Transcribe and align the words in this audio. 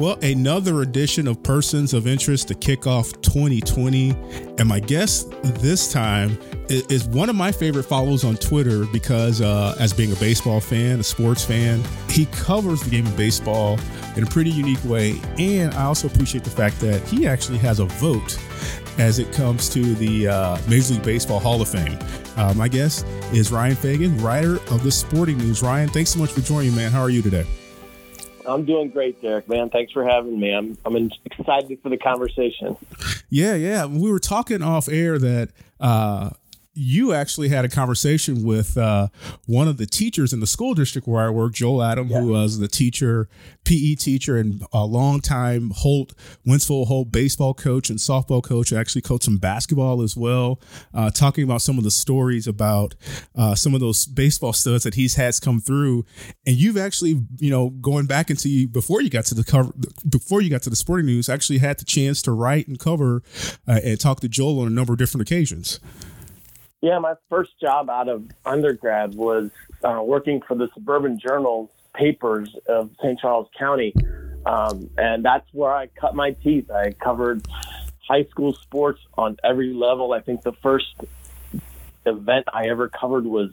Well, 0.00 0.18
another 0.22 0.80
edition 0.80 1.28
of 1.28 1.42
Persons 1.42 1.92
of 1.92 2.06
Interest 2.06 2.48
to 2.48 2.54
kick 2.54 2.86
off 2.86 3.12
2020. 3.20 4.12
And 4.56 4.66
my 4.66 4.80
guest 4.80 5.30
this 5.42 5.92
time 5.92 6.38
is 6.70 7.04
one 7.04 7.28
of 7.28 7.36
my 7.36 7.52
favorite 7.52 7.82
follows 7.82 8.24
on 8.24 8.36
Twitter 8.36 8.86
because, 8.86 9.42
uh, 9.42 9.76
as 9.78 9.92
being 9.92 10.10
a 10.10 10.16
baseball 10.16 10.58
fan, 10.58 11.00
a 11.00 11.02
sports 11.02 11.44
fan, 11.44 11.82
he 12.08 12.24
covers 12.32 12.80
the 12.80 12.88
game 12.88 13.06
of 13.06 13.14
baseball 13.14 13.78
in 14.16 14.22
a 14.22 14.26
pretty 14.26 14.48
unique 14.48 14.82
way. 14.86 15.20
And 15.38 15.74
I 15.74 15.82
also 15.82 16.06
appreciate 16.06 16.44
the 16.44 16.50
fact 16.50 16.80
that 16.80 17.06
he 17.06 17.26
actually 17.26 17.58
has 17.58 17.78
a 17.78 17.84
vote 17.84 18.38
as 18.96 19.18
it 19.18 19.30
comes 19.34 19.68
to 19.68 19.94
the 19.96 20.28
uh, 20.28 20.58
Major 20.66 20.94
League 20.94 21.02
Baseball 21.02 21.40
Hall 21.40 21.60
of 21.60 21.68
Fame. 21.68 21.98
Uh, 22.38 22.54
my 22.54 22.68
guest 22.68 23.04
is 23.34 23.52
Ryan 23.52 23.76
Fagan, 23.76 24.16
writer 24.22 24.54
of 24.70 24.82
the 24.82 24.90
Sporting 24.90 25.36
News. 25.36 25.62
Ryan, 25.62 25.90
thanks 25.90 26.08
so 26.08 26.18
much 26.18 26.32
for 26.32 26.40
joining, 26.40 26.70
me, 26.70 26.78
man. 26.78 26.90
How 26.90 27.02
are 27.02 27.10
you 27.10 27.20
today? 27.20 27.44
I'm 28.54 28.64
doing 28.64 28.90
great, 28.90 29.20
Derek. 29.22 29.48
Man, 29.48 29.70
thanks 29.70 29.92
for 29.92 30.04
having 30.04 30.38
me. 30.38 30.52
I'm 30.52 30.76
I'm 30.84 31.10
excited 31.24 31.78
for 31.82 31.88
the 31.88 31.98
conversation. 31.98 32.76
Yeah, 33.30 33.54
yeah. 33.54 33.86
We 33.86 34.10
were 34.10 34.18
talking 34.18 34.62
off 34.62 34.88
air 34.88 35.18
that 35.18 35.50
uh, 35.78 36.30
you 36.80 37.12
actually 37.12 37.50
had 37.50 37.64
a 37.64 37.68
conversation 37.68 38.42
with 38.42 38.78
uh, 38.78 39.08
one 39.44 39.68
of 39.68 39.76
the 39.76 39.84
teachers 39.84 40.32
in 40.32 40.40
the 40.40 40.46
school 40.46 40.72
district 40.72 41.06
where 41.06 41.26
I 41.26 41.28
work, 41.28 41.52
Joel 41.52 41.82
Adam, 41.82 42.08
yeah. 42.08 42.20
who 42.20 42.28
was 42.28 42.58
the 42.58 42.68
teacher, 42.68 43.28
PE 43.64 43.96
teacher, 43.96 44.38
and 44.38 44.62
a 44.72 44.86
longtime 44.86 45.72
Holt, 45.76 46.14
Wentzville 46.46 46.86
Holt 46.86 47.12
baseball 47.12 47.52
coach 47.52 47.90
and 47.90 47.98
softball 47.98 48.42
coach. 48.42 48.72
actually 48.72 49.02
coached 49.02 49.24
some 49.24 49.36
basketball 49.36 50.00
as 50.00 50.16
well. 50.16 50.58
Uh, 50.94 51.10
talking 51.10 51.44
about 51.44 51.60
some 51.60 51.76
of 51.76 51.84
the 51.84 51.90
stories 51.90 52.46
about 52.46 52.94
uh, 53.36 53.54
some 53.54 53.74
of 53.74 53.80
those 53.80 54.06
baseball 54.06 54.54
studs 54.54 54.84
that 54.84 54.94
he's 54.94 55.16
had 55.16 55.30
come 55.42 55.60
through, 55.60 56.04
and 56.46 56.56
you've 56.56 56.78
actually, 56.78 57.20
you 57.38 57.50
know, 57.50 57.70
going 57.70 58.06
back 58.06 58.30
into 58.30 58.66
before 58.68 59.02
you 59.02 59.10
got 59.10 59.26
to 59.26 59.34
the 59.34 59.44
cover, 59.44 59.70
before 60.08 60.40
you 60.40 60.48
got 60.48 60.62
to 60.62 60.70
the 60.70 60.76
sporting 60.76 61.06
news, 61.06 61.28
actually 61.28 61.58
had 61.58 61.78
the 61.78 61.84
chance 61.84 62.22
to 62.22 62.32
write 62.32 62.66
and 62.66 62.78
cover 62.78 63.22
uh, 63.68 63.80
and 63.84 64.00
talk 64.00 64.20
to 64.20 64.28
Joel 64.28 64.60
on 64.60 64.66
a 64.66 64.70
number 64.70 64.94
of 64.94 64.98
different 64.98 65.22
occasions. 65.22 65.78
Yeah, 66.80 66.98
my 66.98 67.14
first 67.28 67.60
job 67.60 67.90
out 67.90 68.08
of 68.08 68.24
undergrad 68.46 69.14
was 69.14 69.50
uh, 69.84 70.00
working 70.02 70.40
for 70.40 70.54
the 70.54 70.68
Suburban 70.74 71.18
Journal 71.18 71.70
papers 71.94 72.54
of 72.68 72.90
St. 73.02 73.18
Charles 73.18 73.48
County. 73.58 73.94
Um, 74.46 74.88
and 74.96 75.24
that's 75.24 75.46
where 75.52 75.72
I 75.72 75.88
cut 75.88 76.14
my 76.14 76.30
teeth. 76.32 76.70
I 76.70 76.92
covered 76.92 77.46
high 78.08 78.24
school 78.24 78.54
sports 78.54 79.00
on 79.18 79.36
every 79.44 79.74
level. 79.74 80.12
I 80.12 80.20
think 80.20 80.42
the 80.42 80.54
first 80.54 80.94
event 82.06 82.46
I 82.52 82.68
ever 82.68 82.88
covered 82.88 83.26
was 83.26 83.50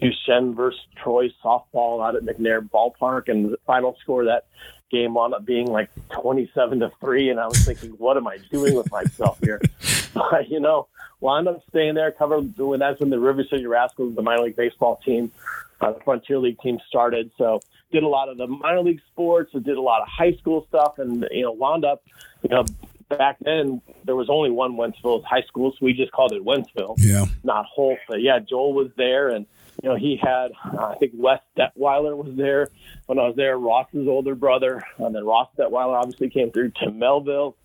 Duchesne 0.00 0.54
versus 0.54 0.80
Troy 0.96 1.28
softball 1.44 2.04
out 2.04 2.16
at 2.16 2.24
McNair 2.24 2.68
Ballpark, 2.68 3.28
and 3.28 3.52
the 3.52 3.58
final 3.66 3.96
score 4.00 4.24
that 4.24 4.46
game 4.90 5.14
wound 5.14 5.34
up 5.34 5.44
being 5.44 5.66
like 5.66 5.90
twenty-seven 6.10 6.80
to 6.80 6.90
three. 7.00 7.30
And 7.30 7.38
I 7.38 7.46
was 7.46 7.64
thinking, 7.64 7.90
what 7.90 8.16
am 8.16 8.26
I 8.26 8.38
doing 8.50 8.74
with 8.74 8.90
myself 8.90 9.38
here? 9.40 9.60
but 10.30 10.48
you 10.48 10.60
know, 10.60 10.88
wound 11.20 11.48
up 11.48 11.62
staying 11.70 11.94
there. 11.94 12.12
Covered 12.12 12.56
when 12.58 12.80
that's 12.80 13.00
when 13.00 13.10
the 13.10 13.18
River 13.18 13.44
City 13.48 13.66
Rascals, 13.66 14.14
the 14.14 14.22
minor 14.22 14.44
league 14.44 14.56
baseball 14.56 15.00
team, 15.04 15.32
uh, 15.80 15.92
the 15.92 16.00
Frontier 16.00 16.38
League 16.38 16.60
team 16.60 16.78
started. 16.88 17.30
So 17.36 17.60
did 17.92 18.02
a 18.02 18.08
lot 18.08 18.28
of 18.28 18.36
the 18.36 18.46
minor 18.46 18.82
league 18.82 19.00
sports. 19.12 19.52
Did 19.52 19.68
a 19.68 19.80
lot 19.80 20.02
of 20.02 20.08
high 20.08 20.32
school 20.34 20.66
stuff, 20.68 20.98
and 20.98 21.26
you 21.30 21.42
know, 21.42 21.52
wound 21.52 21.84
up, 21.84 22.04
you 22.42 22.50
know, 22.50 22.64
back 23.08 23.36
then 23.40 23.80
there 24.04 24.16
was 24.16 24.28
only 24.30 24.50
one 24.50 24.76
Wentzville 24.76 25.24
high 25.24 25.42
school, 25.42 25.72
so 25.72 25.78
we 25.80 25.92
just 25.92 26.12
called 26.12 26.32
it 26.32 26.44
Wentzville. 26.44 26.94
Yeah. 26.98 27.26
Not 27.42 27.66
Holt, 27.66 27.98
but 28.08 28.20
yeah, 28.20 28.38
Joel 28.38 28.72
was 28.72 28.90
there, 28.96 29.28
and 29.28 29.46
you 29.82 29.88
know 29.88 29.96
he 29.96 30.18
had 30.20 30.52
uh, 30.72 30.88
I 30.88 30.94
think 30.96 31.12
Wes 31.14 31.40
Detwiler 31.56 32.16
was 32.16 32.34
there 32.36 32.68
when 33.06 33.18
I 33.18 33.26
was 33.26 33.36
there. 33.36 33.58
Ross's 33.58 34.08
older 34.08 34.34
brother, 34.34 34.82
and 34.98 35.14
then 35.14 35.24
Ross 35.24 35.48
Detwiler 35.58 35.98
obviously 35.98 36.30
came 36.30 36.50
through. 36.50 36.72
Tim 36.78 36.98
Melville. 36.98 37.56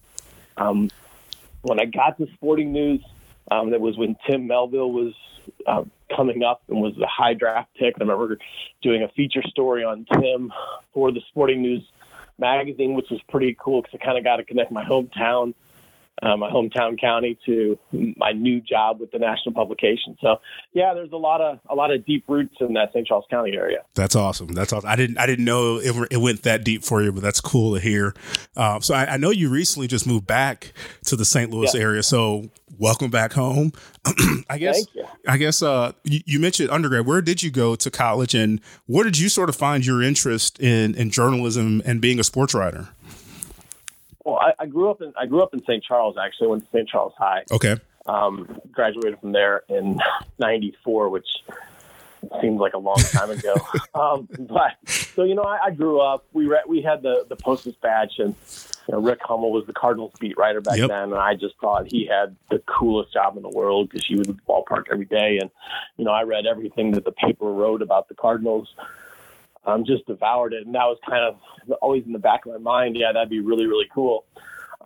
Um, 0.58 0.90
when 1.62 1.80
I 1.80 1.86
got 1.86 2.18
to 2.18 2.28
Sporting 2.36 2.72
News, 2.72 3.02
um, 3.52 3.72
that 3.72 3.82
was 3.82 3.98
when 3.98 4.16
Tim 4.30 4.48
Melville 4.48 4.92
was 4.92 5.14
uh, 5.66 5.84
coming 6.16 6.44
up 6.44 6.62
and 6.68 6.82
was 6.82 6.94
the 6.98 7.08
high 7.08 7.34
draft 7.34 7.70
pick. 7.78 7.96
I 7.98 8.04
remember 8.04 8.38
doing 8.82 9.04
a 9.04 9.08
feature 9.10 9.44
story 9.44 9.84
on 9.84 10.06
Tim 10.14 10.52
for 10.94 11.12
the 11.12 11.22
Sporting 11.30 11.62
News 11.62 11.84
magazine, 12.38 12.94
which 12.94 13.08
was 13.10 13.20
pretty 13.30 13.58
cool 13.60 13.82
because 13.82 14.00
I 14.02 14.06
kind 14.06 14.18
of 14.18 14.24
got 14.24 14.38
to 14.38 14.44
connect 14.44 14.72
my 14.72 14.84
hometown 14.84 15.54
uh, 16.22 16.36
my 16.38 16.50
hometown 16.50 17.00
county 17.00 17.38
to 17.46 17.78
my 18.18 18.32
new 18.32 18.60
job 18.62 19.00
with 19.00 19.12
the 19.12 19.20
national 19.20 19.54
publication. 19.54 20.18
So 20.22 20.38
yeah, 20.74 20.94
there's 20.94 21.12
a 21.12 21.18
lot 21.18 21.42
of 21.42 21.60
a 21.70 21.76
lot 21.76 21.92
of 21.92 22.06
deep 22.06 22.26
roots 22.28 22.56
in 22.60 22.74
that 22.74 22.92
St. 22.94 23.08
Charles 23.08 23.26
County 23.30 23.54
area. 23.56 23.80
That's 23.96 24.16
awesome. 24.16 24.48
That's 24.48 24.74
awesome. 24.74 24.90
I 24.90 24.96
didn't 24.96 25.18
I 25.18 25.26
didn't 25.26 25.46
know 25.46 25.78
it, 25.78 25.96
it 26.12 26.18
went 26.18 26.44
that 26.44 26.64
deep 26.64 26.84
for 26.84 27.02
you, 27.02 27.12
but 27.12 27.24
that's 27.24 27.42
cool 27.42 27.76
to 27.76 27.80
hear. 27.80 28.14
Uh, 28.56 28.80
so 28.80 28.94
I, 28.94 29.14
I, 29.14 29.18
know 29.18 29.30
you 29.30 29.50
recently 29.50 29.88
just 29.88 30.06
moved 30.06 30.28
back 30.28 30.74
to 31.06 31.16
the 31.16 31.26
St. 31.26 31.52
Louis 31.52 31.74
yeah. 31.74 31.82
area. 31.82 32.04
So 32.04 32.50
welcome 32.78 33.10
back 33.10 33.34
home. 33.34 33.72
I 34.50 34.58
guess 34.58 34.86
I 35.28 35.38
guess 35.38 35.62
uh, 35.62 35.94
you, 36.04 36.22
you, 36.26 36.40
mentioned 36.40 36.70
undergrad. 36.70 37.06
Where 37.06 37.22
did 37.22 37.44
you 37.44 37.52
go 37.52 37.76
to 37.76 37.92
college, 37.92 38.34
and 38.34 38.62
where 38.88 39.04
did 39.04 39.18
you 39.18 39.30
sort 39.30 39.50
of 39.50 39.56
find 39.56 39.86
your 39.86 40.02
interest 40.02 40.60
in 40.60 40.96
in 40.96 41.10
journalism 41.10 41.82
and 41.86 42.02
being 42.02 42.20
a 42.20 42.24
sports 42.24 42.54
writer? 42.54 42.90
Well, 44.30 44.40
I, 44.40 44.64
I 44.64 44.66
grew 44.68 44.92
up 44.92 45.02
in 45.02 45.12
I 45.20 45.26
grew 45.26 45.42
up 45.42 45.54
in 45.54 45.62
St. 45.64 45.84
Charles. 45.84 46.16
Actually, 46.18 46.48
I 46.48 46.50
went 46.52 46.64
to 46.66 46.70
St. 46.72 46.88
Charles 46.88 47.14
High. 47.18 47.44
Okay. 47.52 47.78
Um, 48.06 48.60
graduated 48.72 49.20
from 49.20 49.32
there 49.32 49.64
in 49.70 50.00
'94, 50.38 51.10
which 51.10 51.28
seems 52.42 52.60
like 52.60 52.74
a 52.74 52.78
long 52.78 52.98
time 52.98 53.32
ago. 53.32 53.56
um, 53.96 54.28
but 54.40 54.74
so 54.88 55.24
you 55.24 55.34
know, 55.34 55.44
I, 55.44 55.66
I 55.66 55.72
grew 55.72 56.00
up. 56.00 56.26
We 56.34 56.46
re- 56.46 56.64
we 56.68 56.82
had 56.82 57.02
the 57.02 57.26
the 57.28 57.36
Post 57.36 57.64
Dispatch, 57.64 58.20
and 58.20 58.36
you 58.88 58.94
know, 58.94 59.02
Rick 59.02 59.20
Hummel 59.24 59.52
was 59.52 59.66
the 59.66 59.74
Cardinals 59.74 60.14
beat 60.20 60.38
writer 60.38 60.62
back 60.62 60.78
yep. 60.78 60.90
then, 60.90 61.12
and 61.12 61.16
I 61.16 61.34
just 61.34 61.56
thought 61.60 61.92
he 61.92 62.06
had 62.06 62.36
the 62.52 62.60
coolest 62.68 63.12
job 63.12 63.36
in 63.36 63.42
the 63.42 63.50
world 63.50 63.90
because 63.90 64.06
he 64.06 64.16
was 64.16 64.30
at 64.30 64.36
the 64.36 64.44
ballpark 64.44 64.86
every 64.92 65.06
day, 65.06 65.40
and 65.42 65.50
you 65.98 66.06
know, 66.06 66.12
I 66.12 66.22
read 66.22 66.46
everything 66.46 66.92
that 66.92 67.04
the 67.04 67.12
paper 67.12 67.52
wrote 67.52 67.82
about 67.82 68.10
the 68.10 68.16
Cardinals 68.16 68.68
um, 69.66 69.86
just 69.86 70.06
devoured 70.08 70.54
it. 70.54 70.66
And 70.66 70.76
that 70.76 70.86
was 70.86 70.98
kind 71.08 71.24
of 71.24 71.40
always 71.82 72.06
in 72.06 72.14
the 72.14 72.20
back 72.20 72.46
of 72.46 72.54
my 72.54 72.58
mind. 72.58 72.96
Yeah, 72.96 73.12
that'd 73.14 73.30
be 73.30 73.40
really, 73.40 73.66
really 73.66 73.88
cool. 73.94 74.26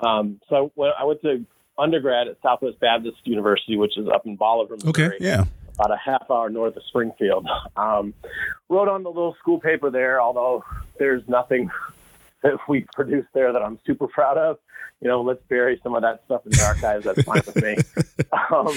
Um, 0.01 0.39
so 0.49 0.71
when 0.75 0.91
I 0.97 1.05
went 1.05 1.21
to 1.21 1.45
undergrad 1.77 2.27
at 2.27 2.37
Southwest 2.41 2.79
Baptist 2.79 3.17
University, 3.25 3.77
which 3.77 3.97
is 3.97 4.07
up 4.07 4.25
in 4.25 4.35
Bolivar, 4.35 4.75
Missouri. 4.75 5.15
Okay, 5.15 5.17
yeah. 5.19 5.45
About 5.75 5.91
a 5.91 5.97
half 5.97 6.29
hour 6.29 6.49
north 6.49 6.75
of 6.75 6.83
Springfield. 6.83 7.47
Um, 7.75 8.13
wrote 8.69 8.87
on 8.87 9.03
the 9.03 9.09
little 9.09 9.35
school 9.39 9.59
paper 9.59 9.89
there, 9.89 10.21
although 10.21 10.63
there's 10.99 11.27
nothing 11.27 11.71
that 12.43 12.57
we 12.67 12.85
produced 12.93 13.29
there 13.33 13.51
that 13.53 13.61
I'm 13.61 13.79
super 13.85 14.07
proud 14.07 14.37
of. 14.37 14.59
You 15.01 15.09
know, 15.09 15.21
let's 15.21 15.41
bury 15.49 15.79
some 15.83 15.95
of 15.95 16.01
that 16.03 16.23
stuff 16.25 16.45
in 16.45 16.51
the 16.51 16.63
archives. 16.63 17.05
That's 17.05 17.23
fine 17.23 17.41
with 17.45 17.61
me. 17.61 17.77
Um, 18.51 18.75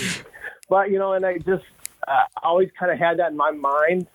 but, 0.69 0.91
you 0.91 0.99
know, 0.99 1.15
and 1.15 1.25
I 1.25 1.39
just 1.39 1.65
uh, 2.07 2.25
always 2.43 2.71
kind 2.79 2.93
of 2.93 2.99
had 2.99 3.19
that 3.19 3.31
in 3.31 3.37
my 3.37 3.53
mind 3.53 4.07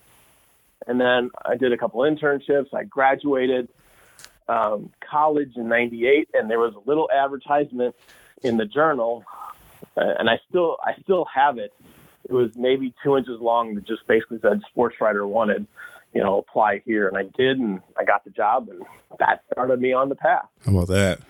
and 0.87 0.99
then 0.99 1.29
I 1.43 1.55
did 1.55 1.73
a 1.73 1.77
couple 1.77 2.01
internships. 2.01 2.73
I 2.73 2.83
graduated 2.83 3.69
um, 4.47 4.91
college 5.09 5.51
in 5.55 5.67
'98, 5.67 6.29
and 6.33 6.49
there 6.49 6.59
was 6.59 6.73
a 6.73 6.89
little 6.89 7.09
advertisement 7.11 7.95
in 8.43 8.57
the 8.57 8.65
journal, 8.65 9.23
uh, 9.97 10.13
and 10.19 10.29
I 10.29 10.39
still 10.49 10.77
I 10.83 10.99
still 11.03 11.25
have 11.33 11.57
it. 11.57 11.73
It 12.27 12.33
was 12.33 12.51
maybe 12.55 12.93
two 13.03 13.17
inches 13.17 13.39
long 13.39 13.75
that 13.75 13.85
just 13.85 14.05
basically 14.07 14.39
said 14.41 14.61
"sports 14.69 14.95
writer 14.99 15.27
wanted." 15.27 15.67
You 16.13 16.21
know, 16.21 16.39
apply 16.39 16.81
here, 16.83 17.07
and 17.07 17.17
I 17.17 17.23
did, 17.37 17.57
and 17.57 17.79
I 17.97 18.03
got 18.03 18.25
the 18.25 18.31
job, 18.31 18.67
and 18.67 18.81
that 19.19 19.45
started 19.53 19.79
me 19.79 19.93
on 19.93 20.09
the 20.09 20.15
path. 20.15 20.45
How 20.65 20.73
about 20.73 20.89
that? 20.89 21.21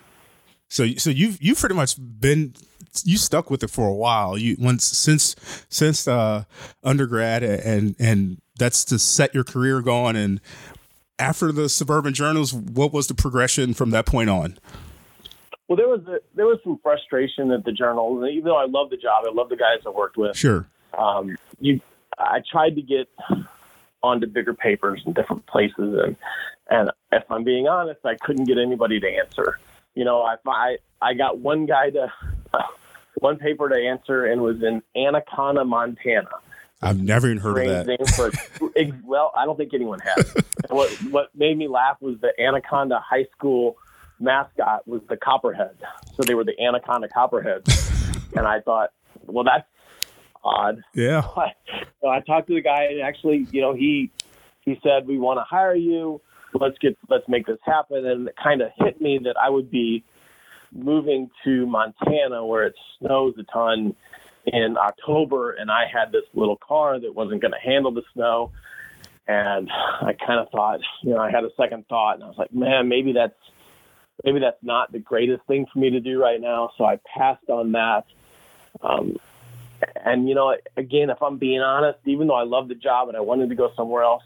So, 0.69 0.87
so 0.95 1.11
you've 1.11 1.39
you've 1.39 1.59
pretty 1.59 1.75
much 1.75 1.97
been 1.99 2.55
you 3.03 3.17
stuck 3.17 3.49
with 3.49 3.63
it 3.63 3.69
for 3.69 3.87
a 3.87 3.93
while. 3.93 4.37
You 4.37 4.55
once 4.59 4.85
since 4.85 5.35
since 5.69 6.07
uh, 6.07 6.45
undergrad 6.83 7.43
and 7.43 7.95
and 7.99 8.41
that's 8.61 8.85
to 8.85 8.99
set 8.99 9.33
your 9.33 9.43
career 9.43 9.81
going. 9.81 10.15
And 10.15 10.39
after 11.17 11.51
the 11.51 11.67
suburban 11.67 12.13
journals, 12.13 12.53
what 12.53 12.93
was 12.93 13.07
the 13.07 13.15
progression 13.15 13.73
from 13.73 13.89
that 13.89 14.05
point 14.05 14.29
on? 14.29 14.59
Well, 15.67 15.77
there 15.77 15.87
was 15.87 16.01
a, 16.07 16.19
there 16.35 16.45
was 16.45 16.59
some 16.63 16.79
frustration 16.83 17.51
at 17.51 17.65
the 17.65 17.71
journal. 17.71 18.23
Even 18.29 18.45
though 18.45 18.57
I 18.57 18.65
love 18.65 18.91
the 18.91 18.97
job, 18.97 19.25
I 19.27 19.31
love 19.33 19.49
the 19.49 19.55
guys 19.55 19.79
I 19.85 19.89
worked 19.89 20.15
with. 20.15 20.37
Sure. 20.37 20.67
Um, 20.95 21.37
you, 21.59 21.81
I 22.19 22.41
tried 22.51 22.75
to 22.75 22.81
get 22.81 23.09
onto 24.03 24.27
bigger 24.27 24.53
papers 24.53 25.01
in 25.05 25.13
different 25.13 25.45
places, 25.47 25.73
and 25.77 26.15
and 26.69 26.91
if 27.11 27.23
I'm 27.31 27.43
being 27.43 27.67
honest, 27.67 28.01
I 28.05 28.15
couldn't 28.15 28.45
get 28.45 28.57
anybody 28.57 28.99
to 28.99 29.07
answer. 29.07 29.59
You 29.95 30.03
know, 30.03 30.21
I 30.21 30.35
I, 30.45 30.77
I 31.01 31.13
got 31.13 31.39
one 31.39 31.65
guy 31.65 31.89
to 31.91 32.11
one 33.15 33.37
paper 33.37 33.69
to 33.69 33.75
answer, 33.75 34.25
and 34.25 34.41
was 34.41 34.61
in 34.61 34.83
Anaconda, 34.95 35.63
Montana 35.63 36.29
I've 36.81 37.01
never 37.01 37.27
even 37.27 37.37
heard 37.37 37.67
of 37.67 37.85
that. 37.85 38.09
For, 38.15 38.31
well, 39.05 39.31
I 39.37 39.45
don't 39.45 39.57
think 39.57 39.73
anyone 39.73 39.99
has. 39.99 40.33
what 40.69 40.89
what 41.11 41.29
made 41.35 41.57
me 41.57 41.67
laugh 41.67 41.97
was 42.01 42.19
the 42.21 42.31
Anaconda 42.41 42.99
High 42.99 43.27
School 43.37 43.77
mascot 44.19 44.87
was 44.87 45.01
the 45.09 45.17
Copperhead, 45.17 45.75
so 46.15 46.23
they 46.23 46.33
were 46.33 46.43
the 46.43 46.59
Anaconda 46.59 47.07
Copperheads, 47.07 48.31
and 48.35 48.47
I 48.47 48.61
thought, 48.61 48.91
well, 49.25 49.43
that's 49.43 49.67
odd. 50.43 50.83
Yeah. 50.93 51.27
So 52.01 52.07
I 52.07 52.19
talked 52.21 52.47
to 52.47 52.55
the 52.55 52.61
guy, 52.61 52.85
and 52.85 53.01
actually, 53.01 53.45
you 53.51 53.61
know, 53.61 53.75
he 53.75 54.09
he 54.61 54.79
said 54.81 55.05
we 55.05 55.19
want 55.19 55.37
to 55.37 55.43
hire 55.43 55.75
you. 55.75 56.19
let's 56.55 56.75
get 56.79 56.97
let's 57.09 57.27
make 57.27 57.45
this 57.45 57.59
happen. 57.63 58.03
And 58.07 58.27
it 58.27 58.35
kind 58.41 58.61
of 58.61 58.71
hit 58.75 58.99
me 58.99 59.19
that 59.23 59.35
I 59.37 59.51
would 59.51 59.69
be 59.69 60.03
moving 60.73 61.29
to 61.43 61.67
Montana 61.67 62.43
where 62.43 62.65
it 62.65 62.73
snows 62.97 63.35
a 63.37 63.43
ton 63.43 63.95
in 64.45 64.77
October, 64.77 65.51
and 65.51 65.69
I 65.69 65.85
had 65.91 66.11
this 66.11 66.23
little 66.33 66.57
car 66.57 66.99
that 66.99 67.13
wasn't 67.13 67.41
going 67.41 67.53
to 67.53 67.59
handle 67.59 67.91
the 67.91 68.03
snow. 68.13 68.51
And 69.27 69.69
I 69.71 70.13
kind 70.13 70.39
of 70.39 70.49
thought, 70.49 70.79
you 71.03 71.11
know, 71.11 71.19
I 71.19 71.31
had 71.31 71.43
a 71.43 71.49
second 71.55 71.87
thought, 71.87 72.15
and 72.15 72.23
I 72.23 72.27
was 72.27 72.37
like, 72.37 72.53
man, 72.53 72.89
maybe 72.89 73.13
that's 73.13 73.35
maybe 74.23 74.39
that's 74.39 74.61
not 74.61 74.91
the 74.91 74.99
greatest 74.99 75.45
thing 75.47 75.65
for 75.71 75.79
me 75.79 75.91
to 75.91 75.99
do 75.99 76.21
right 76.21 76.39
now. 76.39 76.71
So 76.77 76.85
I 76.85 76.99
passed 77.17 77.49
on 77.49 77.71
that. 77.73 78.05
Um, 78.81 79.17
and 80.03 80.27
you 80.27 80.35
know, 80.35 80.55
again, 80.77 81.09
if 81.09 81.21
I'm 81.21 81.37
being 81.37 81.61
honest, 81.61 81.99
even 82.05 82.27
though 82.27 82.35
I 82.35 82.43
love 82.43 82.67
the 82.67 82.75
job 82.75 83.07
and 83.07 83.17
I 83.17 83.21
wanted 83.21 83.49
to 83.49 83.55
go 83.55 83.71
somewhere 83.75 84.03
else, 84.03 84.23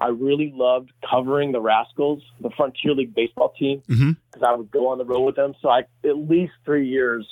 I 0.00 0.08
really 0.08 0.52
loved 0.54 0.92
covering 1.08 1.52
the 1.52 1.60
Rascals, 1.60 2.22
the 2.40 2.50
Frontier 2.50 2.92
League 2.92 3.14
baseball 3.14 3.54
team, 3.58 3.82
because 3.86 4.00
mm-hmm. 4.00 4.44
I 4.44 4.54
would 4.54 4.70
go 4.70 4.88
on 4.88 4.98
the 4.98 5.04
road 5.04 5.22
with 5.22 5.36
them. 5.36 5.54
So 5.62 5.68
I, 5.68 5.84
at 6.04 6.16
least 6.16 6.52
three 6.64 6.88
years, 6.88 7.26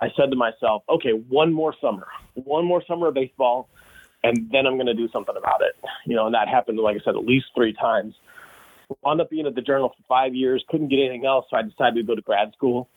I 0.00 0.10
said 0.16 0.30
to 0.30 0.36
myself, 0.36 0.82
okay, 0.88 1.10
one 1.10 1.52
more 1.52 1.74
summer, 1.80 2.06
one 2.34 2.64
more 2.64 2.84
summer 2.86 3.08
of 3.08 3.14
baseball, 3.14 3.68
and 4.22 4.50
then 4.50 4.66
I'm 4.66 4.74
going 4.74 4.86
to 4.86 4.94
do 4.94 5.08
something 5.08 5.36
about 5.36 5.60
it. 5.62 5.76
You 6.06 6.16
know, 6.16 6.26
and 6.26 6.34
that 6.34 6.48
happened, 6.48 6.78
like 6.78 6.96
I 6.96 7.04
said, 7.04 7.16
at 7.16 7.24
least 7.24 7.46
three 7.54 7.72
times. 7.72 8.14
Wound 9.02 9.20
up 9.20 9.30
being 9.30 9.46
at 9.46 9.54
the 9.54 9.62
Journal 9.62 9.90
for 9.90 10.02
five 10.08 10.34
years, 10.34 10.64
couldn't 10.68 10.88
get 10.88 10.98
anything 10.98 11.26
else, 11.26 11.46
so 11.50 11.56
I 11.56 11.62
decided 11.62 11.96
to 11.96 12.02
go 12.04 12.14
to 12.14 12.22
grad 12.22 12.52
school. 12.54 12.88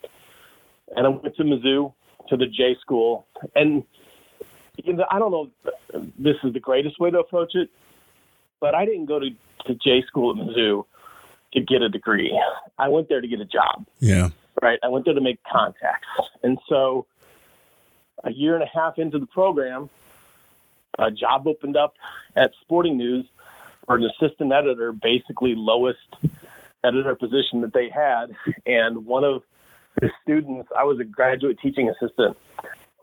And 0.96 1.06
I 1.06 1.10
went 1.10 1.36
to 1.36 1.44
Mizzou, 1.44 1.94
to 2.30 2.38
the 2.38 2.48
J 2.48 2.76
school. 2.80 3.26
And 3.56 3.84
you 4.78 4.94
know, 4.94 5.06
I 5.10 5.20
don't 5.20 5.32
know 5.32 5.50
if 5.94 6.14
this 6.18 6.38
is 6.44 6.54
the 6.54 6.60
greatest 6.60 7.00
way 7.00 7.12
to 7.12 7.20
approach 7.20 7.56
it, 7.56 7.70
but 8.60 8.74
I 8.74 8.86
didn't 8.86 9.06
go 9.06 9.20
to, 9.20 9.30
to 9.66 9.76
J 9.76 10.04
school 10.08 10.32
at 10.32 10.38
Mizzou 10.38 10.86
to 11.54 11.62
get 11.62 11.82
a 11.82 11.90
degree. 11.90 12.40
I 12.78 12.88
went 12.88 13.10
there 13.10 13.22
to 13.22 13.28
get 13.28 13.42
a 13.42 13.46
job. 13.46 13.86
Yeah. 14.00 14.30
Right. 14.62 14.80
I 14.84 14.90
went 14.90 15.06
there 15.06 15.14
to 15.14 15.22
make 15.22 15.40
contacts. 15.44 16.08
And 16.44 16.58
so 16.68 17.06
a 18.24 18.32
year 18.32 18.56
and 18.56 18.64
a 18.64 18.68
half 18.68 18.98
into 18.98 19.20
the 19.20 19.26
program, 19.26 19.90
a 21.00 21.12
job 21.12 21.48
opened 21.48 21.78
up 21.78 21.96
at 22.36 22.52
Sporting 22.62 22.98
News 22.98 23.26
for 23.86 23.96
an 23.96 24.04
assistant 24.04 24.52
editor, 24.52 24.92
basically 24.92 25.56
lowest 25.56 26.00
editor 26.84 27.16
position 27.16 27.62
that 27.62 27.74
they 27.74 27.90
had. 27.90 28.36
And 28.66 29.06
one 29.06 29.24
of 29.24 29.44
the 30.00 30.10
students, 30.24 30.70
I 30.78 30.84
was 30.84 31.00
a 31.00 31.04
graduate 31.04 31.60
teaching 31.62 31.90
assistant 31.90 32.38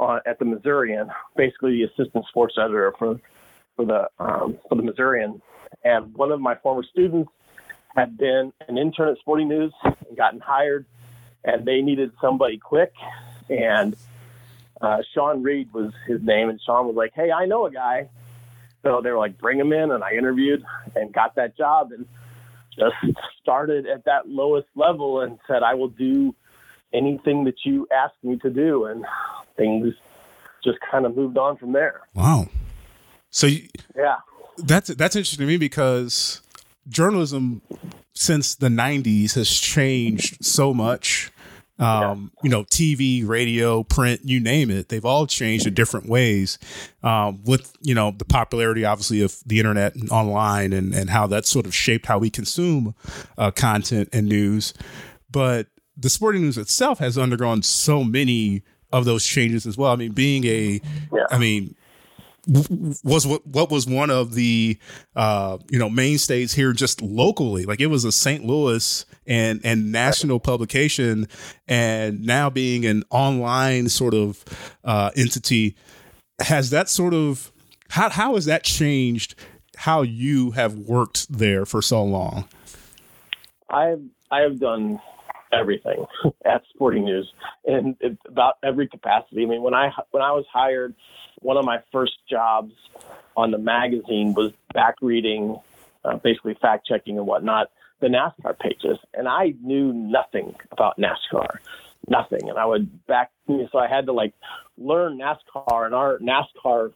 uh, 0.01 0.21
at 0.27 0.39
the 0.39 0.45
Missourian, 0.45 1.11
basically 1.37 1.73
the 1.73 1.85
assistant 1.85 2.27
sports 2.27 2.55
editor 2.59 2.93
for 2.99 3.21
for 3.77 3.85
the 3.85 4.09
um, 4.19 4.59
for 4.69 4.75
the 4.75 4.83
Missourian. 4.83 5.41
And 5.85 6.15
one 6.15 6.33
of 6.33 6.41
my 6.41 6.57
former 6.57 6.83
students 6.83 7.31
had 7.95 8.17
been 8.17 8.53
an 8.69 8.79
intern 8.79 9.09
at 9.09 9.19
Sporting 9.19 9.49
News 9.49 9.73
and 9.85 10.17
gotten 10.17 10.41
hired, 10.41 10.87
and 11.49 11.65
they 11.65 11.81
needed 11.81 12.13
somebody 12.21 12.59
quick. 12.59 12.93
And 13.49 13.97
uh, 14.81 14.99
Sean 15.15 15.43
Reed 15.43 15.73
was 15.73 15.93
his 16.07 16.23
name, 16.23 16.49
and 16.49 16.61
Sean 16.65 16.87
was 16.87 16.97
like, 16.97 17.13
"Hey, 17.15 17.31
I 17.31 17.47
know 17.47 17.67
a 17.67 17.71
guy." 17.71 18.09
So 18.83 19.01
they 19.03 19.11
were 19.11 19.19
like, 19.19 19.39
"Bring 19.39 19.59
him 19.59 19.73
in," 19.73 19.91
and 19.91 20.05
I 20.05 20.13
interviewed 20.13 20.65
and 20.95 21.13
got 21.13 21.35
that 21.37 21.57
job, 21.57 21.91
and 21.93 22.07
just 22.79 22.95
started 23.43 23.87
at 23.87 24.05
that 24.05 24.29
lowest 24.29 24.69
level 24.77 25.21
and 25.21 25.39
said, 25.47 25.63
"I 25.63 25.75
will 25.75 25.89
do." 25.89 26.35
anything 26.93 27.45
that 27.45 27.57
you 27.65 27.87
ask 27.93 28.15
me 28.23 28.39
to 28.39 28.51
do, 28.51 28.87
and 28.87 29.05
things 29.57 29.95
just 30.65 30.79
kind 30.91 31.07
of 31.07 31.17
moved 31.17 31.39
on 31.39 31.57
from 31.57 31.73
there. 31.73 32.01
Wow. 32.15 32.49
So 33.31 33.47
you, 33.47 33.69
yeah, 33.97 34.17
that's 34.59 34.89
that's 34.89 35.17
interesting 35.17 35.45
to 35.45 35.47
me 35.47 35.57
because 35.57 36.41
journalism 36.89 37.63
since 38.15 38.55
the 38.55 38.69
'90s 38.69 39.35
has 39.35 39.51
changed 39.51 40.45
so 40.45 40.73
much. 40.73 41.31
Um, 41.79 42.33
you 42.43 42.51
know, 42.51 42.65
TV, 42.65 43.27
radio, 43.27 43.85
print, 43.85 44.23
you 44.25 44.41
name 44.41 44.71
it, 44.71 44.89
they've 44.89 45.05
all 45.05 45.27
changed 45.27 45.67
in 45.67 45.75
different 45.75 46.09
ways. 46.09 46.59
Um, 47.03 47.43
with, 47.45 47.73
you 47.81 47.95
know, 47.95 48.11
the 48.11 48.25
popularity 48.25 48.85
obviously 48.85 49.23
of 49.23 49.37
the 49.47 49.59
internet 49.59 49.95
and 49.95 50.11
online 50.11 50.73
and, 50.73 50.93
and 50.93 51.09
how 51.09 51.29
that 51.29 51.47
sort 51.47 51.67
of 51.67 51.75
shaped 51.75 52.07
how 52.07 52.19
we 52.19 52.31
consume 52.31 52.95
uh, 53.37 53.53
content 53.53 54.09
and 54.13 54.27
news. 54.29 54.75
But 55.31 55.69
the 55.97 56.11
sporting 56.11 56.43
news 56.43 56.59
itself 56.59 56.99
has 56.99 57.17
undergone 57.17 57.63
so 57.63 58.03
many 58.03 58.63
of 58.93 59.05
those 59.05 59.25
changes 59.25 59.67
as 59.67 59.77
well. 59.77 59.93
I 59.93 59.97
mean, 59.97 60.13
being 60.13 60.45
a, 60.47 60.81
yeah. 61.13 61.27
I 61.31 61.39
mean, 61.39 61.75
was 63.05 63.27
what 63.27 63.47
what 63.47 63.71
was 63.71 63.87
one 63.87 64.11
of 64.11 64.35
the 64.35 64.79
uh, 65.15 65.59
you 65.71 65.79
know 65.79 65.91
mainstays 65.91 66.55
here 66.55 66.73
just 66.73 67.03
locally 67.03 67.65
like 67.65 67.81
it 67.81 67.89
was 67.89 68.05
a 68.05 68.13
St. 68.13 68.45
Louis 68.45 69.05
and 69.29 69.61
and 69.63 69.93
national 69.93 70.41
publication 70.41 71.29
and 71.69 72.25
now 72.25 72.51
being 72.51 72.85
an 72.85 73.05
online 73.11 73.89
sort 73.89 74.15
of 74.15 74.45
uh, 74.83 75.11
entity 75.17 75.77
has 76.41 76.71
that 76.71 76.89
sort 76.89 77.15
of 77.15 77.53
how 77.91 78.09
how 78.09 78.35
has 78.35 78.47
that 78.47 78.65
changed 78.65 79.37
how 79.77 80.03
you 80.03 80.51
have 80.53 80.75
worked 80.75 81.33
there 81.33 81.65
for 81.65 81.81
so 81.81 82.03
long? 82.03 82.49
I've 83.71 84.03
I 84.31 84.41
have 84.41 84.59
done 84.59 85.01
everything 85.53 86.05
at 86.45 86.63
Sporting 86.75 87.05
News 87.05 87.33
in, 87.65 87.97
in 88.01 88.19
about 88.27 88.55
every 88.65 88.89
capacity. 88.89 89.45
I 89.45 89.47
mean, 89.47 89.63
when 89.63 89.75
I 89.75 89.91
when 90.11 90.23
I 90.23 90.33
was 90.33 90.45
hired, 90.53 90.95
one 91.41 91.57
of 91.57 91.65
my 91.65 91.79
first 91.93 92.15
jobs 92.29 92.73
on 93.37 93.51
the 93.51 93.59
magazine 93.59 94.35
was 94.35 94.53
back 94.75 94.97
reading, 95.01 95.57
uh, 96.05 96.17
basically 96.17 96.55
fact 96.61 96.87
checking 96.87 97.19
and 97.19 97.27
whatnot, 97.27 97.71
the 98.01 98.09
NASCAR 98.09 98.59
pages, 98.59 98.99
and 99.15 99.29
I 99.29 99.55
knew 99.63 99.93
nothing 99.93 100.55
about 100.71 100.99
NASCAR, 100.99 101.59
nothing. 102.09 102.49
And 102.49 102.59
I 102.59 102.65
would 102.65 103.07
back, 103.07 103.31
so 103.47 103.79
I 103.79 103.89
had 103.89 104.07
to 104.07 104.13
like 104.13 104.35
learn 104.77 105.19
NASCAR, 105.19 105.87
and 105.87 105.95
our 105.95 106.19
NASCAR 106.19 106.93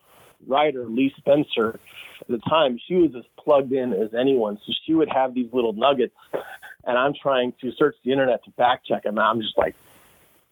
writer 0.47 0.87
Lee 0.87 1.13
Spencer 1.19 1.79
at 2.21 2.29
the 2.29 2.39
time, 2.39 2.79
she 2.87 2.95
was 2.95 3.15
as 3.17 3.25
plugged 3.37 3.73
in 3.73 3.93
as 3.93 4.15
anyone. 4.15 4.59
So 4.65 4.73
she 4.85 4.95
would 4.95 5.09
have 5.09 5.35
these 5.35 5.53
little 5.53 5.73
nuggets 5.73 6.15
and 6.85 6.99
I'm 6.99 7.15
trying 7.15 7.53
to 7.61 7.73
search 7.73 7.97
the 8.05 8.13
internet 8.13 8.45
to 8.45 8.51
fact 8.53 8.87
check 8.87 9.05
them. 9.05 9.19
I'm 9.19 9.41
just 9.41 9.57
like, 9.57 9.75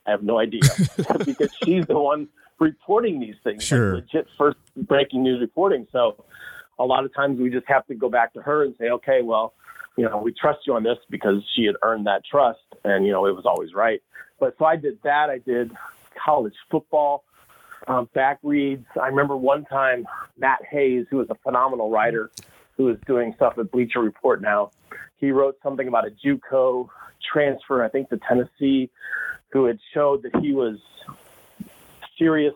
I 0.06 0.10
have 0.12 0.22
no 0.22 0.38
idea 0.38 0.60
because 1.24 1.50
she's 1.64 1.86
the 1.86 1.98
one 1.98 2.28
reporting 2.58 3.20
these 3.20 3.36
things, 3.42 3.64
sure. 3.64 3.94
like 3.94 4.04
legit 4.04 4.28
first 4.38 4.58
breaking 4.76 5.22
news 5.22 5.40
reporting. 5.40 5.86
So 5.92 6.24
a 6.78 6.84
lot 6.84 7.04
of 7.04 7.14
times 7.14 7.38
we 7.38 7.50
just 7.50 7.66
have 7.68 7.86
to 7.86 7.94
go 7.94 8.08
back 8.08 8.32
to 8.34 8.42
her 8.42 8.64
and 8.64 8.74
say, 8.78 8.90
okay, 8.90 9.22
well, 9.22 9.54
you 10.00 10.08
know, 10.08 10.16
we 10.16 10.32
trust 10.32 10.60
you 10.66 10.72
on 10.72 10.82
this 10.82 10.96
because 11.10 11.42
she 11.54 11.66
had 11.66 11.74
earned 11.82 12.06
that 12.06 12.24
trust, 12.24 12.60
and 12.84 13.04
you 13.04 13.12
know, 13.12 13.26
it 13.26 13.36
was 13.36 13.44
always 13.44 13.74
right. 13.74 14.02
But 14.38 14.56
so 14.58 14.64
I 14.64 14.76
did 14.76 14.98
that. 15.04 15.28
I 15.28 15.36
did 15.36 15.72
college 16.24 16.54
football. 16.70 17.22
Um, 17.86 18.08
back 18.14 18.38
reads. 18.42 18.86
I 18.98 19.08
remember 19.08 19.36
one 19.36 19.66
time 19.66 20.06
Matt 20.38 20.60
Hayes, 20.70 21.04
who 21.10 21.18
was 21.18 21.26
a 21.28 21.34
phenomenal 21.34 21.90
writer, 21.90 22.30
who 22.78 22.88
is 22.88 22.96
doing 23.06 23.34
stuff 23.36 23.58
at 23.58 23.70
Bleacher 23.70 24.00
Report 24.00 24.40
now. 24.40 24.70
He 25.18 25.32
wrote 25.32 25.58
something 25.62 25.86
about 25.86 26.06
a 26.06 26.12
JUCO 26.12 26.88
transfer, 27.30 27.84
I 27.84 27.90
think, 27.90 28.08
to 28.08 28.18
Tennessee, 28.26 28.88
who 29.52 29.66
had 29.66 29.78
showed 29.92 30.22
that 30.22 30.34
he 30.40 30.54
was 30.54 30.78
serious 32.18 32.54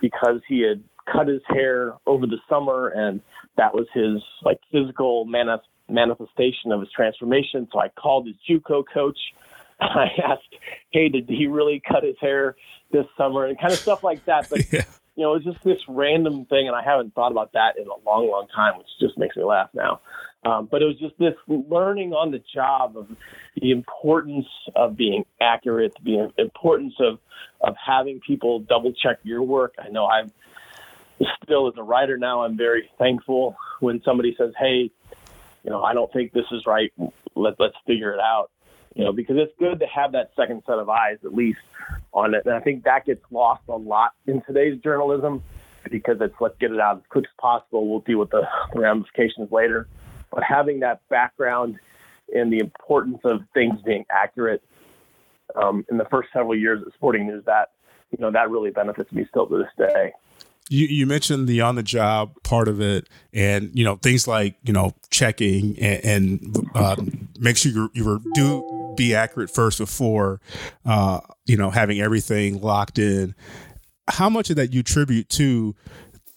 because 0.00 0.40
he 0.46 0.60
had 0.60 0.84
cut 1.12 1.26
his 1.26 1.42
hair 1.48 1.94
over 2.06 2.28
the 2.28 2.38
summer, 2.48 2.90
and 2.90 3.20
that 3.56 3.74
was 3.74 3.88
his 3.92 4.22
like 4.44 4.60
physical 4.70 5.26
manif- 5.26 5.62
manifestation 5.90 6.72
of 6.72 6.80
his 6.80 6.90
transformation. 6.90 7.68
So 7.72 7.80
I 7.80 7.88
called 7.88 8.26
his 8.26 8.36
JUCO 8.48 8.84
coach. 8.92 9.18
I 9.80 10.08
asked, 10.24 10.54
"Hey, 10.90 11.08
did 11.08 11.28
he 11.28 11.46
really 11.46 11.82
cut 11.86 12.04
his 12.04 12.16
hair 12.20 12.56
this 12.92 13.06
summer?" 13.16 13.46
and 13.46 13.58
kind 13.58 13.72
of 13.72 13.78
stuff 13.78 14.02
like 14.02 14.24
that. 14.26 14.48
But 14.50 14.60
yeah 14.72 14.84
you 15.20 15.26
know, 15.26 15.34
it's 15.34 15.44
just 15.44 15.62
this 15.64 15.80
random 15.86 16.46
thing, 16.46 16.66
and 16.66 16.74
I 16.74 16.82
haven't 16.82 17.14
thought 17.14 17.30
about 17.30 17.52
that 17.52 17.76
in 17.76 17.86
a 17.86 18.08
long, 18.08 18.30
long 18.30 18.46
time, 18.54 18.78
which 18.78 18.86
just 19.00 19.18
makes 19.18 19.36
me 19.36 19.44
laugh 19.44 19.68
now. 19.74 20.00
Um, 20.46 20.66
but 20.70 20.80
it 20.80 20.86
was 20.86 20.98
just 20.98 21.18
this 21.18 21.34
learning 21.46 22.14
on 22.14 22.30
the 22.30 22.42
job 22.54 22.96
of 22.96 23.06
the 23.60 23.70
importance 23.70 24.46
of 24.74 24.96
being 24.96 25.24
accurate, 25.38 25.92
the 26.02 26.32
importance 26.38 26.94
of 27.00 27.18
of 27.60 27.74
having 27.76 28.20
people 28.26 28.60
double 28.60 28.94
check 28.94 29.18
your 29.22 29.42
work. 29.42 29.74
I 29.78 29.90
know 29.90 30.06
I'm 30.06 30.32
still 31.44 31.68
as 31.68 31.74
a 31.76 31.82
writer 31.82 32.16
now. 32.16 32.42
I'm 32.42 32.56
very 32.56 32.88
thankful 32.98 33.54
when 33.80 34.00
somebody 34.02 34.34
says, 34.38 34.54
"Hey, 34.58 34.90
you 35.64 35.70
know, 35.70 35.82
I 35.82 35.94
don't 35.94 36.12
think 36.12 36.32
this 36.32 36.46
is 36.52 36.66
right. 36.66 36.92
Let 37.34 37.54
let's 37.58 37.76
figure 37.86 38.12
it 38.12 38.20
out." 38.20 38.50
You 38.94 39.04
know, 39.04 39.12
because 39.12 39.36
it's 39.38 39.52
good 39.58 39.78
to 39.80 39.86
have 39.86 40.12
that 40.12 40.32
second 40.34 40.62
set 40.66 40.78
of 40.78 40.88
eyes 40.88 41.18
at 41.24 41.32
least 41.32 41.60
on 42.12 42.34
it. 42.34 42.44
And 42.44 42.54
I 42.54 42.60
think 42.60 42.84
that 42.84 43.06
gets 43.06 43.22
lost 43.30 43.62
a 43.68 43.76
lot 43.76 44.12
in 44.26 44.42
today's 44.42 44.80
journalism 44.82 45.42
because 45.88 46.16
it's 46.20 46.34
let's 46.40 46.56
get 46.58 46.72
it 46.72 46.80
out 46.80 46.96
as 46.96 47.02
quick 47.08 47.24
as 47.24 47.34
possible. 47.40 47.88
We'll 47.88 48.00
deal 48.00 48.18
with 48.18 48.30
the 48.30 48.48
ramifications 48.74 49.52
later. 49.52 49.86
But 50.30 50.42
having 50.42 50.80
that 50.80 51.06
background 51.08 51.78
and 52.34 52.52
the 52.52 52.58
importance 52.58 53.20
of 53.24 53.42
things 53.54 53.80
being 53.82 54.04
accurate 54.10 54.62
um, 55.56 55.84
in 55.90 55.98
the 55.98 56.04
first 56.06 56.28
several 56.32 56.56
years 56.56 56.82
at 56.86 56.92
Sporting 56.94 57.26
News, 57.26 57.44
that 57.46 57.70
you 58.10 58.18
know 58.18 58.30
that 58.30 58.50
really 58.50 58.70
benefits 58.70 59.12
me 59.12 59.26
still 59.28 59.46
to 59.46 59.58
this 59.58 59.88
day. 59.88 60.12
You, 60.72 60.86
you 60.86 61.04
mentioned 61.04 61.48
the 61.48 61.62
on 61.62 61.74
the 61.74 61.82
job 61.82 62.32
part 62.44 62.68
of 62.68 62.80
it, 62.80 63.08
and 63.32 63.72
you 63.74 63.82
know 63.82 63.96
things 63.96 64.28
like 64.28 64.56
you 64.62 64.72
know 64.72 64.94
checking 65.10 65.76
and, 65.80 66.04
and 66.04 66.70
uh, 66.76 66.96
make 67.40 67.56
sure 67.56 67.72
you 67.72 67.90
you 67.92 68.22
do 68.34 68.94
be 68.96 69.14
accurate 69.14 69.50
first 69.50 69.78
before 69.78 70.40
uh, 70.84 71.20
you 71.44 71.56
know 71.56 71.70
having 71.70 72.00
everything 72.00 72.60
locked 72.60 73.00
in. 73.00 73.34
How 74.08 74.30
much 74.30 74.48
of 74.50 74.56
that 74.56 74.72
you 74.72 74.80
attribute 74.80 75.28
to 75.30 75.74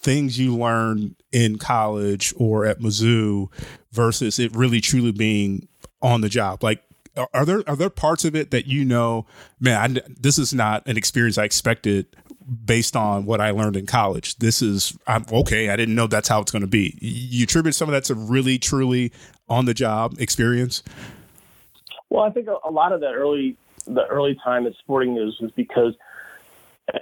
things 0.00 0.38
you 0.38 0.56
learned 0.56 1.14
in 1.30 1.56
college 1.56 2.34
or 2.36 2.66
at 2.66 2.80
Mizzou 2.80 3.48
versus 3.92 4.40
it 4.40 4.54
really 4.54 4.80
truly 4.80 5.12
being 5.12 5.68
on 6.02 6.22
the 6.22 6.28
job? 6.28 6.64
Like 6.64 6.82
are 7.32 7.44
there 7.44 7.62
are 7.68 7.76
there 7.76 7.90
parts 7.90 8.24
of 8.24 8.34
it 8.34 8.50
that 8.50 8.66
you 8.66 8.84
know, 8.84 9.26
man, 9.60 9.98
I, 9.98 10.00
this 10.08 10.38
is 10.38 10.52
not 10.52 10.86
an 10.86 10.96
experience 10.96 11.38
I 11.38 11.44
expected 11.44 12.06
based 12.64 12.96
on 12.96 13.24
what 13.24 13.40
I 13.40 13.50
learned 13.50 13.76
in 13.76 13.86
college. 13.86 14.36
This 14.36 14.62
is 14.62 14.96
I'm 15.06 15.24
okay. 15.30 15.70
I 15.70 15.76
didn't 15.76 15.94
know 15.94 16.06
that's 16.06 16.28
how 16.28 16.40
it's 16.40 16.52
going 16.52 16.62
to 16.62 16.68
be. 16.68 16.96
You 17.00 17.44
attribute 17.44 17.74
some 17.74 17.88
of 17.88 17.92
that 17.92 18.04
to 18.04 18.14
really 18.14 18.58
truly 18.58 19.12
on 19.48 19.64
the 19.64 19.74
job 19.74 20.16
experience. 20.18 20.82
Well, 22.10 22.22
I 22.22 22.30
think 22.30 22.48
a, 22.48 22.70
lot 22.70 22.92
of 22.92 23.00
that 23.00 23.14
early 23.14 23.56
the 23.86 24.06
early 24.06 24.38
time 24.42 24.66
at 24.66 24.74
Sporting 24.76 25.14
News 25.14 25.38
was 25.40 25.50
because, 25.52 25.94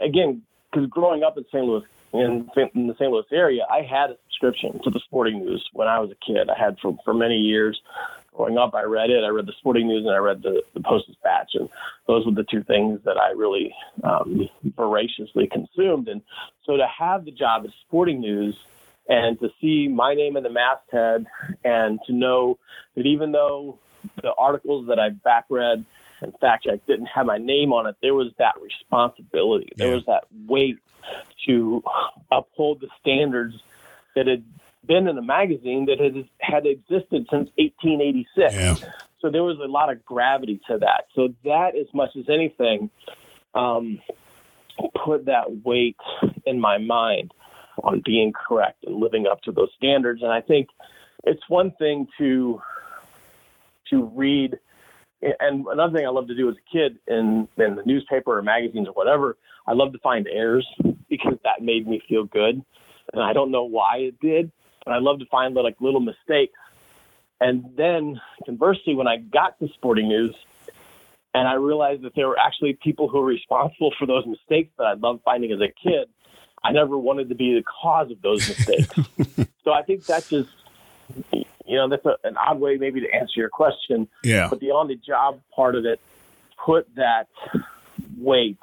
again, 0.00 0.42
because 0.70 0.88
growing 0.88 1.22
up 1.22 1.37
in 1.37 1.44
St. 1.52 1.64
Louis 1.64 1.84
in, 2.12 2.49
in 2.75 2.87
the 2.87 2.94
St. 2.94 3.11
Louis 3.11 3.25
area, 3.32 3.66
I 3.70 3.82
had 3.82 4.11
a 4.11 4.16
subscription 4.25 4.80
to 4.84 4.90
the 4.90 5.00
Sporting 5.00 5.40
News 5.40 5.68
when 5.72 5.88
I 5.88 5.99
was 5.99 6.11
a 6.11 6.16
kid. 6.26 6.49
I 6.49 6.58
had 6.58 6.78
for 6.80 6.96
for 7.04 7.14
many 7.14 7.37
years 7.37 7.80
growing 8.35 8.59
up, 8.59 8.75
I 8.75 8.83
read 8.83 9.11
it. 9.11 9.25
I 9.25 9.29
read 9.29 9.47
the 9.47 9.53
Sporting 9.59 9.89
News 9.89 10.05
and 10.05 10.15
I 10.15 10.19
read 10.19 10.43
the, 10.43 10.62
the 10.75 10.81
Post 10.81 11.07
Dispatch, 11.07 11.51
and 11.55 11.69
those 12.07 12.25
were 12.27 12.33
the 12.33 12.45
two 12.51 12.62
things 12.62 13.01
that 13.05 13.17
I 13.17 13.31
really 13.33 13.75
um, 14.03 14.49
voraciously 14.77 15.47
consumed. 15.47 16.09
And 16.09 16.23
so 16.65 16.77
to 16.77 16.87
have 16.87 17.25
the 17.25 17.31
job 17.31 17.65
at 17.65 17.71
Sporting 17.87 18.21
News 18.21 18.57
and 19.09 19.39
to 19.41 19.51
see 19.61 19.89
my 19.89 20.15
name 20.15 20.37
in 20.37 20.43
the 20.45 20.51
masthead, 20.51 21.27
and 21.65 21.99
to 22.07 22.12
know 22.12 22.59
that 22.95 23.05
even 23.05 23.33
though 23.33 23.79
the 24.23 24.33
articles 24.39 24.87
that 24.89 24.99
I 24.99 25.11
back 25.11 25.47
read 25.51 25.85
and 26.21 26.33
fact 26.41 26.65
checked 26.65 26.87
didn't 26.87 27.07
have 27.07 27.27
my 27.27 27.39
name 27.39 27.73
on 27.73 27.87
it, 27.87 27.97
there 28.01 28.15
was 28.15 28.29
that 28.39 28.55
responsibility. 28.62 29.73
There 29.77 29.95
was 29.95 30.05
that 30.07 30.25
weight 30.47 30.79
to 31.47 31.83
uphold 32.31 32.81
the 32.81 32.89
standards 33.01 33.57
that 34.15 34.29
had 34.29 34.45
been 34.87 35.07
in 35.09 35.17
a 35.17 35.23
magazine 35.23 35.87
that 35.87 36.01
has 36.01 36.25
had 36.41 36.67
existed 36.67 37.27
since 37.31 37.51
1886. 37.57 38.55
Yeah. 38.55 38.75
So 39.21 39.31
there 39.31 39.45
was 39.45 39.59
a 39.59 39.69
lot 39.69 39.91
of 39.91 40.05
gravity 40.05 40.61
to 40.69 40.79
that. 40.79 41.07
So 41.15 41.29
that, 41.45 41.77
as 41.77 41.87
much 41.95 42.11
as 42.17 42.25
anything, 42.29 42.91
um, 43.55 44.01
put 45.05 45.27
that 45.27 45.65
weight 45.65 45.97
in 46.45 46.61
my 46.61 46.79
mind 46.79 47.33
on 47.83 48.03
being 48.05 48.33
correct 48.33 48.85
and 48.85 48.97
living 48.97 49.27
up 49.27 49.41
to 49.43 49.53
those 49.53 49.71
standards. 49.77 50.23
And 50.23 50.33
I 50.33 50.41
think 50.41 50.69
it's 51.25 51.43
one 51.49 51.73
thing 51.73 52.09
to 52.19 52.61
to 53.91 54.05
read. 54.15 54.59
And 55.21 55.67
another 55.69 55.97
thing 55.97 56.07
I 56.07 56.11
love 56.11 56.27
to 56.29 56.35
do 56.35 56.49
as 56.49 56.57
a 56.57 56.73
kid 56.73 56.99
in, 57.07 57.47
in 57.57 57.77
the 57.77 57.83
newspaper 57.85 58.37
or 58.37 58.43
magazines 58.43 58.89
or 58.89 58.93
whatever, 58.93 59.37
I 59.69 59.73
love 59.73 59.93
to 59.93 59.99
find 60.01 60.27
errors 60.27 60.67
because 61.09 61.39
that 61.45 61.62
made 61.62 61.87
me 61.87 62.03
feel 62.09 62.25
good. 62.25 62.61
And 63.12 63.23
I 63.23 63.33
don't 63.33 63.53
know 63.53 63.62
why 63.62 63.99
it 63.99 64.19
did, 64.21 64.51
and 64.87 64.95
I 64.95 64.99
love 64.99 65.19
to 65.21 65.27
find 65.27 65.55
like 65.55 65.77
little 65.81 66.01
mistakes. 66.01 66.59
And 67.41 67.65
then 67.77 68.21
conversely, 68.47 68.95
when 68.95 69.09
I 69.09 69.17
got 69.17 69.59
to 69.59 69.69
Sporting 69.75 70.09
News, 70.09 70.35
and 71.35 71.49
I 71.49 71.55
realized 71.55 72.03
that 72.03 72.15
there 72.15 72.29
were 72.29 72.39
actually 72.39 72.75
people 72.75 73.09
who 73.09 73.19
were 73.19 73.27
responsible 73.27 73.93
for 73.99 74.07
those 74.07 74.27
mistakes 74.27 74.71
that 74.79 74.85
I 74.85 74.93
loved 74.95 75.23
finding 75.25 75.51
as 75.53 75.61
a 75.61 75.69
kid. 75.69 76.09
I 76.62 76.73
never 76.73 76.97
wanted 76.97 77.31
to 77.31 77.35
be 77.35 77.55
the 77.55 77.65
cause 77.83 78.11
of 78.11 78.23
those 78.23 78.47
mistakes. 78.49 78.95
so 79.65 79.73
I 79.73 79.83
think 79.83 80.05
that's 80.05 80.29
just, 80.29 80.51
you 81.33 81.45
know, 81.77 81.89
that's 81.89 82.07
a, 82.07 82.17
an 82.23 82.37
odd 82.37 82.61
way 82.61 82.77
maybe 82.77 83.01
to 83.01 83.12
answer 83.12 83.41
your 83.41 83.49
question. 83.49 84.09
Yeah. 84.23 84.49
But 84.49 84.61
the 84.61 84.71
on 84.71 84.89
the 84.89 84.95
job 84.95 85.41
part 85.55 85.75
of 85.75 85.85
it 85.87 86.01
put 86.65 86.95
that 86.95 87.29
weight 88.17 88.59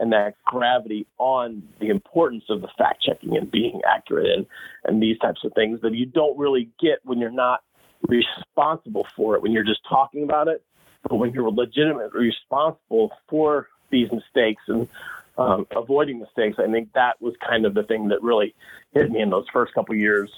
and 0.00 0.12
that 0.12 0.34
gravity 0.44 1.06
on 1.18 1.62
the 1.80 1.88
importance 1.88 2.44
of 2.48 2.60
the 2.60 2.68
fact 2.78 3.02
checking 3.02 3.36
and 3.36 3.50
being 3.50 3.80
accurate 3.88 4.26
and, 4.26 4.46
and 4.84 5.02
these 5.02 5.18
types 5.18 5.44
of 5.44 5.52
things 5.54 5.80
that 5.82 5.94
you 5.94 6.06
don't 6.06 6.38
really 6.38 6.70
get 6.80 6.98
when 7.04 7.18
you're 7.18 7.30
not 7.30 7.62
responsible 8.02 9.06
for 9.16 9.34
it, 9.34 9.42
when 9.42 9.52
you're 9.52 9.64
just 9.64 9.80
talking 9.88 10.22
about 10.22 10.48
it. 10.48 10.62
But 11.02 11.16
when 11.16 11.32
you're 11.32 11.50
legitimately 11.50 12.08
responsible 12.12 13.12
for 13.28 13.68
these 13.90 14.10
mistakes 14.10 14.62
and 14.66 14.88
um, 15.36 15.66
avoiding 15.74 16.18
mistakes, 16.18 16.58
I 16.58 16.70
think 16.70 16.92
that 16.94 17.20
was 17.22 17.34
kind 17.48 17.64
of 17.66 17.74
the 17.74 17.84
thing 17.84 18.08
that 18.08 18.22
really 18.22 18.54
hit 18.92 19.10
me 19.10 19.20
in 19.20 19.30
those 19.30 19.46
first 19.52 19.74
couple 19.74 19.94
years, 19.94 20.30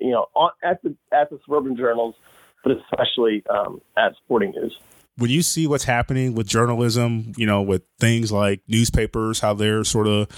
you 0.00 0.10
know, 0.10 0.26
on, 0.34 0.50
at 0.62 0.82
the 0.82 0.94
at 1.12 1.30
the 1.30 1.38
suburban 1.44 1.76
journals, 1.76 2.16
but 2.64 2.76
especially 2.76 3.44
um, 3.48 3.80
at 3.96 4.16
Sporting 4.16 4.50
News 4.50 4.78
when 5.20 5.30
you 5.30 5.42
see 5.42 5.66
what's 5.66 5.84
happening 5.84 6.34
with 6.34 6.46
journalism, 6.46 7.32
you 7.36 7.44
know, 7.44 7.60
with 7.60 7.82
things 7.98 8.32
like 8.32 8.62
newspapers, 8.66 9.40
how 9.40 9.52
they're 9.52 9.84
sort 9.84 10.06
of 10.06 10.28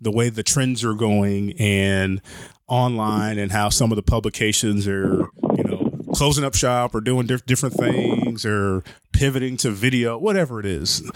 the 0.00 0.10
way 0.10 0.28
the 0.28 0.42
trends 0.42 0.82
are 0.82 0.94
going 0.94 1.52
and 1.52 2.20
online 2.66 3.38
and 3.38 3.52
how 3.52 3.68
some 3.68 3.92
of 3.92 3.96
the 3.96 4.02
publications 4.02 4.88
are, 4.88 5.28
you 5.56 5.64
know, 5.64 5.88
closing 6.14 6.42
up 6.42 6.56
shop 6.56 6.96
or 6.96 7.00
doing 7.00 7.26
diff- 7.26 7.46
different 7.46 7.76
things 7.76 8.44
or 8.44 8.82
pivoting 9.12 9.56
to 9.58 9.70
video, 9.70 10.18
whatever 10.18 10.58
it 10.58 10.66
is. 10.66 11.08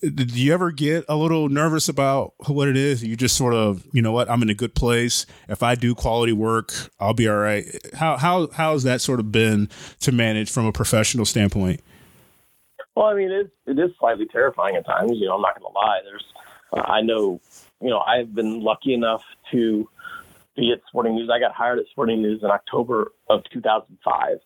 Did 0.00 0.34
you 0.34 0.52
ever 0.52 0.72
get 0.72 1.04
a 1.08 1.14
little 1.14 1.48
nervous 1.48 1.88
about 1.88 2.34
what 2.48 2.66
it 2.66 2.76
is? 2.76 3.04
You 3.04 3.14
just 3.16 3.36
sort 3.36 3.54
of, 3.54 3.84
you 3.92 4.02
know 4.02 4.12
what, 4.12 4.28
I'm 4.28 4.42
in 4.42 4.50
a 4.50 4.54
good 4.54 4.74
place. 4.74 5.26
If 5.48 5.62
I 5.62 5.76
do 5.76 5.94
quality 5.94 6.32
work, 6.32 6.72
I'll 6.98 7.14
be 7.14 7.28
all 7.28 7.36
right. 7.36 7.64
How 7.94 8.16
how 8.16 8.48
how 8.48 8.72
has 8.72 8.82
that 8.82 9.00
sort 9.00 9.20
of 9.20 9.30
been 9.30 9.68
to 10.00 10.10
manage 10.10 10.50
from 10.50 10.66
a 10.66 10.72
professional 10.72 11.24
standpoint? 11.24 11.80
Well, 12.98 13.06
I 13.06 13.14
mean, 13.14 13.30
it, 13.30 13.52
it 13.64 13.78
is 13.78 13.92
slightly 14.00 14.26
terrifying 14.26 14.74
at 14.74 14.84
times. 14.84 15.12
You 15.14 15.26
know, 15.26 15.36
I'm 15.36 15.40
not 15.40 15.56
going 15.56 15.72
to 15.72 15.78
lie. 15.78 16.00
There's, 16.02 16.24
uh, 16.72 16.80
I 16.80 17.00
know, 17.00 17.40
you 17.80 17.90
know, 17.90 18.00
I've 18.00 18.34
been 18.34 18.60
lucky 18.60 18.92
enough 18.92 19.22
to 19.52 19.88
be 20.56 20.72
at 20.72 20.80
Sporting 20.88 21.14
News. 21.14 21.30
I 21.32 21.38
got 21.38 21.52
hired 21.52 21.78
at 21.78 21.84
Sporting 21.92 22.22
News 22.22 22.40
in 22.42 22.50
October 22.50 23.12
of 23.30 23.44
2005. 23.52 24.38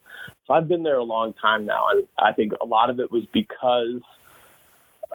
So 0.46 0.52
I've 0.52 0.68
been 0.68 0.82
there 0.82 0.98
a 0.98 1.02
long 1.02 1.32
time 1.32 1.64
now. 1.64 1.86
And 1.92 2.06
I 2.18 2.34
think 2.34 2.52
a 2.60 2.66
lot 2.66 2.90
of 2.90 3.00
it 3.00 3.10
was 3.10 3.24
because 3.32 4.02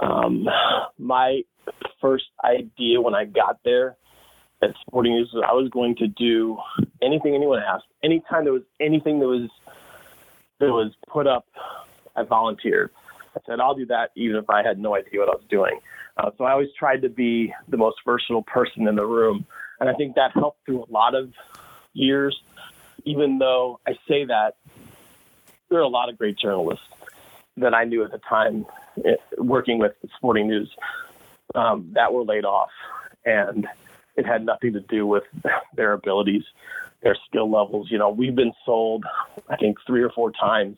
um, 0.02 0.50
my 0.98 1.44
first 2.02 2.26
idea 2.44 3.00
when 3.00 3.14
I 3.14 3.26
got 3.26 3.60
there 3.64 3.98
at 4.64 4.72
Sporting 4.88 5.14
News 5.14 5.30
was 5.32 5.46
I 5.48 5.54
was 5.54 5.70
going 5.70 5.96
to 5.98 6.08
do 6.08 6.58
anything 7.04 7.36
anyone 7.36 7.60
asked. 7.60 7.86
Anytime 8.04 8.46
there 8.46 8.54
was 8.54 8.64
anything 8.80 9.20
that 9.20 9.28
was 9.28 9.48
that 10.58 10.70
was 10.72 10.92
put 11.08 11.28
up, 11.28 11.46
I 12.16 12.24
volunteered. 12.24 12.90
I 13.38 13.40
said, 13.46 13.60
I'll 13.60 13.76
do 13.76 13.86
that 13.88 14.12
even 14.16 14.38
if 14.38 14.50
I 14.50 14.64
had 14.64 14.80
no 14.80 14.96
idea 14.96 15.20
what 15.20 15.30
I 15.30 15.36
was 15.36 15.46
doing. 15.50 15.80
Uh, 16.18 16.32
so 16.38 16.44
I 16.44 16.52
always 16.52 16.70
tried 16.78 17.02
to 17.04 17.10
be 17.10 17.54
the 17.68 17.78
most 17.78 17.98
versatile 18.04 18.44
person 18.44 18.88
in 18.88 18.96
the 18.96 19.06
room. 19.06 19.46
And 19.80 19.90
I 19.90 19.94
think 19.94 20.16
that 20.16 20.32
helped 20.34 20.66
through 20.66 20.84
a 20.84 20.92
lot 20.92 21.14
of 21.14 21.32
years, 21.94 22.40
even 23.06 23.38
though 23.38 23.80
I 23.88 23.94
say 24.08 24.26
that 24.26 24.56
there 25.70 25.80
are 25.80 25.84
a 25.84 25.88
lot 25.88 26.10
of 26.10 26.18
great 26.18 26.38
journalists 26.38 26.86
that 27.58 27.74
I 27.74 27.84
knew 27.84 28.04
at 28.04 28.12
the 28.12 28.20
time 28.20 28.66
eh, 29.06 29.16
working 29.38 29.78
with 29.78 29.94
Sporting 30.16 30.48
News 30.48 30.70
um, 31.54 31.92
that 31.94 32.14
were 32.14 32.24
laid 32.24 32.46
off. 32.46 32.70
And 33.26 33.68
it 34.16 34.26
had 34.26 34.44
nothing 34.46 34.74
to 34.74 34.80
do 34.80 35.06
with 35.06 35.24
their 35.76 35.94
abilities, 35.94 36.44
their 37.04 37.16
skill 37.28 37.52
levels. 37.52 37.92
You 37.92 38.00
know, 38.00 38.10
we've 38.10 38.36
been 38.36 38.54
sold, 38.66 39.06
I 39.50 39.58
think, 39.58 39.78
three 39.86 40.02
or 40.02 40.10
four 40.10 40.32
times 40.32 40.78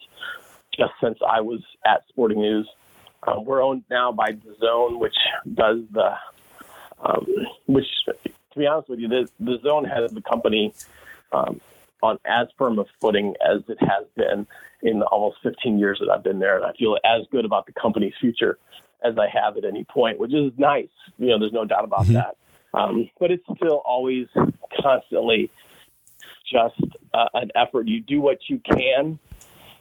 just 0.75 0.93
since 1.01 1.17
I 1.27 1.41
was 1.41 1.61
at 1.85 2.03
Sporting 2.09 2.41
News. 2.41 2.69
Um, 3.27 3.45
we're 3.45 3.61
owned 3.61 3.83
now 3.89 4.11
by 4.11 4.31
DAZN, 4.31 4.99
which 4.99 5.15
does 5.53 5.79
the, 5.91 6.13
um, 7.03 7.27
which 7.65 7.87
to 8.05 8.59
be 8.59 8.65
honest 8.65 8.89
with 8.89 8.99
you, 8.99 9.07
the, 9.07 9.29
the 9.39 9.57
DAZN 9.57 9.93
has 9.93 10.11
the 10.11 10.21
company 10.21 10.73
um, 11.31 11.59
on 12.01 12.17
as 12.25 12.47
firm 12.57 12.79
a 12.79 12.85
footing 13.01 13.35
as 13.45 13.61
it 13.67 13.77
has 13.81 14.05
been 14.15 14.47
in 14.81 14.99
the 14.99 15.05
almost 15.07 15.37
15 15.43 15.77
years 15.77 15.99
that 15.99 16.09
I've 16.09 16.23
been 16.23 16.39
there, 16.39 16.55
and 16.55 16.65
I 16.65 16.71
feel 16.73 16.97
as 17.03 17.25
good 17.31 17.45
about 17.45 17.65
the 17.65 17.73
company's 17.73 18.13
future 18.19 18.57
as 19.03 19.17
I 19.17 19.27
have 19.27 19.57
at 19.57 19.65
any 19.65 19.83
point, 19.83 20.19
which 20.19 20.33
is 20.33 20.51
nice. 20.57 20.89
You 21.17 21.27
know, 21.27 21.39
there's 21.39 21.53
no 21.53 21.65
doubt 21.65 21.83
about 21.83 22.03
mm-hmm. 22.03 22.13
that. 22.13 22.37
Um, 22.73 23.09
but 23.19 23.31
it's 23.31 23.43
still 23.55 23.81
always 23.85 24.27
constantly 24.81 25.49
just 26.49 26.79
uh, 27.13 27.27
an 27.33 27.51
effort. 27.55 27.87
You 27.87 28.01
do 28.01 28.21
what 28.21 28.39
you 28.47 28.59
can 28.59 29.19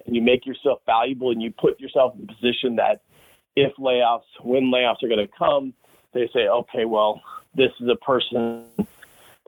and 0.09 0.17
you 0.17 0.23
make 0.23 0.47
yourself 0.47 0.81
valuable 0.87 1.31
and 1.31 1.43
you 1.43 1.53
put 1.53 1.79
yourself 1.79 2.15
in 2.17 2.25
a 2.25 2.27
position 2.27 2.77
that 2.77 3.03
if 3.55 3.77
layoffs, 3.77 4.23
when 4.43 4.73
layoffs 4.73 5.03
are 5.03 5.09
going 5.09 5.19
to 5.19 5.33
come, 5.39 5.75
they 6.15 6.31
say, 6.33 6.49
okay, 6.49 6.87
well, 6.87 7.21
this 7.55 7.71
is 7.79 7.89
a 7.91 7.97
person 7.97 8.65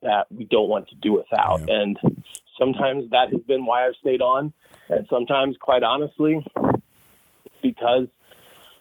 that 0.02 0.26
we 0.30 0.44
don't 0.44 0.68
want 0.68 0.86
to 0.90 0.94
do 0.96 1.14
without. 1.14 1.62
Yeah. 1.66 1.80
And 1.80 1.98
sometimes 2.58 3.10
that 3.10 3.32
has 3.32 3.40
been 3.42 3.64
why 3.64 3.86
I've 3.86 3.94
stayed 4.02 4.20
on. 4.20 4.52
And 4.90 5.06
sometimes, 5.08 5.56
quite 5.58 5.82
honestly, 5.82 6.44
because 7.62 8.08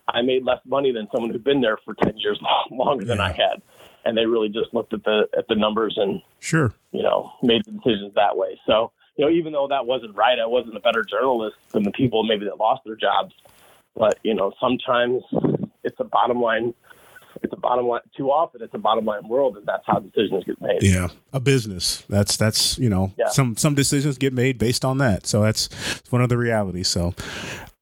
I 0.09 0.21
made 0.21 0.43
less 0.43 0.59
money 0.65 0.91
than 0.91 1.07
someone 1.13 1.31
who'd 1.31 1.45
been 1.45 1.61
there 1.61 1.77
for 1.85 1.93
10 2.03 2.17
years 2.17 2.41
longer 2.71 3.05
yeah. 3.05 3.07
than 3.07 3.21
I 3.21 3.31
had. 3.31 3.61
and 4.03 4.17
they 4.17 4.25
really 4.25 4.49
just 4.49 4.73
looked 4.73 4.93
at 4.93 5.03
the 5.05 5.29
at 5.37 5.47
the 5.47 5.55
numbers 5.55 5.95
and 5.97 6.21
sure, 6.39 6.73
you 6.91 7.03
know, 7.03 7.31
made 7.41 7.63
the 7.65 7.71
decisions 7.71 8.13
that 8.15 8.35
way. 8.35 8.59
So 8.65 8.91
you 9.19 9.25
know, 9.25 9.31
even 9.31 9.51
though 9.51 9.67
that 9.67 9.85
wasn't 9.85 10.15
right, 10.15 10.39
I 10.39 10.45
wasn't 10.45 10.77
a 10.77 10.79
better 10.79 11.03
journalist 11.03 11.57
than 11.71 11.83
the 11.83 11.91
people 11.91 12.23
maybe 12.23 12.45
that 12.45 12.57
lost 12.57 12.83
their 12.85 12.95
jobs. 12.95 13.35
But 13.93 14.17
you 14.23 14.33
know, 14.33 14.53
sometimes 14.61 15.23
it's 15.83 15.99
a 15.99 16.05
bottom 16.05 16.39
line. 16.41 16.73
It's 17.43 17.51
a 17.51 17.57
bottom 17.57 17.85
line. 17.85 17.99
Too 18.15 18.31
often, 18.31 18.61
it's 18.61 18.73
a 18.73 18.77
bottom 18.77 19.03
line 19.03 19.27
world, 19.27 19.57
and 19.57 19.65
that's 19.65 19.83
how 19.85 19.99
decisions 19.99 20.45
get 20.45 20.61
made. 20.61 20.81
Yeah, 20.81 21.09
a 21.33 21.41
business. 21.41 22.05
That's 22.07 22.37
that's 22.37 22.77
you 22.77 22.87
know 22.87 23.11
yeah. 23.17 23.27
some 23.27 23.57
some 23.57 23.75
decisions 23.75 24.17
get 24.17 24.31
made 24.31 24.57
based 24.57 24.85
on 24.85 24.99
that. 24.99 25.27
So 25.27 25.41
that's 25.41 25.67
one 26.11 26.21
of 26.21 26.29
the 26.29 26.37
realities. 26.37 26.87
So 26.87 27.13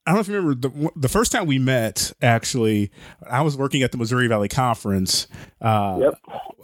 I 0.07 0.11
don't 0.11 0.15
know 0.15 0.21
if 0.21 0.27
you 0.27 0.35
remember 0.37 0.69
the, 0.69 0.91
the 0.95 1.09
first 1.09 1.31
time 1.31 1.45
we 1.45 1.59
met. 1.59 2.13
Actually, 2.19 2.89
I 3.29 3.41
was 3.41 3.55
working 3.55 3.83
at 3.83 3.91
the 3.91 3.99
Missouri 3.99 4.27
Valley 4.27 4.49
Conference. 4.49 5.27
Uh, 5.61 5.99
yep. 6.01 6.13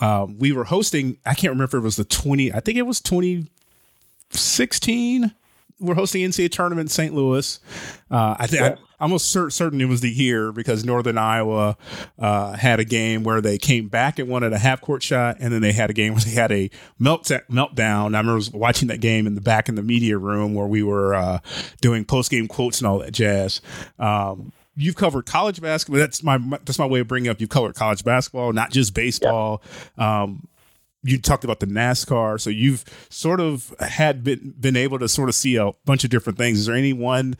Uh, 0.01 0.25
we 0.35 0.51
were 0.51 0.63
hosting. 0.63 1.17
I 1.27 1.35
can't 1.35 1.51
remember 1.51 1.77
if 1.77 1.81
it 1.83 1.85
was 1.85 1.97
the 1.97 2.05
twenty. 2.05 2.51
I 2.51 2.59
think 2.59 2.79
it 2.79 2.87
was 2.87 3.01
twenty 3.01 3.51
sixteen 4.35 5.33
we're 5.83 5.95
hosting 5.95 6.21
NCAA 6.21 6.51
tournament 6.51 6.85
in 6.85 6.89
St. 6.89 7.13
Louis. 7.13 7.59
Uh, 8.09 8.35
I 8.39 8.47
think 8.47 8.61
yeah. 8.61 8.75
I'm 8.99 9.11
almost 9.11 9.31
certain 9.31 9.81
it 9.81 9.85
was 9.85 10.01
the 10.01 10.09
year 10.09 10.51
because 10.51 10.85
Northern 10.85 11.17
Iowa 11.17 11.77
uh, 12.17 12.53
had 12.53 12.79
a 12.79 12.85
game 12.85 13.23
where 13.23 13.41
they 13.41 13.57
came 13.57 13.89
back 13.89 14.17
and 14.17 14.29
wanted 14.29 14.53
a 14.53 14.57
half 14.57 14.79
court 14.79 15.03
shot, 15.03 15.37
and 15.39 15.53
then 15.53 15.61
they 15.61 15.73
had 15.73 15.89
a 15.89 15.93
game 15.93 16.13
where 16.13 16.21
they 16.21 16.31
had 16.31 16.51
a 16.51 16.69
melt 16.99 17.25
meltdown. 17.25 18.15
I 18.15 18.19
remember 18.19 18.57
watching 18.57 18.87
that 18.87 19.01
game 19.01 19.27
in 19.27 19.35
the 19.35 19.41
back 19.41 19.67
in 19.67 19.75
the 19.75 19.83
media 19.83 20.17
room 20.17 20.53
where 20.53 20.67
we 20.67 20.83
were 20.83 21.13
uh, 21.13 21.39
doing 21.81 22.05
post 22.05 22.31
game 22.31 22.47
quotes 22.47 22.79
and 22.79 22.87
all 22.87 22.99
that 22.99 23.11
jazz. 23.11 23.61
Um, 23.99 24.53
you've 24.75 24.95
covered 24.95 25.25
college 25.25 25.61
basketball. 25.61 25.99
That's 25.99 26.23
my 26.23 26.37
that's 26.63 26.79
my 26.79 26.85
way 26.85 27.01
of 27.01 27.07
bringing 27.07 27.29
up. 27.29 27.41
You've 27.41 27.49
covered 27.49 27.75
college 27.75 28.03
basketball, 28.05 28.53
not 28.53 28.71
just 28.71 28.93
baseball. 28.93 29.61
Yeah. 29.97 30.23
Um, 30.23 30.47
you 31.03 31.19
talked 31.19 31.43
about 31.43 31.59
the 31.59 31.65
NASCAR, 31.65 32.39
so 32.39 32.49
you've 32.49 32.85
sort 33.09 33.39
of 33.39 33.75
had 33.79 34.23
been 34.23 34.53
been 34.59 34.75
able 34.75 34.99
to 34.99 35.09
sort 35.09 35.29
of 35.29 35.35
see 35.35 35.57
a 35.57 35.71
bunch 35.85 36.03
of 36.03 36.09
different 36.09 36.37
things. 36.37 36.59
Is 36.59 36.65
there 36.65 36.75
any 36.75 36.93
one 36.93 37.35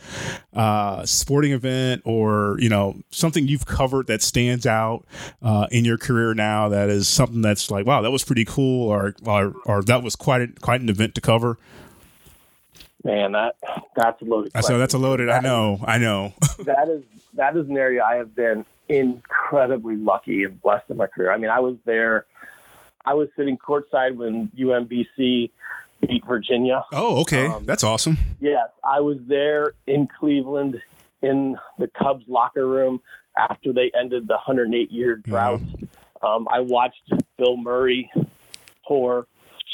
uh, 0.53 1.05
sporting 1.05 1.53
event 1.53 2.01
or 2.05 2.57
you 2.59 2.69
know 2.69 2.95
something 3.09 3.47
you've 3.47 3.65
covered 3.65 4.07
that 4.07 4.21
stands 4.21 4.65
out 4.65 5.05
uh, 5.41 5.67
in 5.71 5.85
your 5.85 5.97
career 5.97 6.33
now 6.33 6.69
that 6.69 6.89
is 6.89 7.07
something 7.07 7.41
that's 7.41 7.71
like 7.71 7.85
wow 7.85 8.01
that 8.01 8.11
was 8.11 8.23
pretty 8.23 8.45
cool 8.45 8.89
or 8.89 9.15
or, 9.25 9.53
or 9.65 9.81
that 9.83 10.03
was 10.03 10.15
quite 10.15 10.41
a, 10.41 10.47
quite 10.61 10.81
an 10.81 10.89
event 10.89 11.15
to 11.15 11.21
cover? 11.21 11.57
Man, 13.03 13.33
that 13.33 13.55
that's 13.95 14.21
a 14.21 14.25
loaded. 14.25 14.51
So 14.61 14.77
that's 14.77 14.93
a 14.93 14.97
loaded. 14.97 15.29
That 15.29 15.43
I 15.43 15.47
know. 15.47 15.75
Is, 15.75 15.81
I 15.85 15.97
know. 15.97 16.33
that 16.59 16.89
is 16.89 17.03
that 17.33 17.55
is 17.55 17.69
an 17.69 17.77
area 17.77 18.03
I 18.03 18.15
have 18.15 18.35
been 18.35 18.65
incredibly 18.89 19.95
lucky 19.95 20.43
and 20.43 20.61
blessed 20.61 20.89
in 20.89 20.97
my 20.97 21.07
career. 21.07 21.31
I 21.31 21.37
mean, 21.37 21.49
I 21.49 21.59
was 21.59 21.75
there 21.85 22.25
I 23.05 23.13
was 23.13 23.29
sitting 23.35 23.57
courtside 23.57 24.15
when 24.15 24.49
UMBC 24.57 25.51
beat 26.01 26.25
Virginia. 26.25 26.83
Oh, 26.91 27.21
okay, 27.21 27.47
um, 27.47 27.65
that's 27.65 27.83
awesome. 27.83 28.17
Yes, 28.39 28.69
I 28.83 28.99
was 28.99 29.17
there 29.27 29.73
in 29.87 30.07
Cleveland 30.07 30.81
in 31.21 31.57
the 31.79 31.87
Cubs 31.87 32.25
locker 32.27 32.67
room 32.67 33.01
after 33.37 33.73
they 33.73 33.91
ended 33.97 34.27
the 34.27 34.33
108 34.33 34.91
year 34.91 35.15
drought. 35.15 35.61
Um, 36.21 36.47
I 36.51 36.59
watched 36.59 37.11
Bill 37.37 37.57
Murray 37.57 38.11
pour 38.85 39.27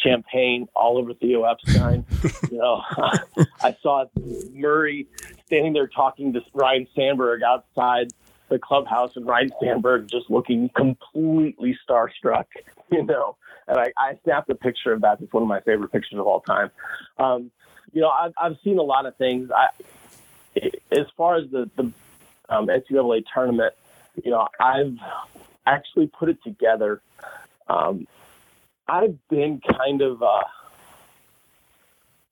champagne 0.04 0.68
all 0.76 0.98
over 0.98 1.14
Theo 1.14 1.44
Epstein. 1.44 2.06
you 2.52 2.58
know, 2.58 2.82
I 3.62 3.76
saw 3.82 4.06
Murray 4.54 5.08
standing 5.46 5.74
there 5.74 5.88
talking 5.88 6.34
to 6.34 6.42
Ryne 6.54 6.88
Sandberg 6.96 7.42
outside 7.44 8.12
the 8.50 8.60
clubhouse, 8.60 9.16
and 9.16 9.26
Ryne 9.26 9.50
Sandberg 9.62 10.08
just 10.08 10.30
looking 10.30 10.70
completely 10.70 11.78
starstruck. 11.88 12.46
you 12.92 13.04
know, 13.04 13.36
and 13.68 13.78
I, 13.78 13.94
I 13.98 14.20
snapped 14.24 14.50
a 14.50 14.56
picture 14.56 14.94
of 14.94 15.02
that. 15.02 15.22
It's 15.22 15.32
one 15.32 15.44
of 15.44 15.50
my 15.50 15.62
favorite 15.62 15.92
pictures 15.92 16.20
of 16.20 16.28
all 16.28 16.42
time. 16.42 16.72
Um, 17.18 17.52
you 17.94 18.02
know, 18.02 18.10
I've, 18.10 18.34
I've 18.38 18.58
seen 18.64 18.78
a 18.78 18.84
lot 18.84 19.06
of 19.06 19.16
things. 19.18 19.50
I, 19.52 19.70
as 20.92 21.06
far 21.16 21.38
as 21.38 21.50
the, 21.52 21.70
the 21.76 21.92
um, 22.50 22.68
NCAA 22.68 23.24
tournament, 23.34 23.74
you 24.24 24.32
know, 24.32 24.48
I've 24.60 24.98
actually 25.66 26.08
put 26.08 26.30
it 26.30 26.44
together. 26.44 27.02
Um, 27.68 28.08
I've 28.88 29.18
been 29.30 29.62
kind 29.78 30.02
of, 30.02 30.24
uh, 30.24 30.42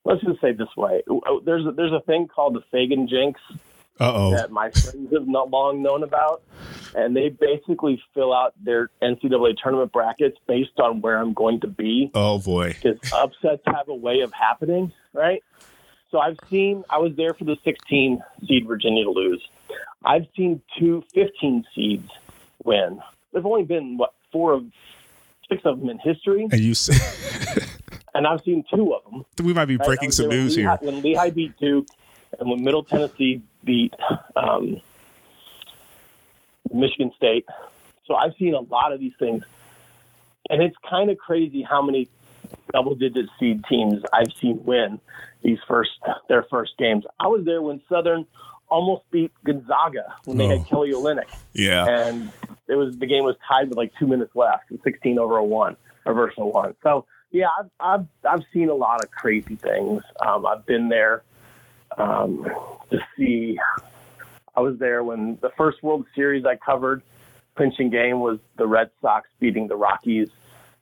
let's 0.03 0.23
just 0.23 0.41
say 0.41 0.53
this 0.53 0.75
way. 0.75 1.03
There's 1.45 1.65
a, 1.65 1.71
there's 1.71 1.93
a 1.93 2.01
thing 2.01 2.27
called 2.27 2.55
the 2.55 2.63
Fagan 2.71 3.07
jinx 3.07 3.39
Uh-oh. 3.99 4.31
that 4.31 4.51
my 4.51 4.71
friends 4.71 5.11
have 5.13 5.27
not 5.27 5.49
long 5.49 5.81
known 5.81 6.03
about 6.03 6.43
and 6.95 7.15
they 7.15 7.29
basically 7.29 8.01
fill 8.13 8.33
out 8.33 8.53
their 8.63 8.89
NCAA 9.01 9.55
tournament 9.61 9.91
brackets 9.91 10.37
based 10.47 10.79
on 10.79 11.01
where 11.01 11.17
I'm 11.17 11.33
going 11.33 11.59
to 11.61 11.67
be. 11.67 12.11
Oh 12.13 12.39
boy, 12.39 12.73
because 12.73 12.97
upsets 13.13 13.61
have 13.67 13.87
a 13.87 13.95
way 13.95 14.21
of 14.21 14.33
happening, 14.33 14.91
right? 15.13 15.43
So 16.11 16.19
I've 16.19 16.37
seen 16.49 16.83
I 16.89 16.97
was 16.97 17.15
there 17.15 17.33
for 17.33 17.43
the 17.43 17.57
16 17.63 18.21
seed 18.47 18.67
Virginia 18.67 19.03
to 19.03 19.11
lose. 19.11 19.47
I've 20.03 20.25
seen 20.35 20.61
two 20.79 21.03
15 21.13 21.65
seeds 21.75 22.09
win. 22.63 22.99
There've 23.31 23.45
only 23.45 23.63
been 23.63 23.97
what 23.97 24.13
four 24.31 24.53
of 24.53 24.65
six 25.49 25.61
of 25.65 25.79
them 25.79 25.89
in 25.89 25.99
history. 25.99 26.47
And 26.51 26.61
you 26.61 26.73
say, 26.73 26.95
and 28.15 28.25
I've 28.25 28.41
seen 28.41 28.63
two 28.73 28.93
of 28.93 29.11
them. 29.11 29.25
We 29.45 29.53
might 29.53 29.65
be 29.65 29.77
breaking 29.77 30.11
some 30.11 30.29
news 30.29 30.55
Lehigh, 30.55 30.77
here. 30.81 30.91
When 30.91 31.01
Lehigh 31.01 31.29
beat 31.29 31.57
Duke, 31.57 31.87
and 32.39 32.49
when 32.49 32.63
Middle 32.63 32.83
Tennessee 32.83 33.41
beat 33.67 33.93
um, 34.35 34.81
Michigan 36.73 37.11
State. 37.15 37.45
So 38.07 38.15
I've 38.15 38.33
seen 38.39 38.55
a 38.55 38.61
lot 38.61 38.93
of 38.93 38.99
these 38.99 39.13
things. 39.19 39.43
And 40.49 40.63
it's 40.63 40.77
kind 40.89 41.11
of 41.11 41.17
crazy 41.17 41.61
how 41.61 41.81
many 41.81 42.07
double 42.71 42.95
digit 42.95 43.27
seed 43.37 43.63
teams 43.69 44.01
I've 44.13 44.31
seen 44.39 44.63
win 44.63 44.99
these 45.43 45.59
first 45.67 45.91
their 46.29 46.43
first 46.43 46.77
games. 46.77 47.03
I 47.19 47.27
was 47.27 47.43
there 47.45 47.61
when 47.61 47.81
Southern 47.89 48.25
almost 48.69 49.03
beat 49.11 49.31
Gonzaga 49.43 50.15
when 50.25 50.37
they 50.37 50.45
oh. 50.45 50.57
had 50.57 50.65
Kelly 50.67 50.93
Olynyk. 50.93 51.29
Yeah. 51.53 51.85
And 51.85 52.31
it 52.67 52.75
was 52.75 52.97
the 52.97 53.05
game 53.05 53.25
was 53.25 53.35
tied 53.47 53.67
with 53.69 53.77
like 53.77 53.91
two 53.99 54.07
minutes 54.07 54.35
left, 54.35 54.71
sixteen 54.83 55.19
over 55.19 55.37
a 55.37 55.43
one, 55.43 55.75
or 56.05 56.13
versus 56.13 56.37
a 56.37 56.45
one. 56.45 56.75
So 56.81 57.05
yeah, 57.31 57.47
I've 57.59 57.69
I've 57.79 58.07
I've 58.23 58.45
seen 58.53 58.69
a 58.69 58.73
lot 58.73 59.03
of 59.03 59.11
crazy 59.11 59.57
things. 59.57 60.01
Um, 60.25 60.45
I've 60.45 60.65
been 60.65 60.87
there 60.87 61.23
um, 61.97 62.45
to 62.89 62.99
see 63.17 63.59
I 64.55 64.61
was 64.61 64.77
there 64.79 65.03
when 65.03 65.37
the 65.41 65.51
first 65.57 65.83
World 65.83 66.05
Series 66.15 66.45
I 66.45 66.55
covered, 66.55 67.03
clinching 67.55 67.89
game 67.89 68.19
was 68.19 68.39
the 68.57 68.67
Red 68.67 68.89
Sox 69.01 69.29
beating 69.39 69.67
the 69.67 69.75
Rockies 69.75 70.29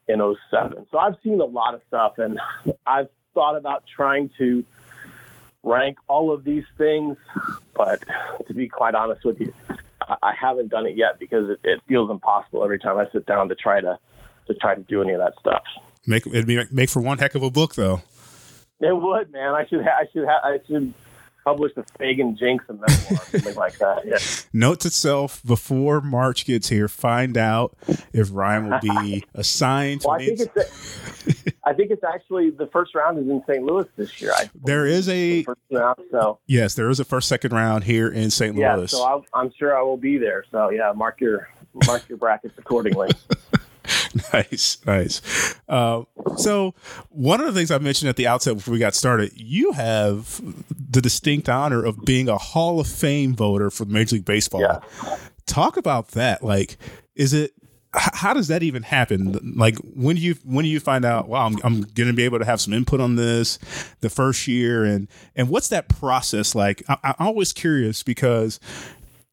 in 0.07 0.19
07. 0.51 0.85
So 0.91 0.97
I've 0.97 1.15
seen 1.23 1.41
a 1.41 1.45
lot 1.45 1.73
of 1.73 1.81
stuff 1.87 2.17
and 2.17 2.39
I've 2.85 3.09
thought 3.33 3.57
about 3.57 3.83
trying 3.93 4.29
to 4.37 4.63
rank 5.63 5.97
all 6.07 6.33
of 6.33 6.43
these 6.43 6.63
things, 6.77 7.17
but 7.75 8.01
to 8.47 8.53
be 8.53 8.69
quite 8.69 8.95
honest 8.95 9.25
with 9.25 9.41
you, 9.41 9.53
I 10.07 10.33
haven't 10.39 10.69
done 10.69 10.85
it 10.85 10.95
yet 10.95 11.19
because 11.19 11.49
it, 11.49 11.59
it 11.63 11.81
feels 11.87 12.11
impossible 12.11 12.63
every 12.63 12.79
time 12.79 12.97
I 12.97 13.09
sit 13.11 13.25
down 13.25 13.49
to 13.49 13.55
try 13.55 13.81
to 13.81 13.97
to 14.47 14.53
try 14.53 14.75
to 14.75 14.81
do 14.81 15.01
any 15.01 15.13
of 15.13 15.19
that 15.19 15.33
stuff. 15.39 15.63
Make 16.05 16.27
it'd 16.27 16.45
be 16.45 16.63
make 16.71 16.89
for 16.89 17.01
one 17.01 17.17
heck 17.17 17.33
of 17.33 17.41
a 17.41 17.49
book 17.49 17.73
though. 17.73 18.03
It 18.79 18.95
would, 18.95 19.31
man. 19.31 19.55
I 19.55 19.65
should 19.67 19.83
ha- 19.83 19.97
I 19.99 20.05
should 20.13 20.25
ha- 20.25 20.41
I 20.43 20.59
should 20.67 20.93
publish 21.45 21.71
the 21.75 21.83
Fagan 21.97 22.35
Jinx 22.35 22.65
and 22.67 22.79
memoir, 22.79 23.25
something 23.25 23.55
like 23.55 23.77
that. 23.77 24.05
Yeah. 24.05 24.17
Note 24.53 24.81
to 24.81 24.89
self: 24.89 25.41
before 25.45 26.01
March 26.01 26.45
gets 26.45 26.67
here, 26.69 26.87
find 26.87 27.37
out 27.37 27.77
if 28.11 28.29
Ryan 28.33 28.69
will 28.69 28.79
be 28.81 29.23
assigned. 29.33 30.01
well, 30.03 30.15
I 30.15 30.25
think 30.25 30.39
it's. 30.41 30.57
A, 30.57 31.53
I 31.63 31.73
think 31.73 31.91
it's 31.91 32.03
actually 32.03 32.49
the 32.51 32.67
first 32.67 32.93
round 32.93 33.17
is 33.17 33.27
in 33.29 33.41
St. 33.47 33.63
Louis 33.63 33.85
this 33.95 34.21
year. 34.21 34.31
I 34.35 34.49
there 34.65 34.85
is 34.85 35.07
a 35.07 35.43
first 35.43 35.61
round, 35.71 35.99
so 36.11 36.39
yes, 36.47 36.75
there 36.75 36.89
is 36.89 36.99
a 36.99 37.05
first 37.05 37.27
second 37.29 37.53
round 37.53 37.83
here 37.85 38.09
in 38.09 38.29
St. 38.31 38.55
Yeah, 38.55 38.75
Louis. 38.75 38.91
so 38.91 39.03
I'll, 39.03 39.25
I'm 39.33 39.51
sure 39.57 39.77
I 39.77 39.81
will 39.81 39.97
be 39.97 40.17
there. 40.17 40.43
So 40.51 40.69
yeah, 40.69 40.91
mark 40.95 41.21
your 41.21 41.49
mark 41.87 42.07
your 42.09 42.17
brackets 42.17 42.55
accordingly. 42.57 43.09
nice, 44.33 44.77
nice. 44.85 45.21
Uh, 45.67 46.03
so, 46.37 46.73
one 47.09 47.41
of 47.41 47.47
the 47.47 47.53
things 47.53 47.71
I 47.71 47.77
mentioned 47.79 48.09
at 48.09 48.15
the 48.15 48.27
outset 48.27 48.55
before 48.55 48.71
we 48.71 48.79
got 48.79 48.95
started, 48.95 49.31
you 49.35 49.73
have 49.73 50.41
the 50.89 51.01
distinct 51.01 51.49
honor 51.49 51.83
of 51.83 52.05
being 52.05 52.29
a 52.29 52.37
Hall 52.37 52.79
of 52.79 52.87
Fame 52.87 53.35
voter 53.35 53.69
for 53.69 53.85
Major 53.85 54.15
League 54.15 54.25
Baseball. 54.25 54.61
Yeah. 54.61 54.79
Talk 55.45 55.77
about 55.77 56.09
that. 56.09 56.43
Like, 56.43 56.77
is 57.15 57.33
it? 57.33 57.53
How 57.97 58.33
does 58.33 58.49
that 58.49 58.61
even 58.61 58.83
happen? 58.83 59.53
Like, 59.55 59.77
when 59.77 60.17
do 60.17 60.21
you 60.21 60.35
when 60.43 60.63
do 60.63 60.69
you 60.69 60.81
find 60.81 61.05
out? 61.05 61.29
Wow, 61.29 61.45
I'm, 61.45 61.57
I'm 61.63 61.81
going 61.81 62.07
to 62.07 62.13
be 62.13 62.23
able 62.23 62.39
to 62.39 62.45
have 62.45 62.59
some 62.59 62.73
input 62.73 62.99
on 62.99 63.15
this 63.15 63.57
the 64.01 64.09
first 64.09 64.47
year, 64.47 64.83
and 64.83 65.07
and 65.35 65.49
what's 65.49 65.69
that 65.69 65.87
process 65.87 66.55
like? 66.55 66.83
I, 66.89 66.97
I'm 67.03 67.27
always 67.27 67.53
curious 67.53 68.03
because 68.03 68.59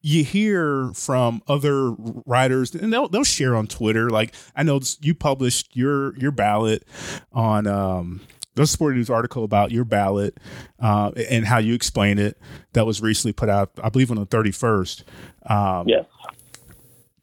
you 0.03 0.23
hear 0.23 0.91
from 0.93 1.41
other 1.47 1.91
writers 2.25 2.75
and 2.75 2.91
they'll 2.91 3.07
they'll 3.07 3.23
share 3.23 3.55
on 3.55 3.65
Twitter. 3.65 4.09
Like 4.09 4.35
I 4.55 4.61
know 4.61 4.79
you 5.01 5.15
published 5.15 5.75
your 5.75 6.15
your 6.17 6.31
ballot 6.31 6.85
on 7.31 7.65
um 7.65 8.21
the 8.55 8.67
Sporting 8.67 8.97
News 8.99 9.09
article 9.09 9.43
about 9.43 9.71
your 9.71 9.85
ballot 9.85 10.37
uh, 10.79 11.11
and 11.29 11.45
how 11.45 11.57
you 11.57 11.73
explain 11.73 12.19
it 12.19 12.37
that 12.73 12.85
was 12.85 13.01
recently 13.01 13.33
put 13.33 13.49
out, 13.49 13.71
I 13.83 13.89
believe, 13.89 14.11
on 14.11 14.17
the 14.17 14.25
thirty 14.25 14.51
first. 14.51 15.05
Um, 15.47 15.87
yes. 15.87 16.05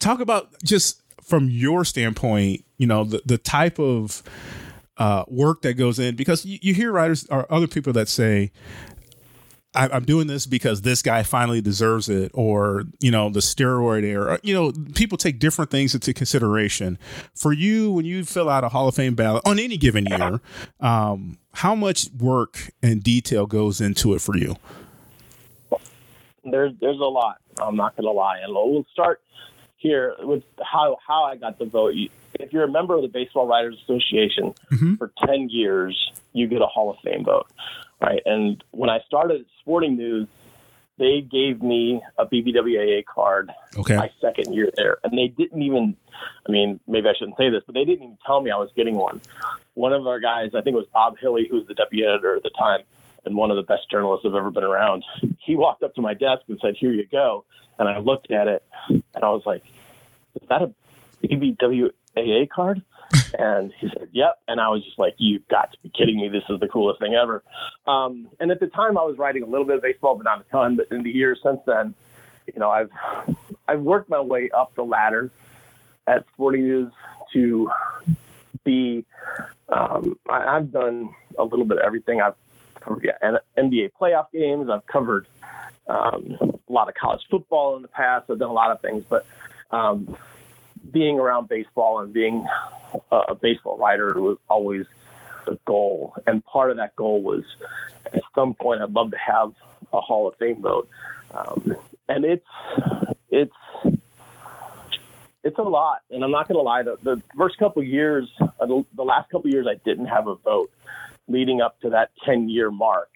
Talk 0.00 0.20
about 0.20 0.48
just 0.64 1.02
from 1.22 1.48
your 1.48 1.84
standpoint, 1.84 2.64
you 2.78 2.86
know, 2.86 3.04
the, 3.04 3.22
the 3.24 3.38
type 3.38 3.78
of 3.78 4.22
uh, 4.96 5.24
work 5.28 5.62
that 5.62 5.74
goes 5.74 5.98
in 5.98 6.16
because 6.16 6.44
you, 6.44 6.58
you 6.62 6.74
hear 6.74 6.90
writers 6.90 7.26
or 7.30 7.50
other 7.52 7.66
people 7.66 7.92
that 7.92 8.08
say, 8.08 8.50
I, 9.74 9.96
am 9.96 10.04
doing 10.04 10.26
this 10.26 10.46
because 10.46 10.82
this 10.82 11.00
guy 11.00 11.22
finally 11.22 11.60
deserves 11.60 12.08
it, 12.08 12.30
or 12.34 12.84
you 12.98 13.10
know, 13.10 13.30
the 13.30 13.40
steroid 13.40 14.02
era. 14.02 14.40
You 14.42 14.54
know, 14.54 14.72
people 14.94 15.16
take 15.16 15.38
different 15.38 15.70
things 15.70 15.94
into 15.94 16.12
consideration. 16.12 16.98
For 17.34 17.52
you, 17.52 17.92
when 17.92 18.04
you 18.04 18.24
fill 18.24 18.48
out 18.48 18.64
a 18.64 18.68
Hall 18.68 18.88
of 18.88 18.94
Fame 18.94 19.14
ballot 19.14 19.42
on 19.46 19.58
any 19.58 19.76
given 19.76 20.06
year, 20.06 20.40
um, 20.80 21.38
how 21.54 21.74
much 21.74 22.08
work 22.18 22.70
and 22.82 23.02
detail 23.02 23.46
goes 23.46 23.80
into 23.80 24.14
it 24.14 24.20
for 24.20 24.36
you? 24.36 24.56
There's 26.44 26.72
there's 26.80 26.98
a 26.98 27.04
lot. 27.04 27.38
I'm 27.60 27.76
not 27.76 27.96
going 27.96 28.06
to 28.06 28.12
lie, 28.12 28.38
and 28.38 28.52
we'll 28.52 28.86
start 28.92 29.20
here 29.76 30.14
with 30.20 30.42
how 30.62 30.98
how 31.06 31.24
I 31.24 31.36
got 31.36 31.58
the 31.58 31.64
vote. 31.64 31.94
If 32.38 32.52
you're 32.52 32.64
a 32.64 32.70
member 32.70 32.94
of 32.94 33.02
the 33.02 33.08
Baseball 33.08 33.46
Writers 33.46 33.78
Association 33.84 34.54
mm-hmm. 34.70 34.94
for 34.94 35.12
10 35.26 35.48
years, 35.50 36.12
you 36.32 36.46
get 36.46 36.62
a 36.62 36.66
Hall 36.66 36.90
of 36.90 36.96
Fame 37.02 37.24
vote, 37.24 37.46
right? 38.00 38.22
And 38.24 38.62
when 38.70 38.90
I 38.90 39.00
started 39.06 39.46
Sporting 39.60 39.96
News, 39.96 40.28
they 41.00 41.22
gave 41.22 41.62
me 41.62 42.02
a 42.18 42.26
BBWAA 42.26 43.06
card 43.06 43.50
okay. 43.78 43.96
my 43.96 44.10
second 44.20 44.54
year 44.54 44.70
there, 44.76 44.98
and 45.02 45.16
they 45.16 45.28
didn't 45.28 45.62
even. 45.62 45.96
I 46.46 46.52
mean, 46.52 46.78
maybe 46.86 47.08
I 47.08 47.14
shouldn't 47.18 47.38
say 47.38 47.48
this, 47.48 47.62
but 47.64 47.74
they 47.74 47.84
didn't 47.84 48.04
even 48.04 48.18
tell 48.26 48.42
me 48.42 48.50
I 48.50 48.58
was 48.58 48.68
getting 48.76 48.96
one. 48.96 49.22
One 49.72 49.94
of 49.94 50.06
our 50.06 50.20
guys, 50.20 50.50
I 50.54 50.60
think 50.60 50.74
it 50.74 50.78
was 50.78 50.88
Bob 50.92 51.16
Hilley, 51.18 51.48
who 51.48 51.56
was 51.56 51.66
the 51.66 51.74
deputy 51.74 52.04
editor 52.04 52.36
at 52.36 52.42
the 52.42 52.50
time, 52.50 52.80
and 53.24 53.34
one 53.34 53.50
of 53.50 53.56
the 53.56 53.62
best 53.62 53.90
journalists 53.90 54.26
I've 54.28 54.34
ever 54.34 54.50
been 54.50 54.64
around. 54.64 55.02
He 55.38 55.56
walked 55.56 55.82
up 55.82 55.94
to 55.94 56.02
my 56.02 56.12
desk 56.12 56.42
and 56.48 56.58
said, 56.60 56.76
"Here 56.78 56.92
you 56.92 57.06
go." 57.10 57.46
And 57.78 57.88
I 57.88 57.98
looked 57.98 58.30
at 58.30 58.46
it, 58.46 58.62
and 58.88 59.24
I 59.24 59.30
was 59.30 59.42
like, 59.46 59.64
"Is 60.40 60.46
that 60.50 60.60
a 60.60 60.74
BBWAA 61.22 62.50
card?" 62.50 62.82
And 63.38 63.72
he 63.78 63.88
said, 63.88 64.08
"Yep." 64.12 64.38
And 64.48 64.60
I 64.60 64.68
was 64.68 64.84
just 64.84 64.98
like, 64.98 65.14
"You've 65.18 65.46
got 65.48 65.72
to 65.72 65.78
be 65.82 65.90
kidding 65.90 66.20
me! 66.20 66.28
This 66.28 66.44
is 66.48 66.60
the 66.60 66.68
coolest 66.68 67.00
thing 67.00 67.14
ever." 67.14 67.42
Um, 67.86 68.28
and 68.38 68.50
at 68.50 68.60
the 68.60 68.66
time, 68.66 68.98
I 68.98 69.02
was 69.02 69.18
writing 69.18 69.42
a 69.42 69.46
little 69.46 69.66
bit 69.66 69.76
of 69.76 69.82
baseball, 69.82 70.16
but 70.16 70.24
not 70.24 70.40
a 70.40 70.44
ton. 70.50 70.76
But 70.76 70.88
in 70.90 71.02
the 71.02 71.10
years 71.10 71.40
since 71.42 71.60
then, 71.66 71.94
you 72.46 72.58
know, 72.58 72.70
I've 72.70 72.90
I've 73.68 73.80
worked 73.80 74.08
my 74.08 74.20
way 74.20 74.50
up 74.50 74.74
the 74.74 74.84
ladder 74.84 75.30
at 76.06 76.24
Sporting 76.34 76.62
News 76.62 76.92
to 77.32 77.70
be. 78.64 79.04
Um, 79.68 80.18
I, 80.28 80.56
I've 80.56 80.72
done 80.72 81.10
a 81.38 81.44
little 81.44 81.64
bit 81.64 81.78
of 81.78 81.84
everything. 81.84 82.20
I've 82.20 82.34
covered 82.80 83.04
yeah, 83.04 83.38
NBA 83.56 83.90
playoff 84.00 84.26
games. 84.32 84.68
I've 84.68 84.86
covered 84.86 85.26
um, 85.86 86.36
a 86.40 86.72
lot 86.72 86.88
of 86.88 86.94
college 86.94 87.22
football 87.30 87.76
in 87.76 87.82
the 87.82 87.88
past. 87.88 88.30
I've 88.30 88.38
done 88.38 88.50
a 88.50 88.54
lot 88.54 88.70
of 88.70 88.80
things, 88.80 89.04
but 89.08 89.26
um, 89.70 90.16
being 90.90 91.18
around 91.18 91.48
baseball 91.48 92.00
and 92.00 92.12
being 92.12 92.46
a, 93.10 93.34
baseball 93.34 93.78
writer 93.78 94.20
was 94.20 94.38
always 94.48 94.86
the 95.46 95.58
goal. 95.64 96.14
And 96.26 96.44
part 96.44 96.70
of 96.70 96.76
that 96.78 96.96
goal 96.96 97.22
was 97.22 97.44
at 98.12 98.22
some 98.34 98.54
point 98.54 98.82
I'd 98.82 98.92
love 98.92 99.10
to 99.12 99.18
have 99.18 99.52
a 99.92 100.00
Hall 100.00 100.28
of 100.28 100.36
Fame 100.36 100.62
vote. 100.62 100.88
Um, 101.32 101.76
and 102.08 102.24
it's 102.24 102.46
it's 103.30 103.54
it's 105.42 105.58
a 105.58 105.62
lot, 105.62 106.00
and 106.10 106.22
I'm 106.22 106.30
not 106.30 106.48
going 106.48 106.58
to 106.58 106.62
lie. 106.62 106.82
The, 106.82 106.98
the 107.02 107.22
first 107.36 107.56
couple 107.56 107.82
years, 107.82 108.28
uh, 108.40 108.66
the, 108.66 108.84
the 108.94 109.04
last 109.04 109.30
couple 109.30 109.48
years, 109.48 109.66
I 109.66 109.80
didn't 109.84 110.06
have 110.06 110.26
a 110.26 110.34
vote 110.34 110.70
leading 111.30 111.60
up 111.60 111.80
to 111.80 111.90
that 111.90 112.10
10 112.24 112.48
year 112.48 112.70
mark, 112.70 113.10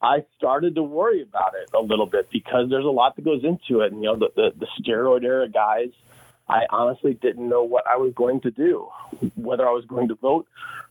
I 0.00 0.24
started 0.36 0.76
to 0.76 0.82
worry 0.82 1.22
about 1.22 1.54
it 1.60 1.70
a 1.74 1.80
little 1.80 2.06
bit 2.06 2.30
because 2.30 2.70
there's 2.70 2.84
a 2.84 2.88
lot 2.88 3.16
that 3.16 3.24
goes 3.24 3.44
into 3.44 3.80
it. 3.82 3.92
And, 3.92 4.02
you 4.02 4.08
know, 4.08 4.16
the, 4.16 4.30
the, 4.34 4.52
the 4.56 4.66
steroid 4.80 5.24
era 5.24 5.48
guys, 5.48 5.90
I 6.48 6.66
honestly 6.70 7.14
didn't 7.14 7.48
know 7.48 7.62
what 7.62 7.84
I 7.86 7.96
was 7.96 8.12
going 8.14 8.40
to 8.42 8.50
do, 8.50 8.88
whether 9.36 9.68
I 9.68 9.72
was 9.72 9.84
going 9.84 10.08
to 10.08 10.14
vote 10.14 10.46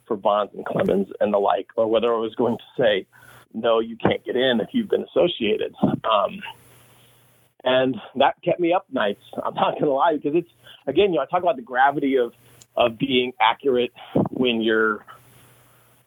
for 0.06 0.16
Bonds 0.16 0.54
and 0.54 0.66
Clemens 0.66 1.08
and 1.20 1.34
the 1.34 1.40
like, 1.40 1.68
or 1.76 1.88
whether 1.88 2.14
I 2.14 2.18
was 2.18 2.36
going 2.36 2.58
to 2.58 2.64
say, 2.78 3.06
no, 3.54 3.80
you 3.80 3.98
can't 3.98 4.24
get 4.24 4.36
in 4.36 4.60
if 4.62 4.70
you've 4.72 4.90
been 4.90 5.04
associated. 5.04 5.74
Um, 5.82 6.42
and 7.64 7.96
that 8.16 8.36
kept 8.44 8.60
me 8.60 8.74
up 8.74 8.86
nights. 8.92 9.24
I'm 9.44 9.56
not 9.56 9.74
going 9.74 9.86
to 9.86 9.92
lie 9.92 10.16
because 10.16 10.36
it's 10.36 10.52
again, 10.86 11.12
you 11.12 11.18
know, 11.18 11.24
I 11.24 11.26
talk 11.26 11.42
about 11.42 11.56
the 11.56 11.62
gravity 11.62 12.18
of 12.18 12.34
of 12.76 12.98
being 12.98 13.34
accurate 13.42 13.92
when 14.30 14.62
you're 14.62 15.04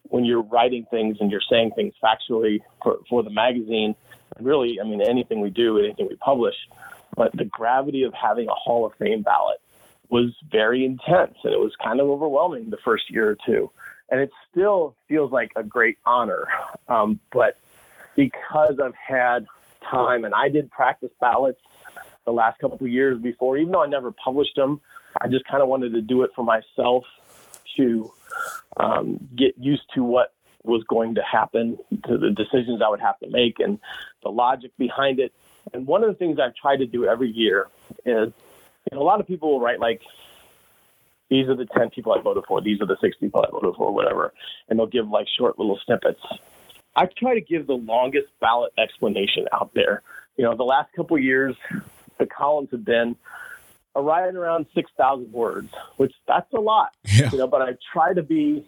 when 0.05 0.25
you're 0.25 0.43
writing 0.43 0.87
things 0.91 1.19
and 1.21 1.31
you're 1.31 1.43
saying 1.49 1.73
things 1.75 1.95
factually 2.03 2.61
for, 2.83 2.99
for 3.09 3.23
the 3.23 3.31
magazine, 3.31 3.95
really, 4.41 4.81
I 4.81 4.85
mean, 4.85 5.01
anything 5.01 5.41
we 5.41 5.51
do, 5.51 5.79
anything 5.79 6.09
we 6.09 6.17
publish, 6.17 6.57
but 7.17 7.33
the 7.37 7.45
gravity 7.45 8.03
of 8.05 8.15
having 8.15 8.49
a 8.49 8.55
Hall 8.55 8.87
of 8.87 8.93
Fame 8.99 9.23
ballot 9.23 9.61
was 10.09 10.35
very 10.51 10.85
intense 10.85 11.37
and 11.45 11.53
it 11.53 11.61
was 11.61 11.73
kind 11.83 12.01
of 12.01 12.09
overwhelming 12.09 12.71
the 12.71 12.79
first 12.85 13.11
year 13.11 13.31
or 13.31 13.37
two. 13.47 13.71
And 14.11 14.21
it 14.21 14.31
still 14.51 14.97
feels 15.09 15.31
like 15.31 15.53
a 15.55 15.63
great 15.63 15.99
honor. 16.05 16.49
Um, 16.89 17.21
but 17.33 17.57
because 18.17 18.81
I've 18.83 18.95
had 18.95 19.47
time 19.89 20.25
and 20.25 20.35
I 20.35 20.49
did 20.49 20.71
practice 20.71 21.11
ballots 21.21 21.61
the 22.25 22.33
last 22.33 22.59
couple 22.59 22.79
of 22.85 22.89
years 22.89 23.21
before, 23.21 23.57
even 23.57 23.73
though 23.73 23.85
I 23.85 23.87
never 23.87 24.11
published 24.13 24.57
them, 24.57 24.81
I 25.21 25.29
just 25.29 25.45
kind 25.47 25.63
of 25.63 25.69
wanted 25.69 25.93
to 25.93 26.01
do 26.01 26.23
it 26.23 26.31
for 26.35 26.45
myself 26.45 27.05
to 27.77 28.13
um, 28.77 29.29
get 29.37 29.57
used 29.59 29.83
to 29.95 30.03
what 30.03 30.33
was 30.63 30.83
going 30.89 31.15
to 31.15 31.23
happen, 31.23 31.79
to 32.07 32.19
the 32.19 32.31
decisions 32.31 32.83
I 32.85 32.89
would 32.89 33.01
have 33.01 33.19
to 33.21 33.31
make, 33.31 33.61
and 33.61 33.79
the 34.23 34.29
logic 34.29 34.73
behind 34.77 35.19
it. 35.19 35.33
And 35.73 35.87
one 35.87 36.03
of 36.03 36.09
the 36.09 36.15
things 36.15 36.39
I've 36.41 36.55
tried 36.55 36.79
to 36.79 36.87
do 36.87 37.07
every 37.07 37.31
year 37.31 37.69
is, 38.05 38.33
you 38.91 38.93
know, 38.93 39.03
a 39.03 39.05
lot 39.05 39.21
of 39.21 39.27
people 39.27 39.53
will 39.53 39.61
write 39.61 39.81
like, 39.81 40.01
these 41.29 41.49
are 41.49 41.57
the 41.57 41.67
10 41.67 41.91
people 41.91 42.13
I 42.13 42.21
voted 42.21 42.45
for, 42.49 42.61
these 42.61 42.81
are 42.81 42.87
the 42.87 42.97
six 43.01 43.17
people 43.19 43.45
I 43.47 43.51
voted 43.51 43.75
for, 43.77 43.93
whatever, 43.93 44.33
and 44.69 44.79
they'll 44.79 44.87
give 44.87 45.09
like 45.09 45.27
short 45.39 45.59
little 45.59 45.79
snippets. 45.87 46.21
I 46.97 47.07
try 47.17 47.35
to 47.35 47.41
give 47.41 47.67
the 47.67 47.75
longest 47.75 48.29
ballot 48.41 48.73
explanation 48.77 49.47
out 49.53 49.71
there. 49.75 50.03
You 50.37 50.45
know, 50.45 50.57
the 50.57 50.65
last 50.65 50.93
couple 50.95 51.17
years, 51.19 51.55
the 52.19 52.27
columns 52.27 52.71
have 52.73 52.85
been 52.85 53.15
right 53.95 54.35
around 54.35 54.67
6,000 54.75 55.33
words, 55.33 55.71
which 55.97 56.13
that's 56.27 56.53
a 56.53 56.61
lot, 56.61 56.91
yeah. 57.05 57.31
you 57.31 57.39
know, 57.39 57.47
but 57.47 57.63
I 57.63 57.77
try 57.93 58.13
to 58.13 58.23
be, 58.23 58.65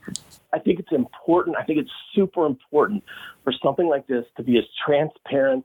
I 0.52 0.58
think 0.58 0.80
it's 0.80 0.92
important. 0.92 1.56
I 1.56 1.64
think 1.64 1.78
it's 1.78 1.90
super 2.14 2.46
important 2.46 3.04
for 3.44 3.52
something 3.62 3.86
like 3.86 4.06
this 4.06 4.24
to 4.36 4.42
be 4.42 4.58
as 4.58 4.64
transparent 4.84 5.64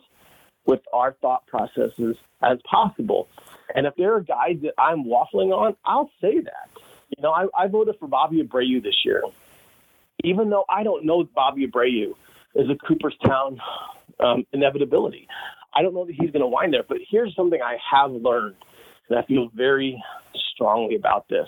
with 0.67 0.81
our 0.93 1.13
thought 1.21 1.47
processes 1.47 2.15
as 2.43 2.59
possible. 2.69 3.27
And 3.73 3.87
if 3.87 3.95
there 3.95 4.13
are 4.13 4.21
guys 4.21 4.57
that 4.61 4.73
I'm 4.77 5.05
waffling 5.05 5.51
on, 5.51 5.75
I'll 5.85 6.11
say 6.21 6.39
that. 6.41 6.69
You 7.17 7.23
know, 7.23 7.31
I, 7.31 7.47
I 7.57 7.67
voted 7.67 7.95
for 7.99 8.07
Bobby 8.07 8.43
Abreu 8.43 8.83
this 8.83 9.05
year, 9.05 9.23
even 10.23 10.49
though 10.49 10.65
I 10.69 10.83
don't 10.83 11.05
know 11.05 11.23
Bobby 11.33 11.65
Abreu 11.65 12.13
is 12.53 12.69
a 12.69 12.75
Cooperstown 12.85 13.59
um, 14.19 14.45
inevitability. 14.51 15.27
I 15.73 15.81
don't 15.81 15.93
know 15.93 16.05
that 16.05 16.15
he's 16.15 16.31
going 16.31 16.41
to 16.41 16.47
wind 16.47 16.73
there, 16.73 16.83
but 16.87 16.97
here's 17.09 17.35
something 17.35 17.61
I 17.61 17.77
have 17.91 18.11
learned 18.11 18.55
and 19.09 19.17
I 19.17 19.23
feel 19.23 19.49
very 19.53 20.01
strongly 20.53 20.95
about 20.95 21.27
this. 21.29 21.47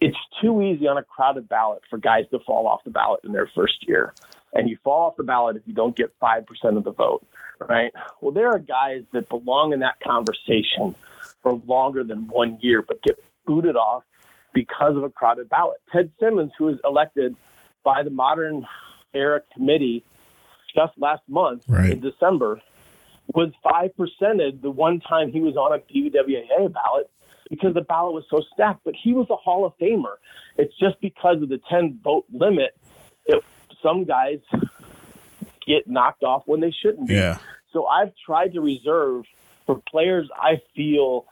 It's 0.00 0.16
too 0.42 0.60
easy 0.60 0.86
on 0.86 0.98
a 0.98 1.02
crowded 1.02 1.48
ballot 1.48 1.82
for 1.88 1.98
guys 1.98 2.24
to 2.30 2.38
fall 2.40 2.66
off 2.66 2.84
the 2.84 2.90
ballot 2.90 3.20
in 3.24 3.32
their 3.32 3.50
first 3.54 3.88
year. 3.88 4.12
And 4.52 4.68
you 4.70 4.78
fall 4.82 5.08
off 5.08 5.16
the 5.16 5.24
ballot 5.24 5.56
if 5.56 5.62
you 5.66 5.74
don't 5.74 5.94
get 5.94 6.18
5% 6.20 6.44
of 6.76 6.84
the 6.84 6.92
vote, 6.92 7.26
right? 7.68 7.92
Well, 8.20 8.32
there 8.32 8.48
are 8.48 8.58
guys 8.58 9.02
that 9.12 9.28
belong 9.28 9.72
in 9.72 9.80
that 9.80 10.00
conversation 10.00 10.94
for 11.42 11.60
longer 11.66 12.04
than 12.04 12.28
one 12.28 12.58
year, 12.60 12.82
but 12.82 13.02
get 13.02 13.22
booted 13.46 13.76
off 13.76 14.02
because 14.54 14.96
of 14.96 15.04
a 15.04 15.10
crowded 15.10 15.48
ballot. 15.48 15.78
Ted 15.92 16.10
Simmons, 16.18 16.52
who 16.56 16.64
was 16.64 16.78
elected 16.84 17.36
by 17.84 18.02
the 18.02 18.10
modern 18.10 18.66
era 19.12 19.42
committee 19.52 20.04
just 20.74 20.92
last 20.98 21.22
month 21.28 21.64
right. 21.68 21.92
in 21.92 22.00
December, 22.00 22.60
was 23.34 23.52
five 23.62 23.90
percented 23.96 24.62
the 24.62 24.70
one 24.70 25.00
time 25.00 25.30
he 25.30 25.40
was 25.40 25.56
on 25.56 25.72
a 25.72 25.78
BBWAA 25.78 26.72
ballot 26.72 27.10
because 27.50 27.74
the 27.74 27.80
ballot 27.80 28.14
was 28.14 28.24
so 28.30 28.42
stacked. 28.52 28.80
But 28.84 28.94
he 28.94 29.12
was 29.12 29.26
a 29.30 29.36
Hall 29.36 29.64
of 29.64 29.72
Famer. 29.78 30.16
It's 30.56 30.76
just 30.78 31.00
because 31.00 31.42
of 31.42 31.48
the 31.48 31.60
10 31.70 32.00
vote 32.02 32.24
limit 32.32 32.76
that 33.26 33.42
some 33.86 34.04
guys 34.04 34.38
get 35.66 35.86
knocked 35.86 36.22
off 36.22 36.42
when 36.46 36.60
they 36.60 36.72
shouldn't 36.82 37.08
be. 37.08 37.14
Yeah. 37.14 37.38
So 37.72 37.86
I've 37.86 38.12
tried 38.24 38.54
to 38.54 38.60
reserve 38.60 39.24
for 39.66 39.80
players 39.88 40.28
I 40.34 40.60
feel 40.74 41.26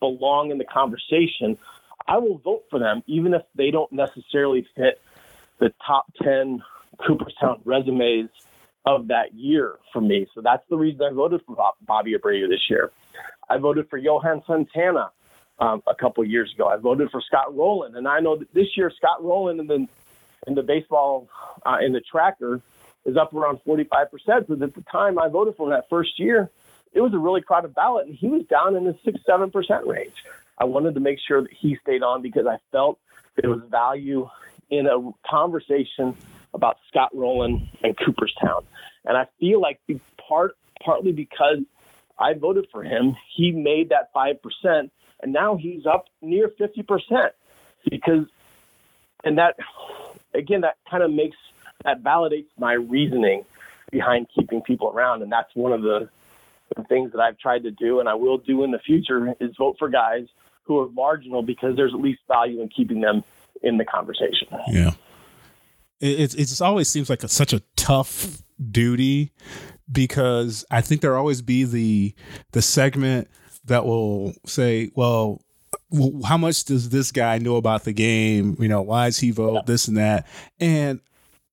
belong 0.00 0.50
in 0.50 0.58
the 0.58 0.64
conversation. 0.64 1.58
I 2.06 2.18
will 2.18 2.38
vote 2.38 2.64
for 2.70 2.78
them, 2.78 3.02
even 3.06 3.34
if 3.34 3.42
they 3.54 3.70
don't 3.70 3.92
necessarily 3.92 4.66
fit 4.76 5.00
the 5.58 5.72
top 5.86 6.06
10 6.22 6.62
Cooperstown 7.06 7.60
resumes 7.64 8.30
of 8.84 9.08
that 9.08 9.34
year 9.34 9.76
for 9.92 10.00
me. 10.00 10.26
So 10.34 10.40
that's 10.40 10.62
the 10.70 10.76
reason 10.76 11.00
I 11.02 11.12
voted 11.12 11.40
for 11.46 11.56
Bobby 11.82 12.14
Abreu 12.14 12.48
this 12.48 12.70
year. 12.70 12.92
I 13.48 13.58
voted 13.58 13.88
for 13.90 13.96
Johan 13.96 14.42
Santana 14.46 15.10
um, 15.58 15.82
a 15.86 15.94
couple 15.94 16.24
years 16.24 16.52
ago. 16.54 16.68
I 16.68 16.76
voted 16.76 17.10
for 17.10 17.20
Scott 17.20 17.54
Rolen, 17.56 17.96
and 17.96 18.06
I 18.06 18.20
know 18.20 18.36
that 18.36 18.52
this 18.54 18.68
year 18.76 18.92
Scott 18.96 19.24
Rolen 19.24 19.58
in 19.58 19.66
the 19.66 19.88
in 20.46 20.54
the 20.54 20.62
baseball 20.62 21.28
uh, 21.64 21.76
in 21.84 21.92
the 21.92 22.00
tracker 22.00 22.60
is 23.04 23.16
up 23.16 23.32
around 23.32 23.60
45 23.64 24.10
percent. 24.10 24.48
But 24.48 24.62
at 24.62 24.74
the 24.74 24.84
time 24.90 25.18
I 25.18 25.28
voted 25.28 25.56
for 25.56 25.66
him 25.66 25.70
that 25.70 25.84
first 25.88 26.18
year, 26.18 26.50
it 26.92 27.00
was 27.00 27.12
a 27.14 27.18
really 27.18 27.42
crowded 27.42 27.74
ballot, 27.74 28.06
and 28.06 28.16
he 28.16 28.28
was 28.28 28.42
down 28.48 28.76
in 28.76 28.84
the 28.84 28.96
six 29.04 29.18
seven 29.26 29.50
percent 29.50 29.86
range. 29.86 30.14
I 30.58 30.64
wanted 30.64 30.94
to 30.94 31.00
make 31.00 31.18
sure 31.26 31.42
that 31.42 31.52
he 31.52 31.76
stayed 31.82 32.02
on 32.02 32.22
because 32.22 32.46
I 32.46 32.56
felt 32.72 32.98
there 33.40 33.50
was 33.50 33.60
value 33.70 34.28
in 34.70 34.86
a 34.86 35.12
conversation 35.28 36.16
about 36.54 36.78
Scott 36.88 37.10
Rolen 37.14 37.68
and 37.82 37.94
Cooperstown. 37.98 38.64
And 39.04 39.16
I 39.16 39.26
feel 39.38 39.60
like 39.60 39.78
part 40.26 40.56
partly 40.84 41.12
because 41.12 41.58
I 42.18 42.34
voted 42.34 42.66
for 42.72 42.82
him, 42.82 43.14
he 43.36 43.52
made 43.52 43.90
that 43.90 44.10
five 44.12 44.36
percent, 44.42 44.90
and 45.22 45.32
now 45.32 45.56
he's 45.56 45.86
up 45.86 46.06
near 46.22 46.50
fifty 46.58 46.82
percent 46.82 47.32
because, 47.88 48.26
and 49.22 49.38
that 49.38 49.56
again, 50.36 50.62
that 50.62 50.76
kind 50.90 51.02
of 51.02 51.10
makes 51.10 51.36
that 51.84 52.02
validates 52.02 52.46
my 52.58 52.72
reasoning 52.72 53.44
behind 53.90 54.26
keeping 54.34 54.62
people 54.62 54.88
around, 54.88 55.22
and 55.22 55.30
that's 55.30 55.54
one 55.54 55.72
of 55.72 55.82
the, 55.82 56.08
the 56.76 56.82
things 56.84 57.12
that 57.12 57.20
I've 57.20 57.38
tried 57.38 57.62
to 57.64 57.70
do, 57.70 58.00
and 58.00 58.08
I 58.08 58.14
will 58.14 58.38
do 58.38 58.64
in 58.64 58.70
the 58.70 58.78
future 58.78 59.34
is 59.40 59.50
vote 59.58 59.76
for 59.78 59.88
guys 59.88 60.26
who 60.64 60.80
are 60.80 60.88
marginal 60.90 61.42
because 61.42 61.76
there's 61.76 61.94
at 61.94 62.00
least 62.00 62.20
value 62.26 62.60
in 62.60 62.68
keeping 62.68 63.00
them 63.00 63.22
in 63.62 63.78
the 63.78 63.84
conversation. 63.84 64.48
Yeah. 64.68 64.92
It, 66.00 66.34
it, 66.34 66.52
it 66.52 66.60
always 66.60 66.88
seems 66.88 67.08
like 67.08 67.22
a, 67.22 67.28
such 67.28 67.52
a 67.52 67.62
tough 67.76 68.42
duty 68.70 69.32
because 69.90 70.64
I 70.70 70.80
think 70.80 71.00
there'll 71.00 71.18
always 71.18 71.42
be 71.42 71.64
the 71.64 72.14
the 72.52 72.60
segment 72.60 73.28
that 73.64 73.86
will 73.86 74.34
say, 74.44 74.90
well, 74.94 75.40
how 76.24 76.36
much 76.36 76.64
does 76.64 76.88
this 76.90 77.12
guy 77.12 77.38
know 77.38 77.56
about 77.56 77.84
the 77.84 77.92
game? 77.92 78.56
You 78.58 78.68
know, 78.68 78.82
why 78.82 79.06
is 79.06 79.18
he 79.18 79.30
vote 79.30 79.66
this 79.66 79.88
and 79.88 79.96
that? 79.96 80.26
And 80.58 81.00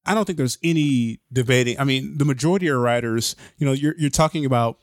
I 0.05 0.13
don't 0.13 0.25
think 0.25 0.37
there's 0.37 0.57
any 0.63 1.19
debating. 1.31 1.79
I 1.79 1.85
mean, 1.85 2.17
the 2.17 2.25
majority 2.25 2.67
of 2.67 2.79
writers, 2.79 3.35
you 3.57 3.65
know, 3.65 3.71
you're 3.71 3.95
you're 3.97 4.09
talking 4.09 4.45
about 4.45 4.79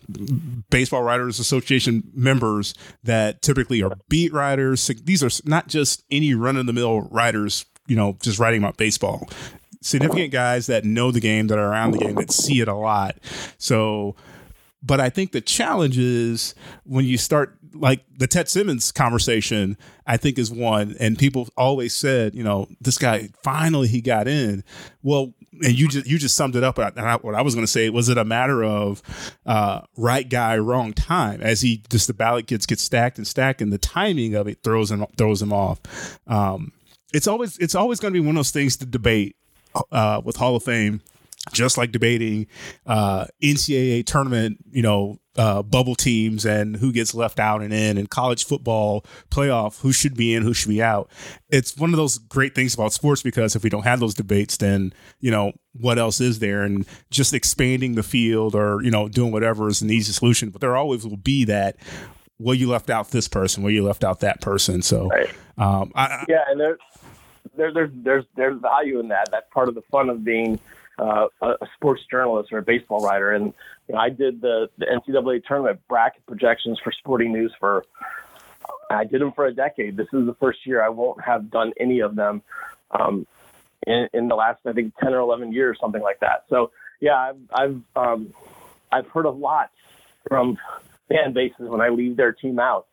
baseball 0.70 1.02
writers 1.02 1.38
association 1.38 2.10
members 2.14 2.74
that 3.02 3.42
typically 3.42 3.82
are 3.82 3.92
beat 4.08 4.32
writers. 4.32 4.86
These 4.86 5.22
are 5.22 5.30
not 5.44 5.68
just 5.68 6.04
any 6.10 6.34
run 6.34 6.56
of 6.56 6.66
the 6.66 6.72
mill 6.72 7.02
writers, 7.02 7.66
you 7.86 7.96
know, 7.96 8.16
just 8.22 8.38
writing 8.38 8.62
about 8.62 8.78
baseball. 8.78 9.28
Significant 9.82 10.32
guys 10.32 10.66
that 10.66 10.84
know 10.84 11.10
the 11.10 11.20
game, 11.20 11.48
that 11.48 11.58
are 11.58 11.70
around 11.70 11.92
the 11.92 11.98
game, 11.98 12.14
that 12.14 12.30
see 12.30 12.60
it 12.60 12.68
a 12.68 12.74
lot. 12.74 13.16
So, 13.58 14.14
but 14.82 15.00
I 15.00 15.10
think 15.10 15.32
the 15.32 15.40
challenge 15.40 15.98
is 15.98 16.54
when 16.84 17.04
you 17.04 17.18
start 17.18 17.56
like 17.74 18.04
the 18.16 18.26
Ted 18.26 18.48
Simmons 18.48 18.92
conversation, 18.92 19.76
I 20.06 20.16
think 20.16 20.38
is 20.38 20.50
one, 20.50 20.96
and 20.98 21.18
people 21.18 21.48
always 21.56 21.94
said, 21.94 22.34
you 22.34 22.42
know, 22.42 22.68
this 22.80 22.98
guy 22.98 23.28
finally 23.42 23.88
he 23.88 24.00
got 24.00 24.26
in. 24.26 24.64
Well, 25.02 25.34
and 25.62 25.78
you 25.78 25.88
just 25.88 26.06
you 26.06 26.18
just 26.18 26.36
summed 26.36 26.56
it 26.56 26.64
up. 26.64 26.78
And 26.78 26.98
I, 26.98 27.16
what 27.16 27.34
I 27.34 27.42
was 27.42 27.54
going 27.54 27.66
to 27.66 27.70
say 27.70 27.90
was 27.90 28.08
it 28.08 28.16
a 28.16 28.24
matter 28.24 28.64
of 28.64 29.02
uh, 29.44 29.82
right 29.96 30.28
guy, 30.28 30.56
wrong 30.58 30.92
time, 30.92 31.42
as 31.42 31.60
he 31.60 31.82
just 31.90 32.06
the 32.06 32.14
ballot 32.14 32.46
gets 32.46 32.66
get 32.66 32.80
stacked 32.80 33.18
and 33.18 33.26
stacked, 33.26 33.60
and 33.60 33.72
the 33.72 33.78
timing 33.78 34.34
of 34.34 34.48
it 34.48 34.62
throws 34.62 34.90
him 34.90 35.04
throws 35.16 35.42
him 35.42 35.52
off. 35.52 35.80
Um, 36.26 36.72
it's 37.12 37.26
always 37.26 37.58
it's 37.58 37.74
always 37.74 38.00
going 38.00 38.14
to 38.14 38.20
be 38.20 38.24
one 38.24 38.36
of 38.36 38.40
those 38.40 38.50
things 38.50 38.76
to 38.78 38.86
debate 38.86 39.36
uh, 39.92 40.22
with 40.24 40.36
Hall 40.36 40.56
of 40.56 40.62
Fame 40.62 41.02
just 41.52 41.78
like 41.78 41.90
debating 41.90 42.46
uh, 42.86 43.26
NCAA 43.42 44.04
tournament, 44.04 44.58
you 44.70 44.82
know, 44.82 45.18
uh, 45.36 45.62
bubble 45.62 45.94
teams 45.94 46.44
and 46.44 46.76
who 46.76 46.92
gets 46.92 47.14
left 47.14 47.38
out 47.38 47.62
and 47.62 47.72
in, 47.72 47.96
and 47.96 48.10
college 48.10 48.44
football 48.44 49.06
playoff, 49.30 49.80
who 49.80 49.92
should 49.92 50.14
be 50.14 50.34
in, 50.34 50.42
who 50.42 50.52
should 50.52 50.68
be 50.68 50.82
out. 50.82 51.10
It's 51.48 51.76
one 51.76 51.90
of 51.90 51.96
those 51.96 52.18
great 52.18 52.54
things 52.54 52.74
about 52.74 52.92
sports 52.92 53.22
because 53.22 53.56
if 53.56 53.62
we 53.62 53.70
don't 53.70 53.84
have 53.84 54.00
those 54.00 54.14
debates, 54.14 54.58
then 54.58 54.92
you 55.20 55.30
know 55.30 55.52
what 55.72 55.98
else 55.98 56.20
is 56.20 56.40
there, 56.40 56.62
and 56.62 56.84
just 57.10 57.32
expanding 57.32 57.94
the 57.94 58.02
field 58.02 58.54
or 58.54 58.82
you 58.82 58.90
know 58.90 59.08
doing 59.08 59.32
whatever 59.32 59.68
is 59.68 59.82
an 59.82 59.90
easy 59.90 60.12
solution. 60.12 60.50
But 60.50 60.60
there 60.60 60.76
always 60.76 61.06
will 61.06 61.16
be 61.16 61.44
that. 61.46 61.76
Well, 62.38 62.54
you 62.54 62.68
left 62.70 62.90
out 62.90 63.10
this 63.10 63.28
person. 63.28 63.62
Well, 63.62 63.72
you 63.72 63.84
left 63.84 64.02
out 64.02 64.20
that 64.20 64.40
person. 64.40 64.82
So, 64.82 65.08
right. 65.08 65.30
um, 65.58 65.92
I, 65.94 66.24
yeah, 66.26 66.44
and 66.48 66.58
there, 66.58 66.78
there, 67.56 67.72
there's 67.72 67.90
there's 67.94 68.24
there's 68.34 68.60
value 68.60 68.98
in 68.98 69.08
that. 69.08 69.28
That's 69.30 69.46
part 69.52 69.68
of 69.68 69.74
the 69.74 69.82
fun 69.82 70.10
of 70.10 70.24
being 70.24 70.58
uh, 71.00 71.28
a 71.42 71.66
sports 71.76 72.02
journalist 72.10 72.52
or 72.52 72.58
a 72.58 72.62
baseball 72.62 73.04
writer, 73.04 73.32
and 73.32 73.54
you 73.88 73.94
know, 73.94 73.98
I 73.98 74.10
did 74.10 74.40
the, 74.40 74.68
the 74.78 74.86
NCAA 74.86 75.44
tournament 75.44 75.80
bracket 75.88 76.24
projections 76.26 76.78
for 76.82 76.92
Sporting 76.92 77.32
News 77.32 77.52
for. 77.58 77.84
I 78.90 79.04
did 79.04 79.20
them 79.20 79.32
for 79.32 79.46
a 79.46 79.54
decade. 79.54 79.96
This 79.96 80.08
is 80.12 80.26
the 80.26 80.34
first 80.40 80.66
year 80.66 80.82
I 80.82 80.88
won't 80.88 81.22
have 81.22 81.50
done 81.50 81.72
any 81.78 82.00
of 82.00 82.16
them 82.16 82.42
um, 82.90 83.24
in, 83.86 84.08
in 84.12 84.28
the 84.28 84.34
last, 84.34 84.60
I 84.66 84.72
think, 84.72 84.94
ten 84.98 85.14
or 85.14 85.20
eleven 85.20 85.52
years, 85.52 85.78
something 85.80 86.02
like 86.02 86.20
that. 86.20 86.44
So 86.50 86.72
yeah, 87.00 87.14
I've 87.16 87.36
I've, 87.52 87.80
um, 87.96 88.34
I've 88.92 89.06
heard 89.08 89.26
a 89.26 89.30
lot 89.30 89.70
from 90.28 90.58
fan 91.08 91.32
bases 91.32 91.68
when 91.68 91.80
I 91.80 91.88
leave 91.88 92.16
their 92.16 92.32
team 92.32 92.58
out. 92.58 92.86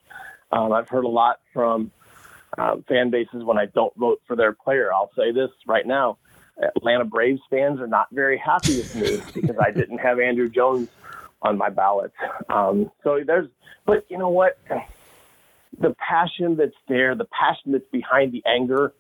Um, 0.51 0.71
I've 0.71 0.87
heard 0.87 1.03
a 1.03 1.09
lot 1.09 1.39
from 1.53 1.91
um, 2.57 2.83
fan 2.87 3.09
bases 3.09 3.43
when 3.43 3.57
I 3.57 3.65
don't 3.65 3.95
vote 3.95 4.21
for 4.27 4.35
their 4.35 4.53
player. 4.53 4.93
I'll 4.93 5.11
say 5.15 5.31
this 5.31 5.49
right 5.65 5.85
now. 5.85 6.17
Atlanta 6.61 7.05
Braves 7.05 7.41
fans 7.49 7.79
are 7.79 7.87
not 7.87 8.07
very 8.11 8.37
happy 8.37 8.77
with 8.77 8.95
me 8.95 9.21
because 9.41 9.57
I 9.59 9.71
didn't 9.71 9.99
have 9.99 10.17
Andruw 10.17 10.51
Jones 10.51 10.89
on 11.41 11.57
my 11.57 11.69
ballot. 11.69 12.11
Um, 12.49 12.91
so 13.03 13.21
there's, 13.25 13.47
but 13.85 14.05
you 14.09 14.17
know 14.17 14.29
what? 14.29 14.57
The 15.79 15.95
passion 15.99 16.55
that's 16.55 16.75
there, 16.87 17.15
the 17.15 17.25
passion 17.25 17.71
that's 17.71 17.87
behind 17.91 18.31
the 18.31 18.43
anger, 18.45 18.93